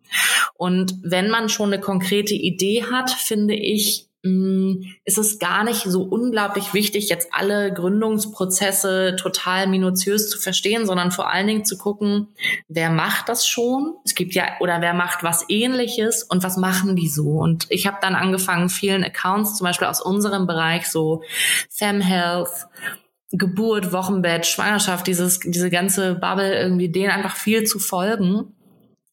Und 0.55 0.95
wenn 1.03 1.29
man 1.29 1.47
schon 1.47 1.71
eine 1.71 1.81
konkrete 1.81 2.33
Idee 2.33 2.83
hat, 2.91 3.11
finde 3.11 3.55
ich, 3.55 4.09
ist 5.03 5.19
es 5.19 5.37
gar 5.37 5.63
nicht 5.63 5.83
so 5.83 6.01
unglaublich 6.01 6.73
wichtig, 6.73 7.09
jetzt 7.09 7.27
alle 7.31 7.71
Gründungsprozesse 7.71 9.15
total 9.19 9.67
minutiös 9.67 10.31
zu 10.31 10.39
verstehen, 10.39 10.87
sondern 10.87 11.11
vor 11.11 11.29
allen 11.31 11.45
Dingen 11.45 11.63
zu 11.63 11.77
gucken, 11.77 12.29
wer 12.67 12.89
macht 12.89 13.29
das 13.29 13.47
schon? 13.47 13.93
Es 14.03 14.15
gibt 14.15 14.33
ja, 14.33 14.45
oder 14.61 14.81
wer 14.81 14.95
macht 14.95 15.23
was 15.23 15.45
ähnliches 15.47 16.23
und 16.23 16.43
was 16.43 16.57
machen 16.57 16.95
die 16.95 17.07
so? 17.07 17.37
Und 17.37 17.67
ich 17.69 17.85
habe 17.85 17.97
dann 18.01 18.15
angefangen, 18.15 18.69
vielen 18.69 19.03
Accounts, 19.03 19.57
zum 19.57 19.65
Beispiel 19.65 19.87
aus 19.87 20.01
unserem 20.01 20.47
Bereich, 20.47 20.89
so 20.89 21.21
Fem 21.69 22.01
Health, 22.01 22.49
Geburt, 23.31 23.91
Wochenbett, 23.91 24.47
Schwangerschaft, 24.47 25.05
dieses, 25.05 25.39
diese 25.39 25.69
ganze 25.69 26.15
Bubble, 26.15 26.59
irgendwie 26.59 26.89
denen 26.89 27.11
einfach 27.11 27.35
viel 27.35 27.65
zu 27.65 27.77
folgen 27.77 28.54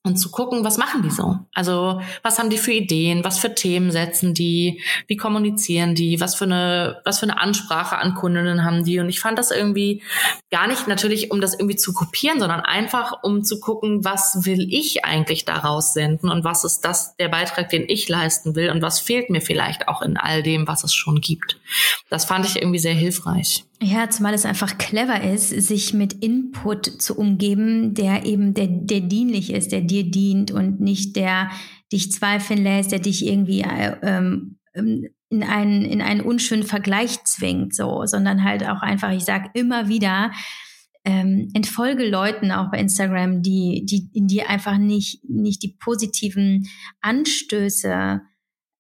und 0.05 0.16
zu 0.16 0.30
gucken, 0.30 0.64
was 0.64 0.78
machen 0.78 1.03
die 1.03 1.11
so? 1.11 1.38
Also, 1.55 2.00
was 2.22 2.38
haben 2.38 2.50
die 2.50 2.59
für 2.59 2.72
Ideen? 2.72 3.22
Was 3.22 3.38
für 3.38 3.55
Themen 3.55 3.92
setzen 3.92 4.34
die? 4.34 4.82
Wie 5.07 5.16
kommunizieren 5.16 5.94
die? 5.94 6.20
Was 6.20 6.34
für 6.34 6.44
eine, 6.44 7.00
was 7.05 7.20
für 7.20 7.26
eine 7.26 7.40
Ansprache 7.40 7.96
an 7.96 8.14
Kundinnen 8.14 8.64
haben 8.64 8.84
die? 8.84 8.98
Und 8.98 9.09
ich 9.09 9.20
fand 9.20 9.38
das 9.38 9.53
irgendwie 9.53 10.03
gar 10.50 10.66
nicht 10.66 10.88
natürlich, 10.88 11.30
um 11.30 11.40
das 11.40 11.55
irgendwie 11.55 11.76
zu 11.76 11.92
kopieren, 11.92 12.40
sondern 12.40 12.61
einfach, 12.61 13.22
um 13.22 13.44
zu 13.44 13.61
gucken, 13.61 14.05
was 14.05 14.44
will 14.44 14.66
ich 14.72 15.05
eigentlich 15.05 15.44
daraus 15.44 15.92
senden 15.92 16.30
und 16.30 16.42
was 16.42 16.64
ist 16.64 16.80
das, 16.80 17.16
der 17.16 17.28
Beitrag, 17.28 17.68
den 17.68 17.88
ich 17.88 18.09
leisten 18.09 18.57
will 18.57 18.70
und 18.70 18.82
was 18.82 18.98
fehlt 18.98 19.30
mir 19.30 19.40
vielleicht 19.40 19.86
auch 19.86 20.03
in 20.03 20.16
all 20.16 20.42
dem, 20.42 20.66
was 20.66 20.82
es 20.82 20.94
schon 20.94 21.20
gibt. 21.20 21.61
Das 22.11 22.24
fand 22.24 22.44
ich 22.44 22.57
irgendwie 22.57 22.80
sehr 22.80 22.94
hilfreich. 22.94 23.64
Ja, 23.85 24.09
zumal 24.09 24.33
es 24.33 24.47
einfach 24.47 24.78
clever 24.78 25.22
ist, 25.22 25.49
sich 25.49 25.93
mit 25.93 26.12
Input 26.12 26.87
zu 26.87 27.16
umgeben, 27.16 27.95
der 27.95 28.24
eben 28.24 28.55
der, 28.55 28.68
der 28.68 29.01
dienlich 29.01 29.53
ist, 29.53 29.72
der 29.72 29.80
dir 29.80 30.09
dient 30.09 30.53
und 30.53 30.80
nicht 30.80 31.16
der 31.16 31.51
dich 31.91 32.12
zweifeln 32.12 32.62
lässt, 32.62 32.93
der 32.93 33.01
dich 33.01 33.26
irgendwie 33.26 33.62
äh, 33.62 33.97
ähm, 34.03 34.59
in 34.74 35.43
einen, 35.43 35.85
in 35.85 36.01
einen 36.01 36.20
unschönen 36.20 36.62
Vergleich 36.62 37.24
zwingt, 37.24 37.74
so, 37.74 38.07
sondern 38.07 38.45
halt 38.45 38.64
auch 38.64 38.83
einfach, 38.83 39.11
ich 39.11 39.24
sag 39.24 39.51
immer 39.55 39.89
wieder, 39.89 40.30
ähm, 41.05 41.49
entfolge 41.53 42.09
Leuten 42.09 42.53
auch 42.53 42.70
bei 42.70 42.78
Instagram, 42.78 43.43
die, 43.43 43.85
die 43.85 44.11
in 44.12 44.28
dir 44.28 44.49
einfach 44.49 44.78
nicht, 44.78 45.28
nicht 45.28 45.62
die 45.64 45.76
positiven 45.80 46.68
Anstöße 47.01 48.20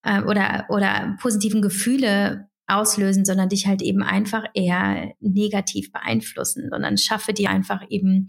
äh, 0.04 0.22
oder, 0.22 0.66
oder 0.68 1.16
positiven 1.20 1.60
Gefühle 1.60 2.48
auslösen, 2.66 3.24
sondern 3.24 3.48
dich 3.48 3.66
halt 3.66 3.82
eben 3.82 4.02
einfach 4.02 4.44
eher 4.54 5.12
negativ 5.20 5.92
beeinflussen, 5.92 6.68
sondern 6.70 6.98
schaffe 6.98 7.32
dir 7.32 7.50
einfach 7.50 7.82
eben 7.88 8.28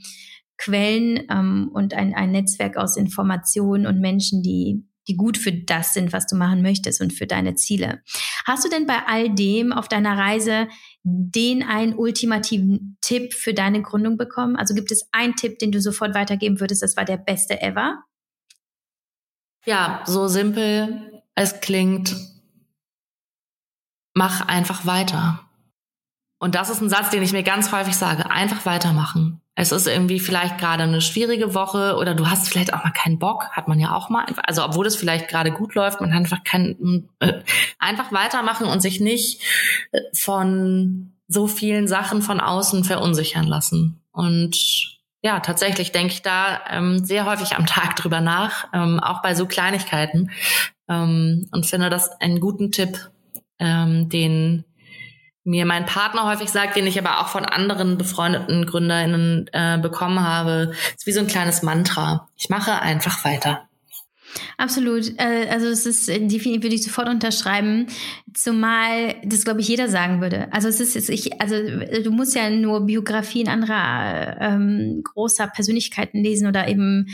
Quellen 0.58 1.24
ähm, 1.30 1.70
und 1.74 1.94
ein, 1.94 2.14
ein 2.14 2.32
Netzwerk 2.32 2.78
aus 2.78 2.98
Informationen 2.98 3.86
und 3.86 4.00
Menschen, 4.00 4.44
die, 4.44 4.86
die 5.08 5.16
gut 5.16 5.38
für 5.38 5.52
das 5.52 5.94
sind, 5.94 6.14
was 6.14 6.28
du 6.28 6.36
machen 6.36 6.62
möchtest 6.62 7.02
und 7.02 7.12
für 7.12 7.28
deine 7.28 7.56
Ziele. 7.56 8.02
Hast 8.46 8.64
du 8.64 8.70
denn 8.70 8.86
bei 8.86 9.00
all 9.08 9.34
dem 9.34 9.74
auf 9.74 9.88
deiner 9.88 10.18
Reise 10.18 10.68
den 11.04 11.64
einen 11.64 11.94
ultimativen 11.94 12.98
Tipp 13.02 13.34
für 13.34 13.54
deine 13.54 13.82
Gründung 13.82 14.18
bekommen? 14.18 14.56
Also 14.56 14.74
gibt 14.74 14.92
es 14.92 15.08
einen 15.12 15.36
Tipp, 15.36 15.60
den 15.60 15.72
du 15.72 15.82
sofort 15.82 16.16
weitergeben 16.16 16.60
würdest, 16.60 16.82
das 16.84 16.96
war 16.96 17.06
der 17.06 17.18
beste 17.18 17.62
ever? 17.62 18.04
Ja, 19.66 20.04
so 20.06 20.28
simpel 20.28 21.24
es 21.36 21.60
klingt, 21.62 22.16
mach 24.14 24.48
einfach 24.48 24.86
weiter. 24.86 25.40
Und 26.40 26.56
das 26.56 26.70
ist 26.70 26.82
ein 26.82 26.90
Satz, 26.90 27.10
den 27.10 27.24
ich 27.24 27.32
mir 27.32 27.44
ganz 27.44 27.72
häufig 27.72 27.96
sage. 27.96 28.30
Einfach 28.30 28.66
weitermachen. 28.66 29.42
Es 29.56 29.72
ist 29.72 29.88
irgendwie 29.88 30.20
vielleicht 30.20 30.58
gerade 30.58 30.84
eine 30.84 31.00
schwierige 31.00 31.54
Woche 31.54 31.96
oder 31.96 32.16
du 32.16 32.28
hast 32.28 32.50
vielleicht 32.50 32.74
auch 32.74 32.84
mal 32.84 32.92
keinen 32.92 33.20
Bock, 33.20 33.50
hat 33.52 33.68
man 33.68 33.80
ja 33.80 33.94
auch 33.96 34.10
mal. 34.10 34.26
Also 34.46 34.66
obwohl 34.66 34.88
es 34.88 34.96
vielleicht 34.96 35.28
gerade 35.30 35.52
gut 35.52 35.76
läuft, 35.76 36.02
man 36.02 36.12
hat 36.12 36.20
einfach 36.20 36.44
keinen, 36.44 37.08
äh, 37.20 37.44
einfach 37.80 38.12
weitermachen 38.12 38.66
und 38.66 38.82
sich 38.82 39.00
nicht 39.00 39.42
äh, 39.92 40.02
von 40.14 41.14
so 41.28 41.48
vielen 41.48 41.88
Sachen 41.88 42.22
von 42.22 42.40
außen 42.40 42.84
verunsichern 42.84 43.46
lassen. 43.46 44.02
Und 44.12 44.58
ja, 45.22 45.40
tatsächlich 45.40 45.92
denke 45.92 46.14
ich 46.14 46.24
da 46.24 46.62
ähm, 46.70 47.06
sehr 47.06 47.26
häufig 47.26 47.56
am 47.56 47.66
Tag 47.66 47.96
drüber 47.96 48.22
nach, 48.22 48.68
ähm, 48.74 49.00
auch 49.00 49.22
bei 49.22 49.36
so 49.36 49.46
Kleinigkeiten. 49.46 50.32
Ähm, 50.90 51.48
und 51.52 51.66
finde 51.66 51.90
das 51.90 52.10
einen 52.20 52.40
guten 52.40 52.72
Tipp, 52.72 53.12
ähm, 53.64 54.10
den 54.10 54.66
mir 55.46 55.66
mein 55.66 55.86
Partner 55.86 56.26
häufig 56.26 56.50
sagt, 56.50 56.76
den 56.76 56.88
ich 56.88 56.98
aber 56.98 57.20
auch 57.20 57.28
von 57.28 57.46
anderen 57.46 57.98
befreundeten 57.98 58.66
GründerInnen 58.66 59.50
äh, 59.52 59.78
bekommen 59.78 60.22
habe, 60.22 60.72
ist 60.96 61.06
wie 61.06 61.12
so 61.12 61.20
ein 61.20 61.28
kleines 61.28 61.64
Mantra. 61.64 62.30
Ich 62.38 62.50
mache 62.50 62.82
einfach 62.82 63.26
weiter. 63.26 63.68
Absolut. 64.58 65.14
Äh, 65.20 65.48
also 65.50 65.68
es 65.68 65.86
ist 65.86 66.10
äh, 66.10 66.20
definitiv 66.20 66.64
würde 66.64 66.76
ich 66.76 66.84
sofort 66.84 67.10
unterschreiben, 67.10 67.88
zumal 68.34 69.16
das 69.24 69.44
glaube 69.44 69.62
ich 69.62 69.68
jeder 69.68 69.90
sagen 69.90 70.22
würde. 70.22 70.52
Also 70.52 70.68
es 70.68 70.80
ist, 70.80 71.10
ich, 71.10 71.42
also 71.42 71.56
du 71.56 72.12
musst 72.12 72.36
ja 72.36 72.50
nur 72.50 72.86
Biografien 72.86 73.48
anderer 73.48 74.38
ähm, 74.40 75.02
großer 75.04 75.48
Persönlichkeiten 75.48 76.24
lesen 76.24 76.48
oder 76.48 76.68
eben 76.68 77.08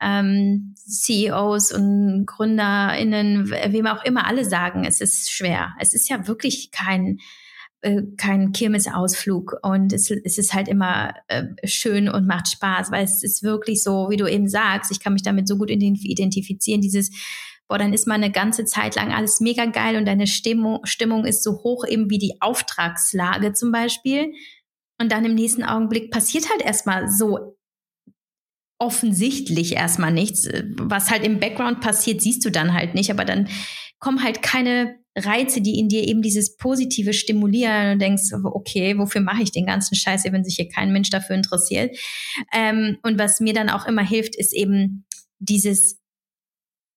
ähm, 0.00 0.74
CEOs 0.76 1.72
und 1.72 2.26
GründerInnen, 2.26 3.50
wem 3.50 3.86
auch 3.86 4.04
immer, 4.04 4.26
alle 4.26 4.44
sagen, 4.44 4.84
es 4.84 5.00
ist 5.00 5.30
schwer. 5.30 5.74
Es 5.80 5.94
ist 5.94 6.08
ja 6.08 6.26
wirklich 6.26 6.70
kein 6.70 7.18
äh, 7.82 8.02
kein 8.16 8.52
Kirmesausflug 8.52 9.56
und 9.62 9.92
es, 9.92 10.10
es 10.10 10.38
ist 10.38 10.54
halt 10.54 10.68
immer 10.68 11.14
äh, 11.28 11.44
schön 11.64 12.08
und 12.08 12.26
macht 12.26 12.48
Spaß, 12.48 12.90
weil 12.90 13.04
es 13.04 13.22
ist 13.22 13.42
wirklich 13.42 13.82
so, 13.82 14.08
wie 14.10 14.16
du 14.16 14.26
eben 14.26 14.48
sagst, 14.48 14.90
ich 14.90 15.00
kann 15.00 15.12
mich 15.12 15.22
damit 15.22 15.48
so 15.48 15.56
gut 15.56 15.70
identifizieren, 15.70 16.80
dieses 16.80 17.10
boah, 17.68 17.78
dann 17.78 17.92
ist 17.92 18.06
mal 18.06 18.14
eine 18.14 18.30
ganze 18.30 18.64
Zeit 18.64 18.94
lang 18.94 19.12
alles 19.12 19.40
mega 19.40 19.66
geil 19.66 19.96
und 19.96 20.06
deine 20.06 20.26
Stimmung, 20.26 20.84
Stimmung 20.84 21.24
ist 21.24 21.42
so 21.42 21.62
hoch 21.62 21.84
eben 21.86 22.10
wie 22.10 22.18
die 22.18 22.40
Auftragslage 22.40 23.52
zum 23.52 23.72
Beispiel. 23.72 24.32
Und 25.00 25.12
dann 25.12 25.24
im 25.24 25.34
nächsten 25.34 25.62
Augenblick 25.62 26.10
passiert 26.10 26.48
halt 26.50 26.62
erstmal 26.62 27.10
so 27.10 27.58
offensichtlich 28.78 29.74
erstmal 29.74 30.12
nichts. 30.12 30.48
Was 30.76 31.10
halt 31.10 31.24
im 31.24 31.40
Background 31.40 31.80
passiert, 31.80 32.20
siehst 32.20 32.44
du 32.44 32.50
dann 32.50 32.72
halt 32.72 32.94
nicht, 32.94 33.10
aber 33.10 33.24
dann 33.24 33.48
kommen 33.98 34.22
halt 34.22 34.42
keine 34.42 34.98
Reize, 35.16 35.60
die 35.62 35.78
in 35.78 35.88
dir 35.88 36.06
eben 36.06 36.22
dieses 36.22 36.56
Positive 36.56 37.12
stimulieren 37.14 37.92
und 37.92 37.98
denkst, 38.00 38.32
okay, 38.44 38.98
wofür 38.98 39.22
mache 39.22 39.42
ich 39.42 39.50
den 39.50 39.66
ganzen 39.66 39.94
Scheiß, 39.94 40.24
wenn 40.24 40.44
sich 40.44 40.56
hier 40.56 40.68
kein 40.68 40.92
Mensch 40.92 41.10
dafür 41.10 41.36
interessiert. 41.36 41.96
Ähm, 42.52 42.98
und 43.02 43.18
was 43.18 43.40
mir 43.40 43.54
dann 43.54 43.70
auch 43.70 43.86
immer 43.86 44.06
hilft, 44.06 44.36
ist 44.36 44.52
eben 44.52 45.06
dieses 45.38 46.00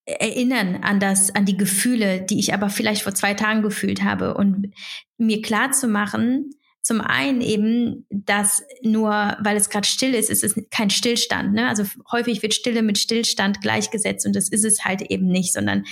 Erinnern 0.06 0.78
an 0.78 1.00
das, 1.00 1.34
an 1.34 1.46
die 1.46 1.58
Gefühle, 1.58 2.22
die 2.22 2.40
ich 2.40 2.54
aber 2.54 2.70
vielleicht 2.70 3.04
vor 3.04 3.14
zwei 3.14 3.36
Tagen 3.36 3.62
gefühlt 3.62 4.04
habe 4.04 4.34
und 4.34 4.74
mir 5.18 5.42
klar 5.42 5.72
zu 5.72 5.88
machen, 5.88 6.50
zum 6.90 7.02
einen 7.02 7.42
eben, 7.42 8.08
dass 8.10 8.64
nur 8.82 9.38
weil 9.40 9.56
es 9.56 9.70
gerade 9.70 9.88
still 9.88 10.16
ist, 10.16 10.32
ist 10.32 10.44
es 10.44 10.60
kein 10.72 10.90
Stillstand. 10.90 11.54
Ne? 11.54 11.68
Also 11.68 11.84
häufig 12.12 12.42
wird 12.42 12.56
Stille 12.56 12.82
mit 12.82 12.98
Stillstand 12.98 13.62
gleichgesetzt 13.62 14.26
und 14.26 14.36
das 14.36 14.50
ist 14.50 14.66
es 14.66 14.86
halt 14.86 15.04
eben 15.04 15.28
nicht, 15.28 15.54
sondern 15.54 15.84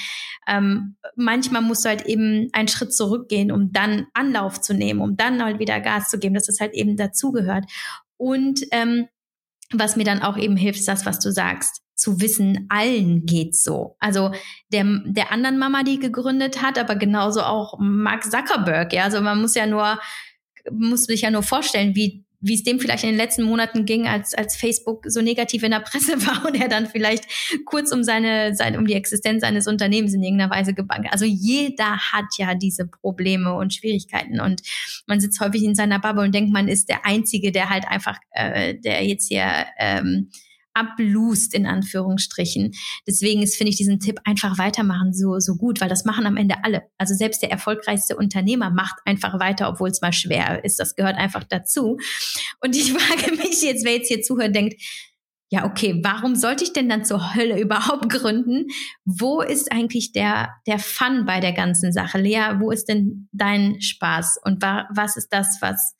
ähm, 0.48 0.96
manchmal 1.16 1.62
musst 1.62 1.86
du 1.86 1.90
halt 1.90 2.08
eben 2.08 2.50
einen 2.52 2.68
Schritt 2.68 2.96
zurückgehen, 2.96 3.52
um 3.52 3.72
dann 3.72 4.08
Anlauf 4.16 4.60
zu 4.60 4.74
nehmen, 4.74 5.02
um 5.02 5.16
dann 5.16 5.44
halt 5.44 5.60
wieder 5.60 5.80
Gas 5.82 6.10
zu 6.10 6.18
geben, 6.18 6.34
dass 6.34 6.48
das 6.48 6.60
halt 6.60 6.74
eben 6.74 6.98
dazugehört. 6.98 7.66
Und 8.18 8.62
ähm, 8.72 9.06
was 9.72 9.98
mir 9.98 10.04
dann 10.04 10.24
auch 10.24 10.36
eben 10.36 10.58
hilft, 10.58 10.80
ist 10.80 10.88
das, 10.88 11.06
was 11.06 11.20
du 11.20 11.32
sagst 11.32 11.84
zu 11.94 12.22
wissen, 12.22 12.66
allen 12.70 13.28
geht's 13.28 13.64
so. 13.64 13.98
Also 14.00 14.32
der, 14.72 14.84
der 15.06 15.32
anderen 15.32 15.60
Mama, 15.60 15.84
die 15.84 16.00
gegründet 16.00 16.64
hat, 16.64 16.80
aber 16.80 16.96
genauso 16.96 17.42
auch 17.42 17.78
Mark 17.80 18.24
Zuckerberg. 18.24 18.94
Ja, 18.94 19.04
also 19.04 19.22
man 19.22 19.42
muss 19.42 19.54
ja 19.54 19.68
nur 19.68 20.00
musst 20.72 21.10
du 21.10 21.14
ja 21.14 21.32
nur 21.32 21.44
vorstellen, 21.44 21.96
wie 21.96 22.26
wie 22.40 22.54
es 22.54 22.64
dem 22.64 22.80
vielleicht 22.80 23.04
in 23.04 23.10
den 23.10 23.18
letzten 23.18 23.44
Monaten 23.44 23.86
ging, 23.86 24.08
als, 24.08 24.34
als 24.36 24.56
Facebook 24.56 25.06
so 25.08 25.22
negativ 25.22 25.64
in 25.64 25.72
der 25.72 25.80
Presse 25.80 26.14
war 26.28 26.46
und 26.46 26.60
er 26.60 26.68
dann 26.68 26.86
vielleicht 26.86 27.26
kurz 27.66 27.92
um 27.92 28.04
seine, 28.04 28.56
seine, 28.56 28.78
um 28.78 28.86
die 28.86 28.94
Existenz 28.94 29.42
seines 29.42 29.68
Unternehmens 29.68 30.14
in 30.14 30.22
irgendeiner 30.22 30.54
Weise 30.54 30.74
gebankt. 30.74 31.08
Also 31.12 31.26
jeder 31.26 31.98
hat 31.98 32.26
ja 32.38 32.54
diese 32.54 32.88
Probleme 32.88 33.54
und 33.54 33.74
Schwierigkeiten 33.74 34.40
und 34.40 34.62
man 35.08 35.20
sitzt 35.20 35.40
häufig 35.40 35.64
in 35.64 35.76
seiner 35.76 36.00
Bubble 36.00 36.24
und 36.24 36.36
denkt, 36.36 36.52
man 36.52 36.68
ist 36.68 36.90
der 36.90 37.06
Einzige, 37.06 37.52
der 37.52 37.70
halt 37.70 37.88
einfach, 37.88 38.20
äh, 38.32 38.76
der 38.76 39.06
jetzt 39.06 39.28
hier 39.28 39.66
ähm, 39.80 40.30
ablust, 40.78 41.54
in 41.54 41.66
Anführungsstrichen. 41.66 42.74
Deswegen 43.08 43.42
ist, 43.42 43.56
finde 43.56 43.72
ich, 43.72 43.78
diesen 43.78 44.00
Tipp 44.00 44.20
einfach 44.24 44.58
weitermachen 44.58 45.14
so, 45.14 45.40
so 45.40 45.56
gut, 45.56 45.82
weil 45.82 45.90
das 45.90 46.06
machen 46.06 46.26
am 46.26 46.38
Ende 46.38 46.64
alle. 46.64 46.84
Also 46.98 47.16
selbst 47.16 47.42
der 47.42 47.52
erfolgreichste 47.52 48.16
Unternehmer 48.16 48.70
macht 48.70 48.98
einfach 49.06 49.40
weiter, 49.40 49.70
obwohl 49.70 49.90
es 49.90 50.02
mal 50.02 50.14
schwer 50.14 50.64
ist. 50.64 50.80
Das 50.80 50.96
gehört 50.96 51.18
einfach 51.18 51.44
dazu. 51.44 51.98
Und 52.62 52.76
ich 52.76 52.94
frage 52.98 53.36
mich 53.36 53.62
jetzt, 53.62 53.84
wer 53.86 53.94
jetzt 53.94 54.08
hier 54.08 54.22
zuhört, 54.22 54.56
denkt, 54.56 54.82
ja, 55.50 55.66
okay, 55.66 56.02
warum 56.04 56.36
sollte 56.36 56.66
ich 56.66 56.74
denn 56.74 56.90
dann 56.90 57.06
zur 57.06 57.34
Hölle 57.34 57.60
überhaupt 57.62 58.10
gründen? 58.10 58.68
Wo 59.06 59.42
ist 59.42 59.72
eigentlich 59.72 60.12
der, 60.12 60.50
der 60.68 60.80
Fun 60.80 61.26
bei 61.26 61.40
der 61.40 61.54
ganzen 61.54 61.92
Sache? 61.92 62.20
Lea, 62.20 62.60
wo 62.60 62.72
ist 62.72 62.86
denn 62.86 63.30
dein 63.32 63.82
Spaß? 63.82 64.40
Und 64.44 64.62
wa 64.62 64.88
was 64.94 65.16
ist 65.18 65.30
das, 65.30 65.58
was, 65.62 65.96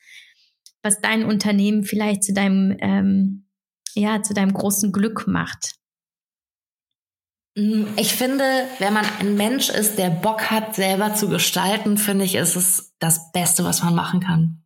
was 0.82 1.00
dein 1.00 1.24
Unternehmen 1.24 1.84
vielleicht 1.84 2.22
zu 2.22 2.32
deinem 2.32 2.76
ähm, 2.80 3.47
ja, 3.98 4.22
zu 4.22 4.34
deinem 4.34 4.52
großen 4.52 4.92
Glück 4.92 5.26
macht? 5.26 5.74
Mm, 7.56 7.84
ich 7.96 8.14
finde, 8.14 8.44
wenn 8.78 8.92
man 8.92 9.04
ein 9.20 9.36
Mensch 9.36 9.68
ist, 9.68 9.98
der 9.98 10.10
Bock 10.10 10.50
hat, 10.50 10.74
selber 10.74 11.14
zu 11.14 11.28
gestalten, 11.28 11.98
finde 11.98 12.24
ich, 12.24 12.36
ist 12.36 12.56
es 12.56 12.94
das 12.98 13.32
Beste, 13.32 13.64
was 13.64 13.82
man 13.82 13.94
machen 13.94 14.20
kann. 14.20 14.62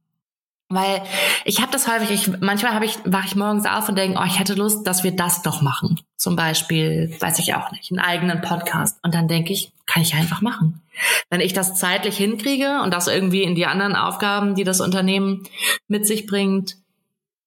Weil 0.68 1.02
ich 1.44 1.60
habe 1.60 1.70
das 1.70 1.86
häufig, 1.86 2.10
ich, 2.10 2.40
manchmal 2.40 2.82
ich, 2.82 2.98
wache 3.04 3.26
ich 3.26 3.36
morgens 3.36 3.66
auf 3.66 3.88
und 3.90 3.96
denke, 3.96 4.18
oh, 4.18 4.24
ich 4.26 4.38
hätte 4.38 4.54
Lust, 4.54 4.86
dass 4.86 5.04
wir 5.04 5.14
das 5.14 5.42
doch 5.42 5.60
machen. 5.60 6.00
Zum 6.16 6.34
Beispiel, 6.34 7.14
weiß 7.20 7.40
ich 7.40 7.54
auch 7.54 7.70
nicht, 7.72 7.90
einen 7.90 8.00
eigenen 8.00 8.40
Podcast. 8.40 8.98
Und 9.02 9.14
dann 9.14 9.28
denke 9.28 9.52
ich, 9.52 9.72
kann 9.84 10.02
ich 10.02 10.14
einfach 10.14 10.40
machen. 10.40 10.80
Wenn 11.28 11.42
ich 11.42 11.52
das 11.52 11.74
zeitlich 11.74 12.16
hinkriege 12.16 12.80
und 12.82 12.94
das 12.94 13.06
irgendwie 13.06 13.42
in 13.42 13.54
die 13.54 13.66
anderen 13.66 13.94
Aufgaben, 13.94 14.54
die 14.54 14.64
das 14.64 14.80
Unternehmen 14.80 15.42
mit 15.88 16.06
sich 16.06 16.26
bringt, 16.26 16.76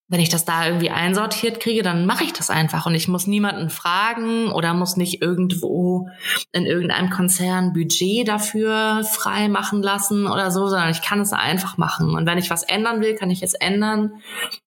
wenn 0.08 0.20
ich 0.20 0.30
das 0.30 0.46
da 0.46 0.68
irgendwie 0.68 0.92
einsortiert 0.92 1.60
kriege, 1.60 1.82
dann 1.82 2.06
mache 2.06 2.24
ich 2.24 2.34
das 2.34 2.52
einfach 2.52 2.86
und 2.86 2.94
ich 2.94 3.08
muss 3.08 3.26
niemanden 3.26 3.72
fragen 3.72 4.52
oder 4.52 4.76
muss 4.76 4.98
nicht 4.98 5.22
irgendwo 5.22 6.10
in 6.52 6.68
irgendeinem 6.68 7.10
Konzern 7.10 7.74
Budget 7.74 8.28
dafür 8.28 9.04
frei 9.04 9.48
machen 9.48 9.82
lassen 9.82 10.28
oder 10.28 10.52
so, 10.52 10.68
sondern 10.68 10.92
ich 10.92 11.02
kann 11.02 11.22
es 11.22 11.34
einfach 11.34 11.78
machen. 11.78 12.12
Und 12.12 12.28
wenn 12.28 12.38
ich 12.38 12.52
was 12.52 12.62
ändern 12.62 13.02
will, 13.02 13.16
kann 13.16 13.32
ich 13.32 13.42
es 13.42 13.56
ändern. 13.56 14.22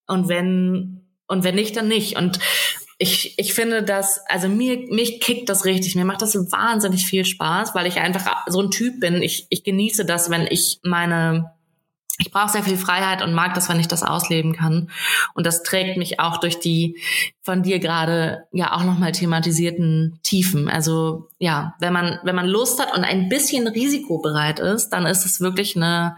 Und 0.08 0.28
wenn, 0.28 1.06
und 1.28 1.44
wenn 1.44 1.54
nicht, 1.54 1.76
dann 1.76 1.86
nicht. 1.86 2.16
Und 2.16 2.40
ich, 2.98 3.38
ich 3.38 3.54
finde 3.54 3.84
das, 3.84 4.20
also 4.26 4.48
mir, 4.48 4.86
mich 4.90 5.20
kickt 5.20 5.48
das 5.48 5.64
richtig. 5.64 5.94
Mir 5.94 6.04
macht 6.04 6.20
das 6.20 6.34
wahnsinnig 6.34 7.06
viel 7.06 7.24
Spaß, 7.24 7.76
weil 7.76 7.86
ich 7.86 7.98
einfach 8.00 8.44
so 8.48 8.60
ein 8.60 8.72
Typ 8.72 8.98
bin. 8.98 9.22
Ich, 9.22 9.46
ich 9.50 9.62
genieße 9.62 10.04
das, 10.04 10.30
wenn 10.30 10.48
ich 10.48 10.80
meine, 10.82 11.52
ich 12.18 12.32
brauche 12.32 12.50
sehr 12.50 12.64
viel 12.64 12.76
Freiheit 12.76 13.22
und 13.22 13.32
mag 13.32 13.54
das, 13.54 13.68
wenn 13.68 13.78
ich 13.78 13.86
das 13.86 14.02
ausleben 14.02 14.52
kann. 14.54 14.90
Und 15.34 15.46
das 15.46 15.62
trägt 15.62 15.96
mich 15.96 16.18
auch 16.18 16.38
durch 16.38 16.58
die 16.58 16.98
von 17.42 17.62
dir 17.62 17.78
gerade 17.78 18.44
ja 18.52 18.72
auch 18.72 18.82
nochmal 18.84 19.12
thematisierten 19.12 20.18
Tiefen. 20.22 20.68
Also 20.68 21.28
ja, 21.38 21.74
wenn 21.78 21.92
man, 21.92 22.18
wenn 22.24 22.34
man 22.34 22.46
Lust 22.46 22.80
hat 22.80 22.96
und 22.96 23.04
ein 23.04 23.28
bisschen 23.28 23.68
risikobereit 23.68 24.58
ist, 24.58 24.90
dann 24.90 25.06
ist 25.06 25.24
es 25.24 25.40
wirklich 25.40 25.76
eine 25.76 26.16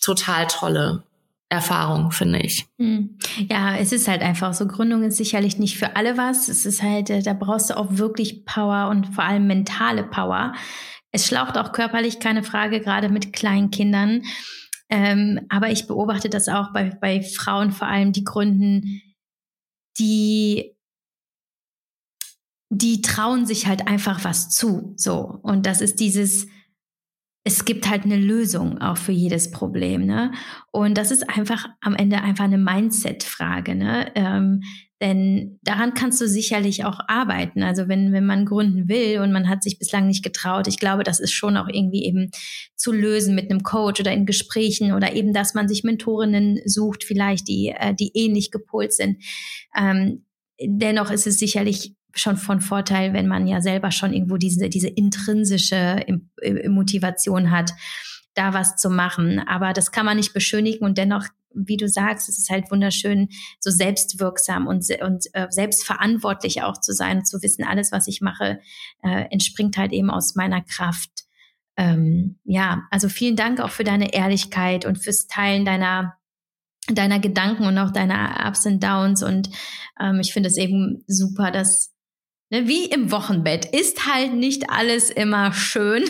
total 0.00 0.48
tolle 0.48 1.04
Erfahrung, 1.48 2.10
finde 2.10 2.40
ich. 2.40 2.66
Hm. 2.78 3.18
Ja, 3.48 3.76
es 3.76 3.92
ist 3.92 4.08
halt 4.08 4.22
einfach 4.22 4.54
so. 4.54 4.66
Gründung 4.66 5.02
ist 5.04 5.16
sicherlich 5.16 5.58
nicht 5.58 5.78
für 5.78 5.96
alle 5.96 6.16
was. 6.16 6.48
Es 6.48 6.66
ist 6.66 6.82
halt, 6.82 7.10
äh, 7.10 7.22
da 7.22 7.34
brauchst 7.34 7.70
du 7.70 7.76
auch 7.76 7.88
wirklich 7.90 8.44
Power 8.44 8.88
und 8.88 9.14
vor 9.14 9.24
allem 9.24 9.46
mentale 9.46 10.04
Power. 10.04 10.54
Es 11.12 11.26
schlaucht 11.26 11.58
auch 11.58 11.72
körperlich, 11.72 12.20
keine 12.20 12.44
Frage, 12.44 12.80
gerade 12.80 13.08
mit 13.08 13.32
kleinen 13.32 13.70
Kindern. 13.70 14.22
Ähm, 14.90 15.46
aber 15.48 15.70
ich 15.70 15.86
beobachte 15.86 16.28
das 16.28 16.48
auch 16.48 16.72
bei, 16.72 16.90
bei 16.90 17.22
Frauen 17.22 17.72
vor 17.72 17.86
allem, 17.86 18.12
die 18.12 18.24
gründen, 18.24 19.02
die 19.98 20.76
die 22.72 23.02
trauen 23.02 23.46
sich 23.46 23.66
halt 23.66 23.88
einfach 23.88 24.22
was 24.24 24.48
zu. 24.48 24.94
So. 24.96 25.40
Und 25.42 25.66
das 25.66 25.80
ist 25.80 25.98
dieses, 25.98 26.46
es 27.50 27.64
gibt 27.64 27.90
halt 27.90 28.04
eine 28.04 28.16
Lösung 28.16 28.78
auch 28.80 28.96
für 28.96 29.12
jedes 29.12 29.50
Problem, 29.50 30.06
ne? 30.06 30.30
Und 30.70 30.96
das 30.96 31.10
ist 31.10 31.28
einfach 31.28 31.68
am 31.80 31.94
Ende 31.94 32.22
einfach 32.22 32.44
eine 32.44 32.58
Mindset-Frage, 32.58 33.74
ne? 33.74 34.12
Ähm, 34.14 34.62
denn 35.02 35.58
daran 35.62 35.94
kannst 35.94 36.20
du 36.20 36.28
sicherlich 36.28 36.84
auch 36.84 37.00
arbeiten. 37.08 37.62
Also 37.62 37.88
wenn, 37.88 38.12
wenn 38.12 38.26
man 38.26 38.44
gründen 38.44 38.88
will 38.88 39.18
und 39.20 39.32
man 39.32 39.48
hat 39.48 39.62
sich 39.64 39.78
bislang 39.78 40.06
nicht 40.06 40.22
getraut, 40.22 40.68
ich 40.68 40.78
glaube, 40.78 41.02
das 41.02 41.18
ist 41.18 41.32
schon 41.32 41.56
auch 41.56 41.68
irgendwie 41.68 42.04
eben 42.04 42.30
zu 42.76 42.92
lösen 42.92 43.34
mit 43.34 43.50
einem 43.50 43.62
Coach 43.62 43.98
oder 43.98 44.12
in 44.12 44.26
Gesprächen 44.26 44.92
oder 44.92 45.14
eben, 45.14 45.32
dass 45.32 45.54
man 45.54 45.68
sich 45.68 45.82
Mentorinnen 45.82 46.60
sucht, 46.66 47.02
vielleicht, 47.02 47.48
die, 47.48 47.74
äh, 47.76 47.94
die 47.94 48.12
ähnlich 48.14 48.52
gepolt 48.52 48.92
sind. 48.92 49.24
Ähm, 49.76 50.24
dennoch 50.62 51.10
ist 51.10 51.26
es 51.26 51.38
sicherlich 51.38 51.94
schon 52.14 52.36
von 52.36 52.60
Vorteil, 52.60 53.12
wenn 53.12 53.26
man 53.26 53.46
ja 53.46 53.60
selber 53.60 53.90
schon 53.90 54.12
irgendwo 54.12 54.36
diese, 54.36 54.68
diese 54.68 54.88
intrinsische 54.88 56.04
Motivation 56.68 57.50
hat, 57.50 57.72
da 58.34 58.54
was 58.54 58.76
zu 58.76 58.90
machen. 58.90 59.40
Aber 59.40 59.72
das 59.72 59.92
kann 59.92 60.06
man 60.06 60.16
nicht 60.16 60.32
beschönigen 60.32 60.84
und 60.84 60.98
dennoch, 60.98 61.26
wie 61.52 61.76
du 61.76 61.88
sagst, 61.88 62.28
es 62.28 62.38
ist 62.38 62.50
halt 62.50 62.70
wunderschön, 62.70 63.28
so 63.58 63.70
selbstwirksam 63.70 64.66
und, 64.66 64.86
und 65.02 65.26
äh, 65.32 65.48
selbstverantwortlich 65.50 66.62
auch 66.62 66.78
zu 66.80 66.92
sein 66.92 67.18
und 67.18 67.26
zu 67.26 67.42
wissen, 67.42 67.64
alles, 67.64 67.90
was 67.90 68.06
ich 68.06 68.20
mache, 68.20 68.60
äh, 69.02 69.24
entspringt 69.30 69.76
halt 69.76 69.92
eben 69.92 70.10
aus 70.10 70.36
meiner 70.36 70.62
Kraft. 70.62 71.10
Ähm, 71.76 72.38
ja, 72.44 72.84
also 72.90 73.08
vielen 73.08 73.36
Dank 73.36 73.60
auch 73.60 73.70
für 73.70 73.84
deine 73.84 74.14
Ehrlichkeit 74.14 74.84
und 74.84 75.02
fürs 75.02 75.26
Teilen 75.26 75.64
deiner 75.64 76.16
deiner 76.88 77.20
Gedanken 77.20 77.66
und 77.66 77.78
auch 77.78 77.90
deiner 77.90 78.46
Ups 78.46 78.66
und 78.66 78.82
Downs. 78.82 79.22
Und 79.22 79.50
ähm, 80.00 80.20
ich 80.20 80.32
finde 80.32 80.48
es 80.48 80.56
eben 80.56 81.04
super, 81.06 81.50
dass 81.50 81.89
Ne, 82.50 82.66
wie 82.66 82.86
im 82.86 83.12
Wochenbett 83.12 83.64
ist 83.64 84.06
halt 84.12 84.34
nicht 84.34 84.70
alles 84.70 85.08
immer 85.10 85.52
schön 85.52 86.04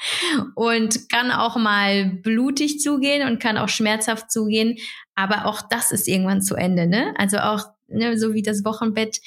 und 0.54 1.10
kann 1.10 1.30
auch 1.30 1.56
mal 1.56 2.06
blutig 2.22 2.80
zugehen 2.80 3.28
und 3.28 3.40
kann 3.40 3.58
auch 3.58 3.68
schmerzhaft 3.68 4.32
zugehen. 4.32 4.78
Aber 5.14 5.44
auch 5.44 5.60
das 5.60 5.92
ist 5.92 6.08
irgendwann 6.08 6.40
zu 6.40 6.54
Ende. 6.54 6.86
Ne? 6.86 7.12
Also 7.18 7.38
auch 7.38 7.64
ne, 7.88 8.18
so 8.18 8.32
wie 8.32 8.42
das 8.42 8.64
Wochenbett, 8.64 9.20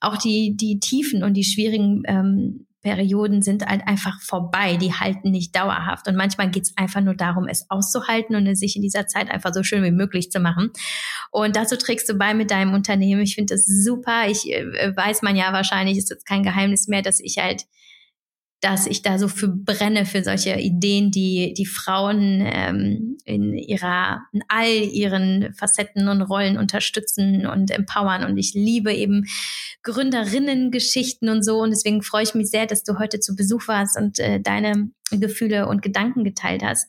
auch 0.00 0.16
die, 0.16 0.56
die 0.56 0.78
Tiefen 0.78 1.24
und 1.24 1.34
die 1.34 1.44
schwierigen 1.44 2.02
ähm, 2.06 2.66
Perioden 2.82 3.42
sind 3.42 3.64
halt 3.64 3.86
einfach 3.86 4.20
vorbei, 4.20 4.76
die 4.76 4.92
halten 4.92 5.30
nicht 5.30 5.54
dauerhaft. 5.54 6.08
Und 6.08 6.16
manchmal 6.16 6.50
geht 6.50 6.64
es 6.64 6.76
einfach 6.76 7.00
nur 7.00 7.14
darum, 7.14 7.46
es 7.48 7.70
auszuhalten 7.70 8.34
und 8.34 8.46
es 8.46 8.58
sich 8.58 8.76
in 8.76 8.82
dieser 8.82 9.06
Zeit 9.06 9.30
einfach 9.30 9.54
so 9.54 9.62
schön 9.62 9.84
wie 9.84 9.92
möglich 9.92 10.30
zu 10.30 10.40
machen. 10.40 10.70
Und 11.30 11.56
dazu 11.56 11.76
trägst 11.76 12.08
du 12.08 12.14
bei 12.14 12.34
mit 12.34 12.50
deinem 12.50 12.74
Unternehmen. 12.74 13.22
Ich 13.22 13.36
finde 13.36 13.54
das 13.54 13.66
super. 13.66 14.26
Ich 14.28 14.52
äh, 14.52 14.96
weiß 14.96 15.22
man 15.22 15.36
ja 15.36 15.52
wahrscheinlich, 15.52 15.96
ist 15.96 16.10
jetzt 16.10 16.26
kein 16.26 16.42
Geheimnis 16.42 16.88
mehr, 16.88 17.02
dass 17.02 17.20
ich 17.20 17.38
halt 17.38 17.66
dass 18.62 18.86
ich 18.86 19.02
da 19.02 19.18
so 19.18 19.26
für 19.26 19.48
brenne 19.48 20.06
für 20.06 20.22
solche 20.22 20.54
Ideen, 20.54 21.10
die 21.10 21.52
die 21.52 21.66
Frauen 21.66 22.40
ähm, 22.46 23.18
in 23.24 23.54
ihrer 23.54 24.22
in 24.32 24.42
all 24.46 24.70
ihren 24.70 25.52
Facetten 25.52 26.06
und 26.06 26.22
Rollen 26.22 26.56
unterstützen 26.56 27.44
und 27.44 27.72
empowern 27.72 28.24
und 28.24 28.38
ich 28.38 28.54
liebe 28.54 28.92
eben 28.92 29.24
Gründerinnen-Geschichten 29.82 31.28
und 31.28 31.44
so 31.44 31.60
und 31.60 31.70
deswegen 31.70 32.02
freue 32.02 32.22
ich 32.22 32.34
mich 32.34 32.50
sehr, 32.50 32.66
dass 32.66 32.84
du 32.84 33.00
heute 33.00 33.18
zu 33.18 33.34
Besuch 33.34 33.66
warst 33.66 33.98
und 33.98 34.20
äh, 34.20 34.40
deine 34.40 34.90
Gefühle 35.10 35.66
und 35.66 35.82
Gedanken 35.82 36.22
geteilt 36.22 36.62
hast. 36.62 36.88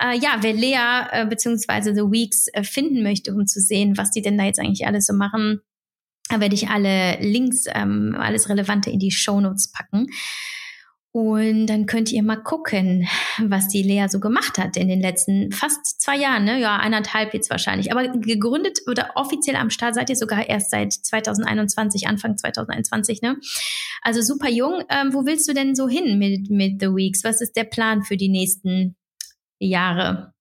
Äh, 0.00 0.18
ja, 0.18 0.38
wer 0.40 0.54
Lea 0.54 1.08
äh, 1.12 1.26
beziehungsweise 1.26 1.94
The 1.94 2.10
Weeks 2.10 2.48
äh, 2.54 2.64
finden 2.64 3.02
möchte, 3.02 3.34
um 3.34 3.46
zu 3.46 3.60
sehen, 3.60 3.98
was 3.98 4.12
die 4.12 4.22
denn 4.22 4.38
da 4.38 4.44
jetzt 4.44 4.58
eigentlich 4.58 4.86
alles 4.86 5.06
so 5.06 5.12
machen, 5.12 5.60
da 6.30 6.40
werde 6.40 6.54
ich 6.54 6.68
alle 6.68 7.20
Links, 7.20 7.66
ähm, 7.74 8.16
alles 8.18 8.48
Relevante 8.48 8.88
in 8.88 8.98
die 8.98 9.10
Show 9.10 9.40
Notes 9.40 9.70
packen. 9.70 10.06
Und 11.14 11.66
dann 11.66 11.84
könnt 11.84 12.10
ihr 12.10 12.22
mal 12.22 12.42
gucken, 12.42 13.06
was 13.38 13.68
die 13.68 13.82
Lea 13.82 14.06
so 14.08 14.18
gemacht 14.18 14.56
hat 14.56 14.78
in 14.78 14.88
den 14.88 15.02
letzten 15.02 15.52
fast 15.52 16.00
zwei 16.00 16.16
Jahren, 16.16 16.44
ne? 16.44 16.58
Ja, 16.58 16.78
eineinhalb 16.78 17.34
jetzt 17.34 17.50
wahrscheinlich. 17.50 17.92
Aber 17.92 18.08
gegründet 18.08 18.78
oder 18.90 19.10
offiziell 19.14 19.56
am 19.56 19.68
Start 19.68 19.94
seid 19.94 20.08
ihr 20.08 20.16
sogar 20.16 20.48
erst 20.48 20.70
seit 20.70 20.94
2021, 20.94 22.08
Anfang 22.08 22.38
2021, 22.38 23.20
ne? 23.20 23.36
Also 24.00 24.22
super 24.22 24.48
jung. 24.48 24.82
Ähm, 24.88 25.12
wo 25.12 25.26
willst 25.26 25.46
du 25.48 25.52
denn 25.52 25.74
so 25.74 25.86
hin 25.86 26.18
mit, 26.18 26.48
mit 26.48 26.80
The 26.80 26.88
Weeks? 26.88 27.24
Was 27.24 27.42
ist 27.42 27.56
der 27.56 27.64
Plan 27.64 28.02
für 28.02 28.16
die 28.16 28.30
nächsten 28.30 28.96
Jahre? 29.58 30.32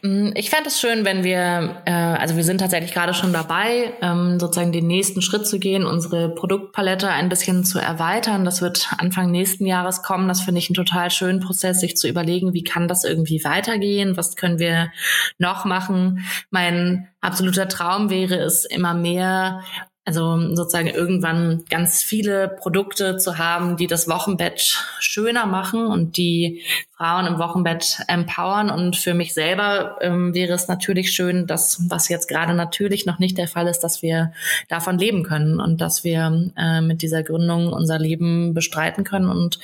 Mm, 0.00 0.30
ich 0.36 0.48
fände 0.48 0.68
es 0.68 0.80
schön, 0.80 1.04
wenn 1.04 1.24
wir, 1.24 1.82
äh, 1.84 1.90
also 1.90 2.36
wir 2.36 2.44
sind 2.44 2.58
tatsächlich 2.58 2.92
gerade 2.92 3.14
schon 3.14 3.32
dabei, 3.32 3.92
ähm, 4.00 4.38
sozusagen 4.38 4.70
den 4.70 4.86
nächsten 4.86 5.22
Schritt 5.22 5.44
zu 5.44 5.58
gehen, 5.58 5.84
unsere 5.84 6.28
Produktpalette 6.28 7.08
ein 7.08 7.28
bisschen 7.28 7.64
zu 7.64 7.80
erweitern. 7.80 8.44
Das 8.44 8.62
wird 8.62 8.90
Anfang 8.98 9.32
nächsten 9.32 9.66
Jahres 9.66 10.02
kommen. 10.02 10.28
Das 10.28 10.40
finde 10.40 10.60
ich 10.60 10.68
einen 10.70 10.74
total 10.76 11.10
schönen 11.10 11.40
Prozess, 11.40 11.80
sich 11.80 11.96
zu 11.96 12.06
überlegen, 12.08 12.54
wie 12.54 12.62
kann 12.62 12.86
das 12.86 13.02
irgendwie 13.02 13.42
weitergehen? 13.42 14.16
Was 14.16 14.36
können 14.36 14.60
wir 14.60 14.92
noch 15.38 15.64
machen? 15.64 16.24
Mein 16.50 17.08
absoluter 17.20 17.66
Traum 17.68 18.08
wäre 18.08 18.36
es, 18.36 18.64
immer 18.64 18.94
mehr 18.94 19.64
also 20.08 20.54
sozusagen 20.54 20.88
irgendwann 20.88 21.66
ganz 21.68 22.02
viele 22.02 22.48
Produkte 22.48 23.18
zu 23.18 23.36
haben, 23.36 23.76
die 23.76 23.86
das 23.86 24.08
Wochenbett 24.08 24.82
schöner 25.00 25.44
machen 25.44 25.84
und 25.84 26.16
die 26.16 26.62
Frauen 26.96 27.26
im 27.26 27.38
Wochenbett 27.38 28.00
empowern. 28.08 28.70
Und 28.70 28.96
für 28.96 29.12
mich 29.12 29.34
selber 29.34 29.98
ähm, 30.00 30.32
wäre 30.32 30.54
es 30.54 30.66
natürlich 30.66 31.12
schön, 31.12 31.46
dass, 31.46 31.90
was 31.90 32.08
jetzt 32.08 32.26
gerade 32.26 32.54
natürlich 32.54 33.04
noch 33.04 33.18
nicht 33.18 33.36
der 33.36 33.48
Fall 33.48 33.66
ist, 33.66 33.80
dass 33.80 34.00
wir 34.00 34.32
davon 34.68 34.96
leben 34.96 35.24
können 35.24 35.60
und 35.60 35.82
dass 35.82 36.04
wir 36.04 36.52
äh, 36.56 36.80
mit 36.80 37.02
dieser 37.02 37.22
Gründung 37.22 37.70
unser 37.70 37.98
Leben 37.98 38.54
bestreiten 38.54 39.04
können. 39.04 39.28
Und 39.28 39.58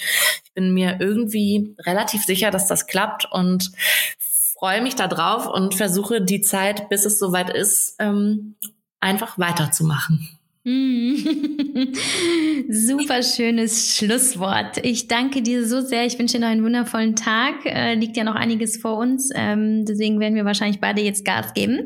ich 0.45 0.53
bin 0.53 0.75
mir 0.75 0.99
irgendwie 1.01 1.75
relativ 1.87 2.23
sicher, 2.23 2.51
dass 2.51 2.67
das 2.67 2.87
klappt 2.87 3.25
und 3.33 3.73
freue 4.59 4.83
mich 4.83 4.95
da 4.95 5.09
drauf 5.09 5.47
und 5.47 5.75
versuche 5.75 6.21
die 6.21 6.43
Zeit, 6.43 6.91
bis 6.91 7.07
es 7.07 7.19
soweit 7.19 7.49
ist, 7.49 7.97
ähm, 7.99 8.57
einfach 9.01 9.39
weiterzumachen. 9.39 10.34
Mm. 10.65 11.15
Super 12.71 13.23
schönes 13.23 13.97
Schlusswort. 13.97 14.79
Ich 14.85 15.09
danke 15.09 15.43
dir 15.43 15.67
so 15.67 15.81
sehr. 15.83 16.07
Ich 16.07 16.19
wünsche 16.19 16.39
dir 16.39 16.41
noch 16.41 16.49
einen 16.49 16.65
wundervollen 16.65 17.17
Tag. 17.17 17.67
Äh, 17.67 17.95
liegt 17.95 18.17
ja 18.17 18.25
noch 18.25 18.35
einiges 18.35 18.79
vor 18.79 18.97
uns. 18.97 19.31
Ähm, 19.35 19.85
deswegen 19.85 20.21
werden 20.21 20.35
wir 20.35 20.45
wahrscheinlich 20.45 20.81
beide 20.81 21.03
jetzt 21.03 21.25
Gas 21.25 21.53
geben. 21.53 21.85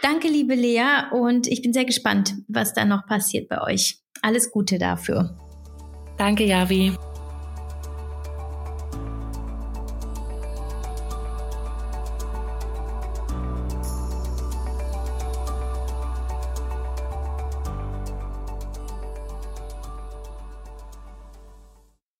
Danke, 0.00 0.28
liebe 0.28 0.54
Lea. 0.54 1.04
Und 1.12 1.46
ich 1.46 1.62
bin 1.62 1.72
sehr 1.72 1.84
gespannt, 1.84 2.34
was 2.48 2.72
da 2.72 2.84
noch 2.84 3.06
passiert 3.06 3.48
bei 3.48 3.60
euch. 3.60 3.98
Alles 4.22 4.50
Gute 4.50 4.78
dafür. 4.78 5.36
Danke, 6.16 6.44
Javi. 6.44 6.92